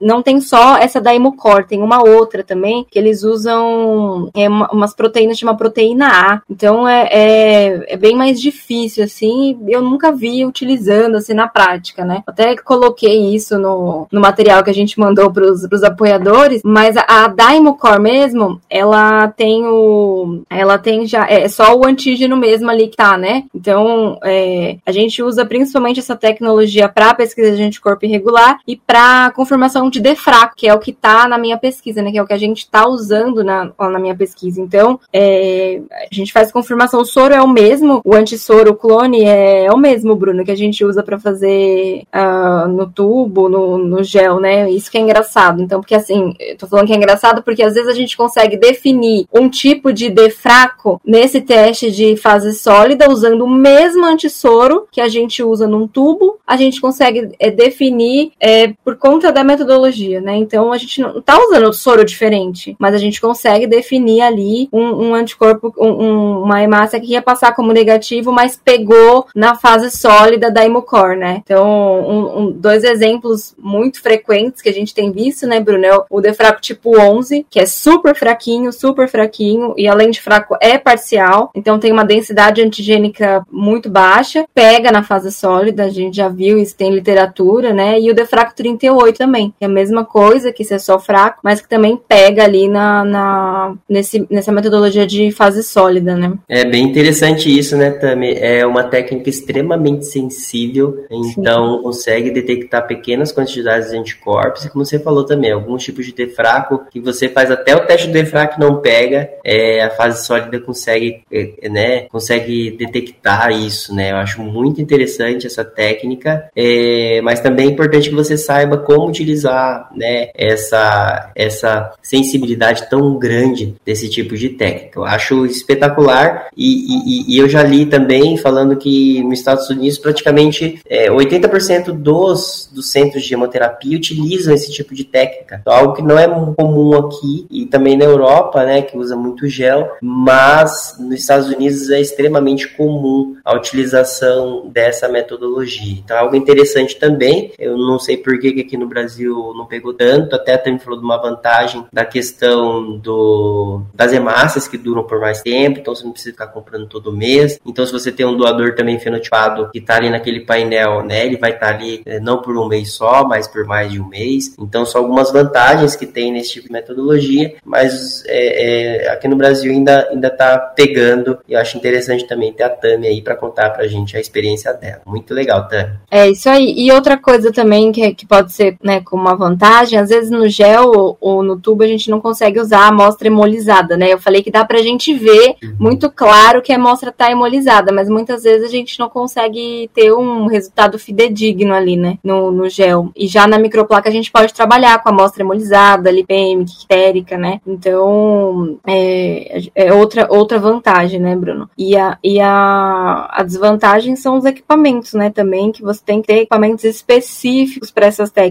Não 0.00 0.22
tem 0.22 0.40
só 0.40 0.76
essa 0.76 1.00
da 1.00 1.14
Imucor, 1.14 1.64
tem 1.64 1.82
uma 1.82 2.02
outra 2.02 2.42
também, 2.42 2.86
que 2.90 2.98
eles 2.98 3.22
usam 3.22 4.30
é, 4.34 4.48
uma, 4.48 4.70
umas 4.70 4.94
proteínas 4.94 5.38
de 5.38 5.44
uma 5.44 5.56
proteína 5.56 6.08
A. 6.08 6.42
Então 6.50 6.88
é, 6.88 7.08
é, 7.10 7.94
é, 7.94 7.96
bem 7.96 8.16
mais 8.16 8.40
difícil, 8.40 9.04
assim, 9.04 9.58
eu 9.68 9.82
nunca 9.82 10.12
vi 10.12 10.44
utilizando 10.44 11.16
assim 11.16 11.34
na 11.34 11.48
prática, 11.48 12.04
né? 12.04 12.22
Até 12.26 12.56
coloquei 12.56 13.34
isso 13.34 13.58
no, 13.58 14.06
no 14.10 14.20
material 14.20 14.62
que 14.62 14.70
a 14.70 14.74
gente 14.74 14.98
mandou 14.98 15.30
para 15.30 15.44
os 15.44 15.82
apoiadores, 15.82 16.62
mas 16.64 16.96
a, 16.96 17.04
a 17.08 17.28
Daimocore 17.28 18.00
mesmo, 18.00 18.60
ela 18.68 19.28
tem 19.28 19.64
o. 19.66 20.42
Ela 20.50 20.78
tem 20.78 21.06
já. 21.06 21.26
É 21.28 21.48
só 21.48 21.76
o 21.76 21.86
antígeno 21.86 22.36
mesmo 22.36 22.70
ali 22.70 22.88
que 22.88 22.96
tá, 22.96 23.16
né? 23.16 23.44
Então 23.54 24.18
é, 24.22 24.76
a 24.84 24.92
gente 24.92 25.22
usa 25.22 25.44
principalmente 25.44 26.00
essa 26.00 26.16
tecnologia 26.16 26.88
para 26.88 27.14
pesquisa 27.14 27.56
de 27.56 27.62
anticorpo 27.62 28.04
irregular 28.04 28.58
e 28.66 28.76
para 28.76 29.13
confirmação 29.34 29.88
de 29.90 30.00
defraco, 30.00 30.54
que 30.56 30.68
é 30.68 30.74
o 30.74 30.78
que 30.78 30.90
está 30.90 31.26
na 31.28 31.38
minha 31.38 31.58
pesquisa, 31.58 32.02
né? 32.02 32.10
Que 32.10 32.18
é 32.18 32.22
o 32.22 32.26
que 32.26 32.32
a 32.32 32.38
gente 32.38 32.58
está 32.58 32.86
usando 32.86 33.42
na, 33.42 33.70
na 33.78 33.98
minha 33.98 34.14
pesquisa. 34.14 34.60
Então, 34.60 35.00
é, 35.12 35.80
a 35.90 36.14
gente 36.14 36.32
faz 36.32 36.52
confirmação. 36.52 37.00
O 37.00 37.04
soro 37.04 37.34
é 37.34 37.42
o 37.42 37.48
mesmo, 37.48 38.00
o 38.04 38.14
antissoro, 38.14 38.72
o 38.72 38.76
clone 38.76 39.24
é, 39.24 39.66
é 39.66 39.72
o 39.72 39.76
mesmo, 39.76 40.14
Bruno, 40.16 40.44
que 40.44 40.50
a 40.50 40.56
gente 40.56 40.84
usa 40.84 41.02
para 41.02 41.18
fazer 41.18 42.02
uh, 42.14 42.68
no 42.68 42.86
tubo, 42.86 43.48
no, 43.48 43.78
no 43.78 44.02
gel, 44.02 44.40
né? 44.40 44.70
Isso 44.70 44.90
que 44.90 44.98
é 44.98 45.00
engraçado. 45.00 45.62
Então, 45.62 45.80
porque 45.80 45.94
assim, 45.94 46.34
eu 46.38 46.56
tô 46.56 46.66
falando 46.66 46.86
que 46.86 46.92
é 46.92 46.96
engraçado 46.96 47.42
porque 47.42 47.62
às 47.62 47.74
vezes 47.74 47.88
a 47.88 47.94
gente 47.94 48.16
consegue 48.16 48.56
definir 48.56 49.26
um 49.32 49.48
tipo 49.48 49.92
de 49.92 50.10
defraco 50.10 51.00
nesse 51.04 51.40
teste 51.40 51.90
de 51.90 52.16
fase 52.16 52.52
sólida 52.52 53.10
usando 53.10 53.44
o 53.44 53.50
mesmo 53.50 54.04
antissoro 54.04 54.86
que 54.90 55.00
a 55.00 55.08
gente 55.08 55.42
usa 55.42 55.66
num 55.66 55.86
tubo, 55.86 56.38
a 56.46 56.56
gente 56.56 56.80
consegue 56.80 57.30
é, 57.38 57.50
definir 57.50 58.32
é, 58.40 58.72
por 58.84 58.96
conta 59.04 59.30
da 59.30 59.44
metodologia, 59.44 60.18
né? 60.18 60.34
Então 60.36 60.72
a 60.72 60.78
gente 60.78 60.98
não 60.98 61.20
tá 61.20 61.38
usando 61.38 61.70
soro 61.74 62.06
diferente, 62.06 62.74
mas 62.78 62.94
a 62.94 62.98
gente 62.98 63.20
consegue 63.20 63.66
definir 63.66 64.22
ali 64.22 64.66
um, 64.72 65.08
um 65.08 65.14
anticorpo, 65.14 65.74
um, 65.76 66.38
uma 66.40 66.62
hemácia 66.62 66.98
que 66.98 67.12
ia 67.12 67.20
passar 67.20 67.54
como 67.54 67.70
negativo, 67.70 68.32
mas 68.32 68.58
pegou 68.64 69.26
na 69.34 69.56
fase 69.56 69.90
sólida 69.90 70.50
da 70.50 70.64
Imucor, 70.64 71.16
né? 71.16 71.42
Então, 71.44 72.54
dois 72.56 72.82
exemplos 72.82 73.54
muito 73.58 74.00
frequentes 74.00 74.62
que 74.62 74.70
a 74.70 74.72
gente 74.72 74.94
tem 74.94 75.12
visto, 75.12 75.46
né, 75.46 75.60
Bruno? 75.60 75.84
É 75.84 76.02
o 76.08 76.22
defraco 76.22 76.62
tipo 76.62 76.98
11, 76.98 77.44
que 77.50 77.60
é 77.60 77.66
super 77.66 78.14
fraquinho, 78.14 78.72
super 78.72 79.06
fraquinho, 79.06 79.74
e 79.76 79.86
além 79.86 80.10
de 80.10 80.22
fraco, 80.22 80.56
é 80.62 80.78
parcial, 80.78 81.50
então 81.54 81.78
tem 81.78 81.92
uma 81.92 82.06
densidade 82.06 82.62
antigênica 82.62 83.44
muito 83.52 83.90
baixa, 83.90 84.46
pega 84.54 84.90
na 84.90 85.02
fase 85.02 85.30
sólida, 85.30 85.84
a 85.84 85.90
gente 85.90 86.16
já 86.16 86.30
viu 86.30 86.56
isso, 86.56 86.74
tem 86.74 86.90
literatura, 86.90 87.74
né? 87.74 88.00
E 88.00 88.10
o 88.10 88.14
defraco 88.14 88.54
38 88.54 88.93
também, 89.12 89.50
que 89.58 89.64
é 89.64 89.66
a 89.66 89.70
mesma 89.70 90.04
coisa, 90.04 90.52
que 90.52 90.62
isso 90.62 90.74
é 90.74 90.78
só 90.78 90.98
fraco, 90.98 91.40
mas 91.42 91.60
que 91.60 91.68
também 91.68 91.96
pega 91.96 92.44
ali 92.44 92.68
na, 92.68 93.04
na 93.04 93.74
nesse, 93.88 94.26
nessa 94.30 94.52
metodologia 94.52 95.06
de 95.06 95.30
fase 95.30 95.62
sólida, 95.62 96.16
né? 96.16 96.32
É 96.48 96.64
bem 96.64 96.84
interessante 96.84 97.56
isso, 97.56 97.76
né, 97.76 97.90
Tami? 97.90 98.34
É 98.34 98.66
uma 98.66 98.84
técnica 98.84 99.28
extremamente 99.28 100.06
sensível, 100.06 101.04
então 101.10 101.76
Sim. 101.76 101.82
consegue 101.82 102.30
detectar 102.30 102.86
pequenas 102.86 103.32
quantidades 103.32 103.90
de 103.90 103.96
anticorpos, 103.96 104.64
e 104.64 104.70
como 104.70 104.84
você 104.84 104.98
falou 104.98 105.24
também, 105.24 105.52
alguns 105.52 105.82
tipos 105.82 106.06
de 106.06 106.12
defraco 106.12 106.84
que 106.90 107.00
você 107.00 107.28
faz 107.28 107.50
até 107.50 107.74
o 107.74 107.86
teste 107.86 108.08
do 108.08 108.12
defraco 108.12 108.60
não 108.60 108.80
pega, 108.80 109.30
é, 109.44 109.82
a 109.82 109.90
fase 109.90 110.24
sólida 110.24 110.58
consegue, 110.60 111.22
é, 111.30 111.68
né, 111.68 112.00
consegue 112.08 112.70
detectar 112.72 113.50
isso, 113.50 113.94
né? 113.94 114.12
Eu 114.12 114.16
acho 114.16 114.42
muito 114.42 114.80
interessante 114.80 115.46
essa 115.46 115.64
técnica, 115.64 116.48
é, 116.56 117.20
mas 117.22 117.40
também 117.40 117.68
é 117.68 117.70
importante 117.70 118.08
que 118.08 118.14
você 118.14 118.36
saiba 118.36 118.73
como 118.78 119.08
utilizar, 119.08 119.90
né, 119.94 120.28
essa, 120.34 121.30
essa 121.34 121.92
sensibilidade 122.02 122.88
tão 122.88 123.16
grande 123.18 123.74
desse 123.84 124.08
tipo 124.08 124.36
de 124.36 124.50
técnica. 124.50 124.98
Eu 124.98 125.04
acho 125.04 125.46
espetacular 125.46 126.48
e, 126.56 127.26
e, 127.28 127.34
e 127.34 127.38
eu 127.38 127.48
já 127.48 127.62
li 127.62 127.86
também 127.86 128.36
falando 128.36 128.76
que 128.76 129.22
nos 129.22 129.38
Estados 129.38 129.68
Unidos 129.70 129.98
praticamente 129.98 130.80
é, 130.88 131.10
80% 131.10 131.92
dos, 131.92 132.70
dos 132.72 132.90
centros 132.90 133.24
de 133.24 133.34
hemoterapia 133.34 133.96
utilizam 133.96 134.54
esse 134.54 134.72
tipo 134.72 134.94
de 134.94 135.04
técnica. 135.04 135.58
Então, 135.60 135.72
algo 135.72 135.94
que 135.94 136.02
não 136.02 136.18
é 136.18 136.26
comum 136.54 136.94
aqui 136.94 137.46
e 137.50 137.66
também 137.66 137.96
na 137.96 138.04
Europa, 138.04 138.64
né, 138.64 138.82
que 138.82 138.96
usa 138.96 139.16
muito 139.16 139.46
gel, 139.48 139.90
mas 140.00 140.96
nos 140.98 141.20
Estados 141.20 141.48
Unidos 141.48 141.90
é 141.90 142.00
extremamente 142.00 142.68
comum 142.68 143.36
a 143.44 143.54
utilização 143.54 144.68
dessa 144.68 145.08
metodologia. 145.08 145.98
Então, 146.04 146.16
algo 146.16 146.36
interessante 146.36 146.96
também, 146.96 147.52
eu 147.58 147.76
não 147.76 147.98
sei 147.98 148.16
por 148.16 148.38
que 148.38 148.63
aqui 148.64 148.76
no 148.76 148.86
Brasil 148.86 149.52
não 149.56 149.66
pegou 149.66 149.94
tanto, 149.94 150.34
até 150.34 150.56
também 150.56 150.78
falou 150.78 150.98
de 150.98 151.04
uma 151.04 151.20
vantagem 151.20 151.84
da 151.92 152.04
questão 152.04 152.98
do, 152.98 153.82
das 153.94 154.12
hemácias 154.12 154.66
que 154.66 154.76
duram 154.76 155.04
por 155.04 155.20
mais 155.20 155.42
tempo, 155.42 155.78
então 155.78 155.94
você 155.94 156.04
não 156.04 156.12
precisa 156.12 156.32
ficar 156.32 156.48
comprando 156.48 156.86
todo 156.86 157.12
mês. 157.12 157.58
Então, 157.64 157.84
se 157.86 157.92
você 157.92 158.10
tem 158.10 158.26
um 158.26 158.36
doador 158.36 158.74
também 158.74 158.98
fenotipado 158.98 159.70
que 159.70 159.78
está 159.78 159.96
ali 159.96 160.10
naquele 160.10 160.40
painel, 160.40 161.02
né, 161.02 161.26
ele 161.26 161.36
vai 161.36 161.52
estar 161.52 161.68
tá 161.68 161.74
ali 161.74 162.02
eh, 162.04 162.20
não 162.20 162.40
por 162.40 162.56
um 162.56 162.68
mês 162.68 162.92
só, 162.92 163.24
mas 163.24 163.46
por 163.46 163.64
mais 163.64 163.90
de 163.92 164.00
um 164.00 164.08
mês. 164.08 164.54
Então, 164.58 164.84
são 164.84 165.02
algumas 165.02 165.30
vantagens 165.30 165.96
que 165.96 166.06
tem 166.06 166.32
nesse 166.32 166.52
tipo 166.52 166.66
de 166.66 166.72
metodologia, 166.72 167.54
mas 167.64 168.24
é, 168.26 169.06
é, 169.06 169.08
aqui 169.10 169.28
no 169.28 169.36
Brasil 169.36 169.72
ainda 169.72 170.08
ainda 170.10 170.28
está 170.28 170.58
pegando 170.58 171.38
e 171.48 171.52
eu 171.52 171.60
acho 171.60 171.76
interessante 171.76 172.26
também 172.26 172.52
ter 172.52 172.64
a 172.64 172.70
Tami 172.70 173.06
aí 173.06 173.22
para 173.22 173.36
contar 173.36 173.70
para 173.70 173.84
a 173.84 173.88
gente 173.88 174.16
a 174.16 174.20
experiência 174.20 174.72
dela. 174.72 175.02
Muito 175.06 175.34
legal, 175.34 175.68
Tami. 175.68 175.98
É 176.10 176.28
isso 176.28 176.48
aí. 176.48 176.74
E 176.76 176.90
outra 176.92 177.16
coisa 177.16 177.52
também 177.52 177.92
que, 177.92 178.14
que 178.14 178.26
pode 178.26 178.52
ser 178.54 178.76
né, 178.82 179.00
como 179.00 179.22
uma 179.22 179.34
vantagem, 179.34 179.98
às 179.98 180.08
vezes 180.08 180.30
no 180.30 180.48
gel 180.48 180.90
ou, 180.90 181.16
ou, 181.20 181.42
no 181.42 181.58
tubo 181.58 181.82
a 181.82 181.86
gente 181.86 182.10
não 182.10 182.20
consegue 182.20 182.60
usar 182.60 182.80
a 182.80 182.88
amostra 182.88 183.26
hemolizada, 183.26 183.96
né? 183.96 184.12
Eu 184.12 184.18
falei 184.18 184.42
que 184.42 184.50
dá 184.50 184.64
para 184.64 184.78
a 184.78 184.82
gente 184.82 185.12
ver 185.12 185.56
uhum. 185.62 185.76
muito 185.78 186.10
claro 186.10 186.62
que 186.62 186.72
a 186.72 186.76
amostra 186.76 187.10
está 187.10 187.30
hemolizada, 187.30 187.92
mas 187.92 188.08
muitas 188.08 188.44
vezes 188.44 188.66
a 188.66 188.70
gente 188.70 188.98
não 188.98 189.08
consegue 189.08 189.90
ter 189.94 190.12
um 190.12 190.46
resultado 190.46 190.98
fidedigno 190.98 191.74
ali, 191.74 191.96
né? 191.96 192.18
No, 192.22 192.50
no 192.50 192.68
gel. 192.68 193.10
E 193.16 193.26
já 193.26 193.46
na 193.46 193.58
microplaca 193.58 194.08
a 194.08 194.12
gente 194.12 194.30
pode 194.30 194.54
trabalhar 194.54 195.02
com 195.02 195.08
a 195.08 195.12
amostra 195.12 195.42
hemolizada, 195.42 196.10
lipêmica, 196.10 196.70
ictérica, 196.70 197.36
né? 197.36 197.60
Então, 197.66 198.78
é, 198.86 199.62
é 199.74 199.92
outra, 199.92 200.26
outra 200.30 200.58
vantagem, 200.58 201.20
né, 201.20 201.34
Bruno? 201.34 201.68
E 201.76 201.96
a, 201.96 202.18
e 202.22 202.40
a, 202.40 203.28
a 203.30 203.42
desvantagem 203.42 204.16
são 204.16 204.36
os 204.36 204.44
equipamentos, 204.44 205.14
né, 205.14 205.30
também, 205.30 205.72
que 205.72 205.82
você 205.82 206.00
tem 206.04 206.20
que 206.20 206.28
ter 206.28 206.38
equipamentos 206.38 206.84
específicos 206.84 207.90
para 207.90 208.06
essas 208.06 208.30
técnicas. 208.30 208.43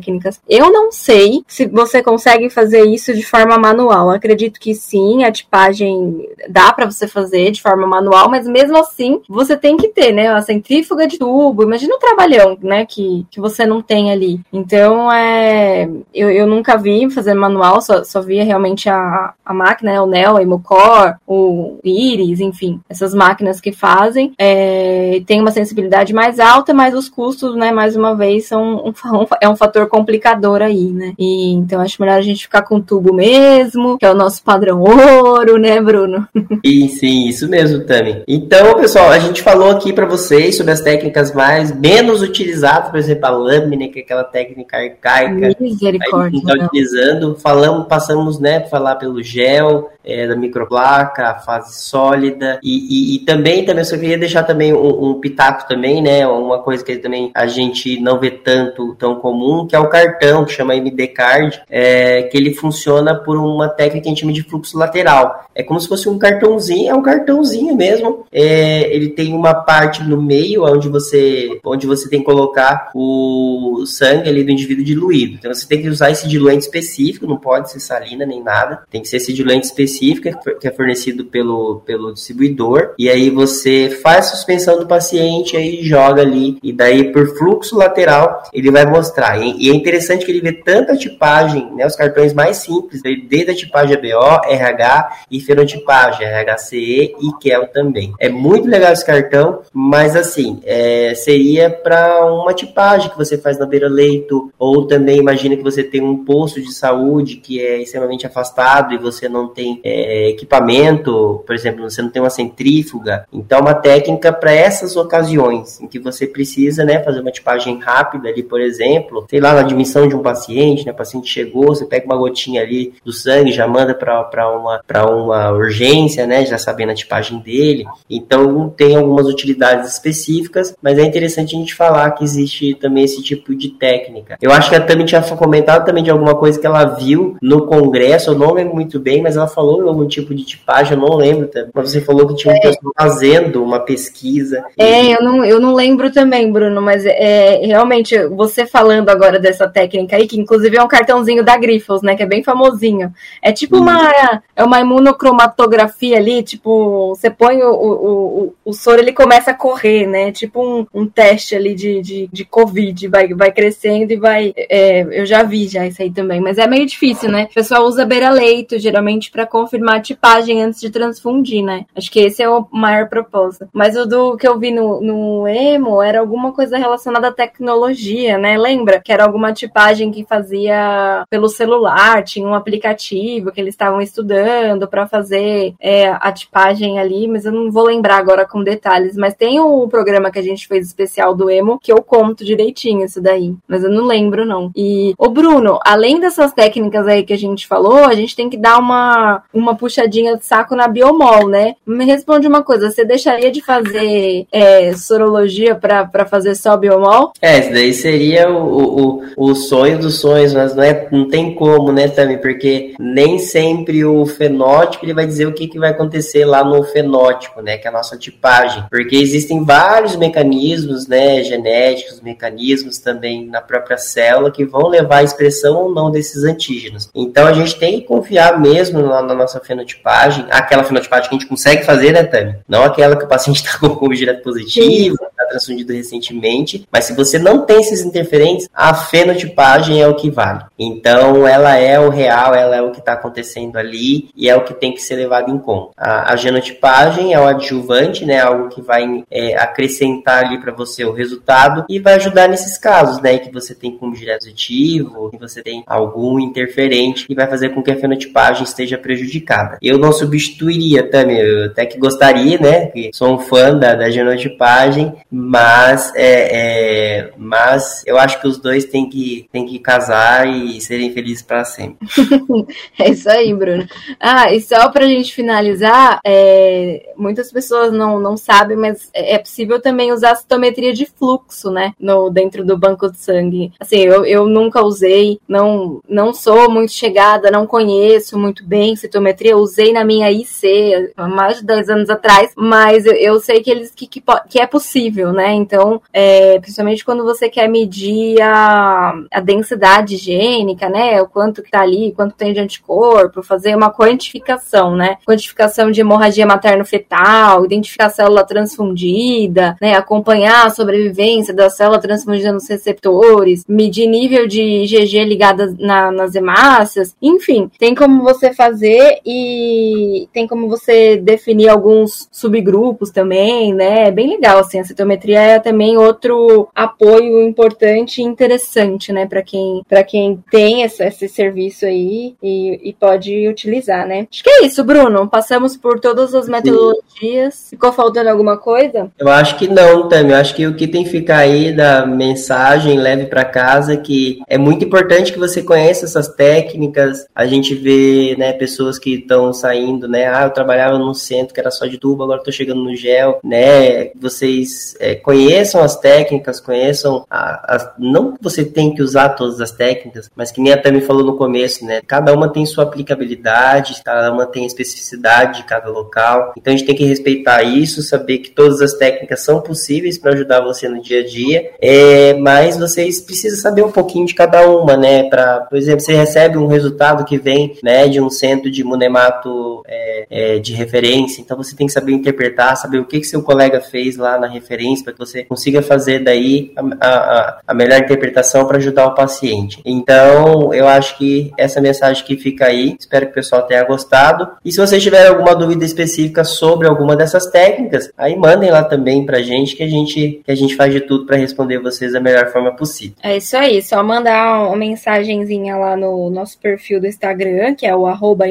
Eu 0.49 0.71
não 0.71 0.91
sei 0.91 1.43
se 1.47 1.65
você 1.67 2.01
consegue 2.01 2.49
fazer 2.49 2.85
isso 2.85 3.13
de 3.13 3.23
forma 3.25 3.57
manual. 3.57 4.09
acredito 4.09 4.59
que 4.59 4.73
sim, 4.73 5.23
a 5.23 5.31
tipagem 5.31 6.27
dá 6.49 6.71
para 6.73 6.89
você 6.89 7.07
fazer 7.07 7.51
de 7.51 7.61
forma 7.61 7.87
manual, 7.87 8.29
mas 8.29 8.47
mesmo 8.47 8.77
assim, 8.77 9.21
você 9.27 9.55
tem 9.55 9.77
que 9.77 9.89
ter, 9.89 10.11
né, 10.11 10.27
a 10.27 10.41
centrífuga 10.41 11.07
de 11.07 11.17
tubo. 11.17 11.63
Imagina 11.63 11.95
o 11.95 11.99
trabalhão, 11.99 12.57
né, 12.61 12.85
que, 12.85 13.25
que 13.29 13.39
você 13.39 13.65
não 13.65 13.81
tem 13.81 14.11
ali. 14.11 14.39
Então, 14.51 15.11
é, 15.11 15.89
eu, 16.13 16.29
eu 16.29 16.47
nunca 16.47 16.77
vi 16.77 17.09
fazer 17.09 17.33
manual, 17.33 17.81
só, 17.81 18.03
só 18.03 18.21
via 18.21 18.43
realmente 18.43 18.89
a, 18.89 19.33
a 19.45 19.53
máquina, 19.53 19.93
né, 19.93 20.01
o 20.01 20.05
Neo, 20.05 20.33
o 20.33 20.39
Emocor, 20.39 21.15
o 21.27 21.77
Iris, 21.83 22.39
enfim, 22.39 22.79
essas 22.89 23.13
máquinas 23.13 23.59
que 23.59 23.71
fazem. 23.71 24.33
É, 24.37 25.21
tem 25.25 25.41
uma 25.41 25.51
sensibilidade 25.51 26.13
mais 26.13 26.39
alta, 26.39 26.73
mas 26.73 26.93
os 26.93 27.09
custos, 27.09 27.55
né, 27.55 27.71
mais 27.71 27.95
uma 27.95 28.15
vez, 28.15 28.47
são 28.47 28.85
um, 28.85 28.93
é 29.41 29.49
um 29.49 29.55
fator 29.55 29.82
complicador 29.87 30.61
aí, 30.61 30.91
né? 30.91 31.13
E, 31.17 31.53
então 31.53 31.81
acho 31.81 32.01
melhor 32.01 32.17
a 32.17 32.21
gente 32.21 32.43
ficar 32.43 32.63
com 32.63 32.81
tubo 32.81 33.13
mesmo, 33.13 33.97
que 33.97 34.05
é 34.05 34.11
o 34.11 34.15
nosso 34.15 34.43
padrão 34.43 34.81
ouro, 34.81 35.57
né, 35.57 35.79
Bruno? 35.81 36.27
Sim, 36.65 36.87
sim, 36.87 37.27
isso 37.27 37.47
mesmo, 37.49 37.85
Tami. 37.85 38.23
Então, 38.27 38.75
pessoal, 38.75 39.09
a 39.09 39.19
gente 39.19 39.41
falou 39.41 39.71
aqui 39.71 39.91
para 39.93 40.05
vocês 40.05 40.55
sobre 40.55 40.71
as 40.71 40.81
técnicas 40.81 41.33
mais 41.33 41.75
menos 41.75 42.21
utilizadas, 42.21 42.89
por 42.89 42.97
exemplo, 42.97 43.25
a 43.25 43.29
lâmina, 43.29 43.87
que 43.87 43.99
é 43.99 44.01
aquela 44.01 44.23
técnica 44.23 44.77
arcaica. 44.77 45.55
Misericórdia. 45.59 46.27
A 46.27 46.29
gente 46.29 46.59
tá 46.59 46.65
utilizando, 46.65 47.35
falamos, 47.35 47.87
passamos, 47.87 48.39
né, 48.39 48.61
falar 48.61 48.95
pelo 48.95 49.21
gel, 49.21 49.89
é, 50.03 50.27
da 50.27 50.35
microplaca, 50.35 51.29
a 51.29 51.35
fase 51.35 51.79
sólida 51.79 52.59
e, 52.61 53.13
e, 53.13 53.15
e, 53.15 53.19
também 53.19 53.65
também 53.65 53.83
só 53.83 53.97
queria 53.97 54.17
deixar 54.17 54.43
também 54.43 54.73
um, 54.73 55.11
um, 55.11 55.19
pitaco 55.19 55.67
também, 55.67 56.01
né, 56.01 56.27
uma 56.27 56.59
coisa 56.59 56.83
que 56.83 56.97
também 56.97 57.31
a 57.33 57.47
gente 57.47 57.99
não 58.01 58.19
vê 58.19 58.29
tanto 58.29 58.95
tão 58.95 59.15
comum, 59.15 59.65
que 59.73 59.77
é 59.77 59.79
o 59.79 59.89
cartão 59.89 60.45
que 60.45 60.51
chama 60.51 60.75
MD 60.75 61.07
Card, 61.07 61.63
é, 61.67 62.23
que 62.23 62.37
ele 62.37 62.53
funciona 62.53 63.15
por 63.15 63.37
uma 63.37 63.67
técnica 63.67 64.03
que 64.03 64.07
a 64.07 64.11
gente 64.11 64.19
chama 64.19 64.31
de 64.31 64.43
fluxo 64.43 64.77
lateral. 64.77 65.47
É 65.55 65.63
como 65.63 65.79
se 65.79 65.87
fosse 65.87 66.07
um 66.07 66.19
cartãozinho, 66.19 66.91
é 66.91 66.93
um 66.93 67.01
cartãozinho 67.01 67.75
mesmo. 67.75 68.23
É, 68.31 68.93
ele 68.93 69.09
tem 69.09 69.33
uma 69.33 69.55
parte 69.55 70.03
no 70.03 70.21
meio 70.21 70.63
onde 70.63 70.87
você 70.87 71.59
onde 71.65 71.87
você 71.87 72.07
tem 72.07 72.19
que 72.19 72.25
colocar 72.25 72.91
o 72.93 73.83
sangue 73.87 74.29
ali 74.29 74.43
do 74.43 74.51
indivíduo 74.51 74.85
diluído. 74.85 75.37
Então 75.39 75.51
você 75.51 75.67
tem 75.67 75.81
que 75.81 75.89
usar 75.89 76.11
esse 76.11 76.27
diluente 76.27 76.65
específico, 76.65 77.25
não 77.25 77.37
pode 77.37 77.71
ser 77.71 77.79
salina 77.79 78.27
nem 78.27 78.43
nada. 78.43 78.83
Tem 78.91 79.01
que 79.01 79.07
ser 79.07 79.17
esse 79.17 79.33
diluente 79.33 79.65
específico 79.65 80.29
que 80.59 80.67
é 80.67 80.71
fornecido 80.71 81.25
pelo, 81.25 81.81
pelo 81.83 82.13
distribuidor 82.13 82.93
e 82.99 83.09
aí 83.09 83.31
você 83.31 83.89
faz 84.03 84.27
a 84.27 84.35
suspensão 84.35 84.77
do 84.77 84.85
paciente 84.85 85.57
aí 85.57 85.83
joga 85.83 86.21
ali 86.21 86.59
e 86.61 86.71
daí 86.71 87.11
por 87.11 87.35
fluxo 87.35 87.75
lateral 87.75 88.43
ele 88.53 88.69
vai 88.69 88.85
mostrar 88.85 89.39
e, 89.41 89.62
e 89.63 89.69
é 89.69 89.73
interessante 89.73 90.25
que 90.25 90.31
ele 90.31 90.41
vê 90.41 90.51
tanta 90.51 90.97
tipagem 90.97 91.71
né 91.73 91.85
os 91.85 91.95
cartões 91.95 92.33
mais 92.33 92.57
simples 92.57 93.01
desde 93.01 93.51
a 93.51 93.55
tipagem 93.55 93.95
ABO, 93.95 94.41
RH 94.45 95.19
e 95.31 95.39
fenotipagem 95.39 96.27
RHCE 96.27 97.15
e 97.19 97.33
KEL 97.39 97.67
também. 97.67 98.13
É 98.19 98.27
muito 98.27 98.67
legal 98.67 98.91
esse 98.91 99.05
cartão 99.05 99.61
mas 99.71 100.15
assim 100.15 100.59
é, 100.65 101.13
seria 101.15 101.69
para 101.69 102.25
uma 102.25 102.53
tipagem 102.53 103.09
que 103.09 103.17
você 103.17 103.37
faz 103.37 103.57
na 103.57 103.65
beira 103.65 103.87
leito 103.87 104.51
ou 104.59 104.85
também 104.85 105.17
imagina 105.17 105.55
que 105.55 105.63
você 105.63 105.81
tem 105.81 106.01
um 106.01 106.25
posto 106.25 106.61
de 106.61 106.73
saúde 106.73 107.37
que 107.37 107.61
é 107.61 107.81
extremamente 107.81 108.27
afastado 108.27 108.93
e 108.93 108.97
você 108.97 109.29
não 109.29 109.47
tem 109.47 109.79
é, 109.83 110.29
equipamento, 110.29 111.43
por 111.45 111.55
exemplo, 111.55 111.89
você 111.89 112.01
não 112.01 112.09
tem 112.09 112.21
uma 112.21 112.29
centrífuga, 112.29 113.25
então 113.31 113.61
uma 113.61 113.73
técnica 113.73 114.31
para 114.33 114.51
essas 114.51 114.95
ocasiões 114.95 115.79
em 115.79 115.87
que 115.87 115.99
você 115.99 116.27
precisa, 116.27 116.83
né, 116.83 117.01
fazer 117.03 117.21
uma 117.21 117.31
tipagem 117.31 117.79
rápida 117.79 118.29
ali, 118.29 118.43
por 118.43 118.59
exemplo, 118.59 119.25
sei 119.29 119.39
lá, 119.39 119.52
na 119.53 119.61
admissão 119.61 120.07
de 120.07 120.15
um 120.15 120.21
paciente, 120.21 120.85
né? 120.85 120.91
O 120.91 120.95
paciente 120.95 121.29
chegou, 121.29 121.67
você 121.67 121.85
pega 121.85 122.05
uma 122.05 122.17
gotinha 122.17 122.61
ali 122.61 122.93
do 123.03 123.11
sangue, 123.11 123.51
já 123.51 123.67
manda 123.67 123.93
para 123.93 124.49
uma, 124.57 124.81
uma 125.05 125.51
urgência, 125.51 126.25
né? 126.25 126.45
Já 126.45 126.57
sabendo 126.57 126.91
a 126.91 126.95
tipagem 126.95 127.39
dele. 127.39 127.85
Então, 128.09 128.69
tem 128.69 128.95
algumas 128.95 129.27
utilidades 129.27 129.91
específicas, 129.91 130.75
mas 130.81 130.97
é 130.97 131.03
interessante 131.03 131.55
a 131.55 131.59
gente 131.59 131.73
falar 131.75 132.11
que 132.11 132.23
existe 132.23 132.73
também 132.75 133.03
esse 133.03 133.21
tipo 133.21 133.55
de 133.55 133.69
técnica. 133.69 134.37
Eu 134.41 134.51
acho 134.51 134.69
que 134.69 134.75
a 134.75 134.81
Tami 134.81 135.05
tinha 135.05 135.21
comentado 135.21 135.85
também 135.85 136.03
de 136.03 136.11
alguma 136.11 136.35
coisa 136.35 136.59
que 136.59 136.65
ela 136.65 136.85
viu 136.85 137.37
no 137.41 137.65
congresso, 137.65 138.31
eu 138.31 138.35
não 138.37 138.53
lembro 138.53 138.75
muito 138.75 138.99
bem, 138.99 139.21
mas 139.21 139.35
ela 139.35 139.47
falou 139.47 139.87
algum 139.87 140.07
tipo 140.07 140.33
de 140.33 140.43
tipagem, 140.43 140.93
eu 140.93 140.99
não 140.99 141.15
lembro. 141.15 141.49
Mas 141.73 141.91
você 141.91 142.01
falou 142.01 142.27
que 142.27 142.35
tinha 142.35 142.53
um 142.53 142.57
é. 142.57 142.59
pessoa 142.59 142.91
fazendo 142.97 143.63
uma 143.63 143.79
pesquisa. 143.79 144.63
É, 144.77 145.03
e... 145.03 145.11
eu 145.11 145.23
não, 145.23 145.45
eu 145.45 145.59
não 145.59 145.73
lembro 145.73 146.11
também, 146.11 146.51
Bruno, 146.51 146.81
mas 146.81 147.05
é, 147.05 147.65
realmente, 147.65 148.17
você 148.27 148.65
falando 148.65 149.09
agora 149.09 149.32
dessa 149.39 149.67
técnica 149.67 150.15
aí, 150.15 150.27
que 150.27 150.39
inclusive 150.39 150.77
é 150.77 150.83
um 150.83 150.87
cartãozinho 150.87 151.43
da 151.43 151.57
Grifols, 151.57 152.01
né, 152.01 152.15
que 152.15 152.23
é 152.23 152.25
bem 152.25 152.43
famosinho. 152.43 153.13
É 153.41 153.51
tipo 153.51 153.77
uma, 153.77 154.11
é 154.55 154.63
uma 154.63 154.79
imunocromatografia 154.79 156.17
ali, 156.17 156.43
tipo, 156.43 157.09
você 157.09 157.29
põe 157.29 157.61
o, 157.61 157.71
o, 157.71 158.43
o, 158.43 158.53
o 158.65 158.73
soro, 158.73 159.01
ele 159.01 159.13
começa 159.13 159.51
a 159.51 159.55
correr, 159.55 160.07
né, 160.07 160.31
tipo 160.31 160.63
um, 160.63 160.85
um 160.93 161.07
teste 161.07 161.55
ali 161.55 161.73
de, 161.73 162.01
de, 162.01 162.29
de 162.31 162.45
Covid, 162.45 163.07
vai, 163.07 163.33
vai 163.33 163.51
crescendo 163.51 164.11
e 164.13 164.17
vai, 164.17 164.53
é, 164.57 165.01
eu 165.19 165.25
já 165.25 165.43
vi 165.43 165.67
já 165.67 165.85
isso 165.85 166.01
aí 166.01 166.11
também, 166.11 166.39
mas 166.39 166.57
é 166.57 166.67
meio 166.67 166.85
difícil, 166.85 167.29
né, 167.29 167.47
o 167.49 167.53
pessoal 167.53 167.83
usa 167.83 168.05
beira-leito, 168.05 168.77
geralmente, 168.79 169.31
para 169.31 169.45
confirmar 169.45 169.95
a 169.95 170.01
tipagem 170.01 170.61
antes 170.63 170.79
de 170.79 170.89
transfundir, 170.89 171.63
né, 171.63 171.85
acho 171.95 172.11
que 172.11 172.19
esse 172.19 172.41
é 172.41 172.49
o 172.49 172.67
maior 172.71 173.07
propósito. 173.09 173.67
Mas 173.73 173.95
o 173.95 174.05
do 174.05 174.37
que 174.37 174.47
eu 174.47 174.57
vi 174.59 174.71
no, 174.71 175.01
no 175.01 175.47
emo 175.47 176.01
era 176.01 176.19
alguma 176.19 176.51
coisa 176.51 176.77
relacionada 176.77 177.27
à 177.27 177.31
tecnologia, 177.31 178.37
né, 178.37 178.57
lembra? 178.57 179.01
Que 179.01 179.11
era 179.11 179.22
alguma 179.23 179.53
tipagem 179.53 180.11
que 180.11 180.25
fazia 180.25 181.25
pelo 181.29 181.47
celular, 181.47 182.23
tinha 182.23 182.47
um 182.47 182.53
aplicativo 182.53 183.51
que 183.51 183.59
eles 183.59 183.73
estavam 183.73 184.01
estudando 184.01 184.87
para 184.87 185.07
fazer 185.07 185.73
é, 185.79 186.09
a 186.09 186.31
tipagem 186.31 186.99
ali, 186.99 187.27
mas 187.27 187.45
eu 187.45 187.51
não 187.51 187.71
vou 187.71 187.85
lembrar 187.85 188.17
agora 188.17 188.45
com 188.45 188.63
detalhes. 188.63 189.15
Mas 189.15 189.35
tem 189.35 189.59
um 189.59 189.87
programa 189.87 190.31
que 190.31 190.39
a 190.39 190.43
gente 190.43 190.67
fez 190.67 190.87
especial 190.87 191.35
do 191.35 191.49
emo 191.49 191.79
que 191.81 191.91
eu 191.91 192.01
conto 192.03 192.45
direitinho 192.45 193.05
isso 193.05 193.21
daí, 193.21 193.55
mas 193.67 193.83
eu 193.83 193.89
não 193.89 194.05
lembro 194.05 194.45
não. 194.45 194.71
E 194.75 195.13
o 195.17 195.29
Bruno, 195.29 195.79
além 195.85 196.19
dessas 196.19 196.53
técnicas 196.53 197.07
aí 197.07 197.23
que 197.23 197.33
a 197.33 197.37
gente 197.37 197.67
falou, 197.67 198.05
a 198.05 198.13
gente 198.13 198.35
tem 198.35 198.49
que 198.49 198.57
dar 198.57 198.77
uma 198.77 199.43
uma 199.53 199.75
puxadinha 199.75 200.37
de 200.37 200.45
saco 200.45 200.75
na 200.75 200.87
biomol, 200.87 201.47
né? 201.47 201.75
Me 201.85 202.05
responde 202.05 202.47
uma 202.47 202.63
coisa, 202.63 202.89
você 202.89 203.05
deixaria 203.05 203.51
de 203.51 203.61
fazer 203.61 204.45
é, 204.51 204.93
sorologia 204.93 205.75
para 205.75 206.25
fazer 206.25 206.55
só 206.55 206.75
biomol? 206.77 207.31
É, 207.41 207.59
isso 207.59 207.73
daí 207.73 207.93
seria 207.93 208.49
o, 208.49 208.57
o, 208.57 209.07
o 209.07 209.12
sonho 209.55 209.99
dos 209.99 210.19
sonhos, 210.19 210.53
mas 210.53 210.75
não, 210.75 210.83
é, 210.83 211.07
não 211.11 211.27
tem 211.27 211.53
como, 211.55 211.91
né, 211.91 212.07
também, 212.07 212.37
porque 212.37 212.93
nem 212.99 213.39
sempre 213.39 214.03
o 214.05 214.25
fenótipo 214.25 215.05
ele 215.05 215.13
vai 215.13 215.25
dizer 215.25 215.47
o 215.47 215.53
que, 215.53 215.67
que 215.67 215.79
vai 215.79 215.91
acontecer 215.91 216.45
lá 216.45 216.63
no 216.63 216.83
fenótipo, 216.83 217.61
né, 217.61 217.77
que 217.77 217.87
é 217.87 217.89
a 217.89 217.93
nossa 217.93 218.17
tipagem, 218.17 218.83
porque 218.89 219.15
existem 219.15 219.63
vários 219.63 220.15
mecanismos, 220.15 221.07
né, 221.07 221.43
genéticos, 221.43 222.21
mecanismos 222.21 222.99
também 222.99 223.45
na 223.45 223.61
própria 223.61 223.97
célula 223.97 224.51
que 224.51 224.65
vão 224.65 224.87
levar 224.87 225.17
à 225.17 225.23
expressão 225.23 225.75
ou 225.83 225.93
não 225.93 226.11
desses 226.11 226.43
antígenos. 226.43 227.09
Então 227.13 227.47
a 227.47 227.53
gente 227.53 227.77
tem 227.77 227.99
que 227.99 228.07
confiar 228.07 228.59
mesmo 228.59 229.01
na, 229.01 229.21
na 229.21 229.33
nossa 229.33 229.59
fenotipagem, 229.59 230.45
aquela 230.49 230.83
fenotipagem 230.83 231.29
que 231.29 231.35
a 231.35 231.39
gente 231.39 231.49
consegue 231.49 231.83
fazer, 231.83 232.11
né, 232.11 232.23
Tami? 232.23 232.55
Não 232.67 232.83
aquela 232.83 233.15
que 233.15 233.25
o 233.25 233.27
paciente 233.27 233.57
está 233.57 233.77
com 233.77 234.05
o 234.05 234.13
direto 234.13 234.43
positivo, 234.43 235.17
está 235.43 235.45
transfundido 235.45 235.93
recentemente, 235.93 236.87
mas 236.91 237.05
se 237.05 237.13
você 237.13 237.37
não 237.37 237.65
tem 237.65 237.79
esses 237.81 238.01
interferentes, 238.01 238.67
a 238.73 238.93
fenotipagem 239.09 240.01
é 240.01 240.07
o 240.07 240.15
que 240.15 240.29
vale. 240.29 240.63
Então, 240.77 241.47
ela 241.47 241.75
é 241.77 241.99
o 241.99 242.09
real, 242.09 242.53
ela 242.55 242.75
é 242.75 242.81
o 242.81 242.91
que 242.91 242.99
está 242.99 243.13
acontecendo 243.13 243.77
ali 243.77 244.29
e 244.35 244.49
é 244.49 244.55
o 244.55 244.63
que 244.63 244.73
tem 244.73 244.93
que 244.93 245.01
ser 245.01 245.15
levado 245.15 245.51
em 245.51 245.57
conta. 245.57 245.91
A, 245.97 246.33
a 246.33 246.35
genotipagem 246.35 247.33
é 247.33 247.39
o 247.39 247.47
adjuvante, 247.47 248.25
né, 248.25 248.39
algo 248.39 248.69
que 248.69 248.81
vai 248.81 249.23
é, 249.29 249.55
acrescentar 249.57 250.45
ali 250.45 250.59
para 250.59 250.71
você 250.71 251.05
o 251.05 251.13
resultado 251.13 251.85
e 251.89 251.99
vai 251.99 252.15
ajudar 252.15 252.47
nesses 252.47 252.77
casos, 252.77 253.21
né, 253.21 253.37
que 253.37 253.51
você 253.51 253.73
tem 253.73 253.97
como 253.97 254.13
direto 254.13 254.39
positivo, 254.39 255.29
que 255.31 255.37
você 255.37 255.61
tem 255.61 255.83
algum 255.87 256.39
interferente 256.39 257.27
que 257.27 257.35
vai 257.35 257.47
fazer 257.47 257.69
com 257.69 257.81
que 257.81 257.91
a 257.91 257.95
fenotipagem 257.95 258.63
esteja 258.63 258.97
prejudicada. 258.97 259.77
Eu 259.81 259.97
não 259.97 260.11
substituiria 260.11 261.03
também, 261.03 261.37
eu 261.37 261.65
até 261.65 261.85
que 261.85 261.97
gostaria, 261.97 262.57
né, 262.57 262.87
que 262.87 263.09
sou 263.13 263.35
um 263.35 263.39
fã 263.39 263.75
da, 263.75 263.95
da 263.95 264.09
genotipagem, 264.09 265.13
mas 265.29 266.11
é, 266.15 267.19
é, 267.21 267.29
mas 267.37 268.03
eu 268.05 268.17
acho 268.17 268.39
que 268.39 268.47
os 268.47 268.57
dois 268.57 268.85
têm 268.93 269.09
que, 269.09 269.49
têm 269.51 269.65
que 269.65 269.79
casar 269.79 270.47
e 270.47 270.79
serem 270.79 271.11
felizes 271.11 271.41
para 271.41 271.65
sempre. 271.65 272.07
é 272.99 273.09
isso 273.09 273.27
aí, 273.27 273.51
Bruno. 273.51 273.87
Ah, 274.19 274.53
e 274.53 274.61
só 274.61 274.87
pra 274.89 275.07
gente 275.07 275.33
finalizar, 275.33 276.19
é, 276.23 277.11
muitas 277.17 277.51
pessoas 277.51 277.91
não, 277.91 278.19
não 278.19 278.37
sabem, 278.37 278.77
mas 278.77 279.09
é, 279.11 279.33
é 279.33 279.39
possível 279.39 279.81
também 279.81 280.11
usar 280.11 280.35
citometria 280.35 280.93
de 280.93 281.07
fluxo, 281.07 281.71
né? 281.71 281.93
No, 281.99 282.29
dentro 282.29 282.63
do 282.63 282.77
banco 282.77 283.09
de 283.09 283.17
sangue. 283.17 283.71
Assim, 283.79 283.97
eu, 283.97 284.23
eu 284.25 284.45
nunca 284.45 284.83
usei, 284.83 285.39
não, 285.47 285.99
não 286.07 286.31
sou 286.31 286.69
muito 286.69 286.91
chegada, 286.91 287.49
não 287.49 287.65
conheço 287.65 288.37
muito 288.37 288.63
bem 288.63 288.95
citometria, 288.95 289.57
usei 289.57 289.91
na 289.91 290.05
minha 290.05 290.31
IC 290.31 291.13
há 291.17 291.27
mais 291.27 291.57
de 291.57 291.65
10 291.65 291.89
anos 291.89 292.09
atrás, 292.11 292.51
mas 292.55 293.07
eu, 293.07 293.13
eu 293.13 293.39
sei 293.39 293.63
que 293.63 293.71
eles 293.71 293.89
que, 293.89 294.05
que, 294.05 294.23
que 294.49 294.59
é 294.59 294.67
possível, 294.67 295.33
né? 295.33 295.51
Então, 295.51 295.99
é, 296.13 296.59
principalmente 296.59 297.03
quando 297.03 297.23
você 297.23 297.49
quer 297.49 297.67
medir 297.67 298.39
a, 298.39 298.82
a 299.31 299.39
densidade 299.39 300.17
gênica, 300.17 300.89
né? 300.89 301.21
O 301.21 301.27
quanto 301.27 301.61
que 301.61 301.71
tá 301.71 301.81
ali, 301.81 302.13
quanto 302.15 302.35
tem 302.35 302.53
de 302.53 302.59
anticorpo, 302.59 303.43
fazer 303.43 303.75
uma 303.75 303.91
quantificação, 303.91 304.95
né? 304.95 305.17
Quantificação 305.25 305.91
de 305.91 306.01
hemorragia 306.01 306.45
materno-fetal, 306.45 307.65
identificar 307.65 308.05
a 308.05 308.09
célula 308.09 308.43
transfundida, 308.45 309.75
né? 309.81 309.95
Acompanhar 309.95 310.65
a 310.65 310.69
sobrevivência 310.69 311.53
da 311.53 311.69
célula 311.69 311.99
transfundida 311.99 312.51
nos 312.51 312.67
receptores, 312.67 313.63
medir 313.67 314.07
nível 314.07 314.47
de 314.47 314.61
IgG 314.61 315.23
ligada 315.23 315.73
na, 315.79 316.11
nas 316.11 316.35
hemácias, 316.35 317.15
enfim, 317.21 317.69
tem 317.79 317.95
como 317.95 318.23
você 318.23 318.53
fazer 318.53 319.19
e 319.25 320.27
tem 320.33 320.47
como 320.47 320.67
você 320.67 321.17
definir 321.17 321.69
alguns 321.69 322.27
subgrupos 322.31 323.11
também, 323.11 323.73
né? 323.73 324.07
É 324.07 324.11
bem 324.11 324.29
legal, 324.29 324.59
assim, 324.59 324.79
a 324.79 324.83
citometria 324.83 325.39
é 325.39 325.59
também 325.59 325.97
outro 325.97 326.67
apoio 326.75 327.41
importante 327.41 328.21
e 328.21 328.23
interessante, 328.23 328.72
né, 329.11 329.25
para 329.25 329.41
quem, 329.41 329.81
pra 329.87 330.03
quem 330.03 330.43
tem 330.49 330.83
esse, 330.83 331.03
esse 331.03 331.27
serviço 331.27 331.85
aí 331.85 332.35
e, 332.41 332.89
e, 332.89 332.93
pode 332.93 333.47
utilizar, 333.47 334.07
né? 334.07 334.27
Acho 334.31 334.43
que 334.43 334.49
é 334.49 334.65
isso, 334.65 334.83
Bruno. 334.83 335.27
Passamos 335.27 335.75
por 335.75 335.99
todas 335.99 336.33
as 336.33 336.47
metodologias. 336.47 337.53
Sim. 337.53 337.69
Ficou 337.71 337.91
faltando 337.91 338.29
alguma 338.29 338.57
coisa? 338.57 339.11
Eu 339.17 339.29
acho 339.29 339.57
que 339.57 339.67
não, 339.67 340.07
Tami. 340.07 340.31
Eu 340.31 340.37
acho 340.37 340.55
que 340.55 340.67
o 340.67 340.75
que 340.75 340.87
tem 340.87 341.03
que 341.03 341.09
ficar 341.09 341.37
aí 341.37 341.71
da 341.71 342.05
mensagem 342.05 342.97
leve 342.97 343.25
para 343.25 343.45
casa 343.45 343.93
é 343.93 343.97
que 343.97 344.41
é 344.47 344.57
muito 344.57 344.85
importante 344.85 345.31
que 345.31 345.39
você 345.39 345.61
conheça 345.61 346.05
essas 346.05 346.27
técnicas. 346.27 347.25
A 347.33 347.45
gente 347.45 347.75
vê, 347.75 348.35
né, 348.37 348.53
pessoas 348.53 348.97
que 348.97 349.15
estão 349.15 349.53
saindo, 349.53 350.07
né? 350.07 350.27
Ah, 350.27 350.43
eu 350.43 350.51
trabalhava 350.51 350.97
num 350.97 351.13
centro 351.13 351.53
que 351.53 351.59
era 351.59 351.71
só 351.71 351.85
de 351.85 351.97
tubo, 351.97 352.23
agora 352.23 352.39
estou 352.39 352.53
chegando 352.53 352.83
no 352.83 352.95
gel, 352.95 353.39
né? 353.43 354.11
Vocês 354.15 354.95
é, 354.99 355.15
conheçam 355.15 355.81
as 355.81 355.97
técnicas, 355.97 356.59
conheçam 356.59 357.25
a, 357.29 357.75
a, 357.75 357.93
não 357.97 358.33
que 358.33 358.43
você 358.63 358.65
tem 358.65 358.93
que 358.93 359.01
usar 359.01 359.29
todas 359.29 359.59
as 359.59 359.71
técnicas, 359.71 360.29
mas 360.35 360.51
que 360.51 360.61
nem 360.61 360.73
a 360.73 360.81
Tami 360.81 361.01
falou 361.01 361.23
no 361.23 361.37
começo, 361.37 361.85
né? 361.85 362.01
Cada 362.05 362.33
uma 362.33 362.51
tem 362.51 362.65
sua 362.65 362.85
aplicabilidade, 362.85 364.01
cada 364.03 364.31
uma 364.31 364.45
tem 364.45 364.65
especificidade 364.65 365.59
de 365.59 365.63
cada 365.63 365.89
local. 365.89 366.53
Então 366.57 366.73
a 366.73 366.77
gente 366.77 366.85
tem 366.85 366.95
que 366.95 367.03
respeitar 367.05 367.63
isso, 367.63 368.01
saber 368.01 368.39
que 368.39 368.51
todas 368.51 368.81
as 368.81 368.93
técnicas 368.93 369.41
são 369.41 369.61
possíveis 369.61 370.17
para 370.17 370.33
ajudar 370.33 370.61
você 370.61 370.87
no 370.87 371.01
dia 371.01 371.21
a 371.21 371.25
dia, 371.25 371.71
é, 371.81 372.33
mas 372.35 372.77
vocês 372.77 373.21
precisam 373.21 373.59
saber 373.59 373.83
um 373.83 373.91
pouquinho 373.91 374.25
de 374.25 374.33
cada 374.33 374.67
uma, 374.67 374.95
né? 374.95 375.23
Para, 375.29 375.61
por 375.61 375.77
exemplo, 375.77 376.01
você 376.01 376.13
recebe 376.13 376.57
um 376.57 376.67
resultado 376.67 377.25
que 377.25 377.37
vem, 377.37 377.77
né, 377.83 378.07
de 378.07 378.21
um 378.21 378.29
centro 378.29 378.71
de 378.71 378.83
monemato 378.83 379.81
é, 379.87 380.25
é, 380.29 380.59
de 380.59 380.73
referência, 380.73 381.41
então 381.41 381.57
você 381.57 381.75
tem 381.75 381.87
que 381.87 381.93
saber 381.93 382.13
interpretar, 382.13 382.77
saber 382.77 382.99
o 382.99 383.05
que 383.05 383.19
que 383.19 383.25
seu 383.25 383.41
colega 383.41 383.81
fez 383.81 384.15
lá 384.15 384.37
na 384.37 384.47
referência 384.47 385.03
para 385.03 385.13
que 385.13 385.19
você 385.19 385.43
consiga 385.43 385.81
fazer 385.81 386.19
daí 386.19 386.71
a, 386.75 387.07
a, 387.07 387.59
a 387.67 387.73
melhor 387.73 387.99
interpretação 387.99 388.42
para 388.65 388.77
ajudar 388.77 389.07
o 389.07 389.15
paciente. 389.15 389.79
Então, 389.85 390.73
eu 390.73 390.87
acho 390.87 391.17
que 391.17 391.51
essa 391.57 391.81
mensagem 391.81 392.23
que 392.23 392.37
fica 392.37 392.65
aí, 392.65 392.95
espero 392.99 393.25
que 393.25 393.31
o 393.31 393.35
pessoal 393.35 393.63
tenha 393.63 393.83
gostado. 393.83 394.47
E 394.63 394.71
se 394.71 394.79
vocês 394.79 395.01
tiverem 395.01 395.29
alguma 395.29 395.55
dúvida 395.55 395.85
específica 395.85 396.43
sobre 396.43 396.87
alguma 396.87 397.15
dessas 397.15 397.47
técnicas, 397.47 398.11
aí 398.17 398.35
mandem 398.35 398.71
lá 398.71 398.83
também 398.83 399.25
pra 399.25 399.41
gente 399.41 399.75
que 399.75 399.83
a 399.83 399.87
gente 399.87 400.41
que 400.43 400.51
a 400.51 400.55
gente 400.55 400.75
faz 400.75 400.93
de 400.93 401.01
tudo 401.01 401.25
para 401.25 401.37
responder 401.37 401.79
vocês 401.79 402.13
da 402.13 402.19
melhor 402.19 402.47
forma 402.51 402.75
possível. 402.75 403.15
É 403.21 403.37
isso 403.37 403.55
aí, 403.55 403.81
só 403.81 404.03
mandar 404.03 404.67
uma 404.67 404.75
mensagenzinha 404.75 405.75
lá 405.75 405.95
no 405.95 406.29
nosso 406.29 406.57
perfil 406.59 406.99
do 406.99 407.07
Instagram, 407.07 407.75
que 407.75 407.85
é 407.85 407.95
o 407.95 408.05
arroba 408.05 408.45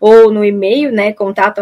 ou 0.00 0.30
no 0.30 0.44
e-mail, 0.44 0.92
né, 0.92 1.12
contato 1.12 1.60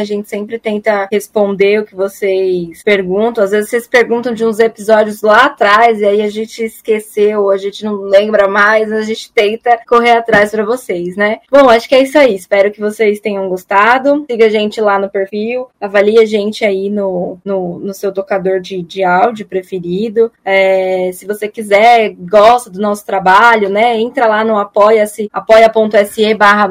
a 0.00 0.04
gente 0.04 0.28
sempre 0.28 0.58
tenta 0.58 1.08
responder 1.10 1.80
o 1.80 1.84
que 1.84 1.94
vocês 1.94 2.82
perguntam. 2.82 3.44
Às 3.44 3.50
vezes 3.50 3.70
vocês 3.70 3.86
perguntam 3.86 4.32
de 4.32 4.44
uns 4.44 4.58
episódios 4.58 5.22
lá 5.24 5.46
atrás 5.46 6.00
e 6.00 6.04
aí 6.04 6.22
a 6.22 6.28
gente 6.28 6.64
esqueceu, 6.64 7.50
a 7.50 7.56
gente 7.56 7.84
não 7.84 8.02
lembra 8.02 8.46
mais, 8.46 8.92
a 8.92 9.02
gente 9.02 9.32
tenta 9.32 9.78
correr 9.86 10.12
atrás 10.12 10.50
para 10.50 10.64
vocês, 10.64 11.16
né? 11.16 11.40
Bom, 11.50 11.68
acho 11.68 11.88
que 11.88 11.94
é 11.94 12.02
isso 12.02 12.18
aí. 12.18 12.34
Espero 12.34 12.70
que 12.70 12.80
vocês 12.80 13.20
tenham 13.20 13.48
gostado. 13.48 14.24
Siga 14.30 14.46
a 14.46 14.50
gente 14.50 14.80
lá 14.80 14.98
no 14.98 15.08
perfil, 15.08 15.68
avalie 15.80 16.18
a 16.18 16.24
gente 16.24 16.64
aí 16.64 16.90
no, 16.90 17.38
no, 17.44 17.78
no 17.78 17.94
seu 17.94 18.12
tocador 18.12 18.60
de, 18.60 18.82
de 18.82 19.02
áudio 19.02 19.46
preferido. 19.46 20.30
É, 20.44 21.10
se 21.12 21.26
você 21.26 21.48
quiser, 21.48 22.14
gosta 22.18 22.70
do 22.70 22.80
nosso 22.80 23.04
trabalho, 23.04 23.68
né? 23.68 23.98
Entra 23.98 24.26
lá 24.26 24.44
no 24.44 24.58
apoia-se, 24.58 25.28
apoia.se 25.32 26.34
barra 26.34 26.68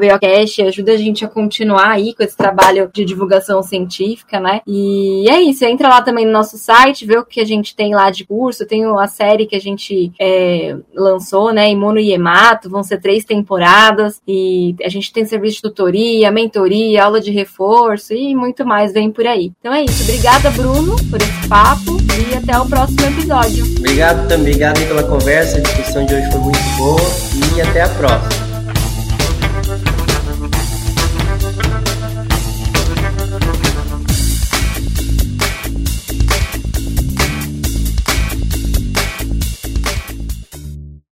ajuda 0.66 0.92
a 0.92 0.96
gente 0.96 1.24
a 1.24 1.28
continuar 1.28 1.90
aí 1.90 2.14
com 2.14 2.22
esse 2.22 2.36
trabalho 2.36 2.90
de 2.92 3.04
divulgação 3.04 3.62
científica, 3.62 4.38
né? 4.40 4.60
E 4.66 5.28
é 5.28 5.40
isso, 5.40 5.64
entra 5.64 5.88
lá 5.88 6.02
também 6.02 6.26
no 6.26 6.32
nosso 6.32 6.56
site, 6.56 7.06
vê 7.06 7.18
o 7.18 7.24
que 7.24 7.40
a 7.40 7.44
gente 7.44 7.74
tem 7.74 7.94
lá 7.94 8.10
de 8.10 8.24
curso, 8.24 8.43
tem 8.66 8.84
a 8.84 9.06
série 9.06 9.46
que 9.46 9.56
a 9.56 9.60
gente 9.60 10.12
é, 10.20 10.76
lançou, 10.94 11.52
né? 11.52 11.70
Imuno 11.70 11.98
e 11.98 12.12
Hemato, 12.12 12.68
vão 12.68 12.82
ser 12.82 13.00
três 13.00 13.24
temporadas, 13.24 14.20
e 14.26 14.74
a 14.82 14.88
gente 14.88 15.12
tem 15.12 15.24
serviço 15.24 15.56
de 15.56 15.62
tutoria, 15.62 16.30
mentoria, 16.30 17.04
aula 17.04 17.20
de 17.20 17.30
reforço 17.30 18.12
e 18.12 18.34
muito 18.34 18.64
mais 18.66 18.92
vem 18.92 19.10
por 19.10 19.26
aí. 19.26 19.52
Então 19.58 19.72
é 19.72 19.82
isso, 19.82 20.02
obrigada 20.02 20.50
Bruno 20.50 20.96
por 21.10 21.20
esse 21.20 21.48
papo 21.48 21.96
e 22.30 22.34
até 22.34 22.58
o 22.58 22.66
próximo 22.66 23.00
episódio. 23.06 23.64
Obrigado 23.78 24.28
também, 24.28 24.52
obrigado 24.54 24.86
pela 24.86 25.02
conversa, 25.04 25.58
a 25.58 25.60
discussão 25.60 26.04
de 26.04 26.14
hoje 26.14 26.30
foi 26.30 26.40
muito 26.40 26.76
boa 26.76 27.00
e 27.56 27.60
até 27.60 27.82
a 27.82 27.88
próxima. 27.88 28.43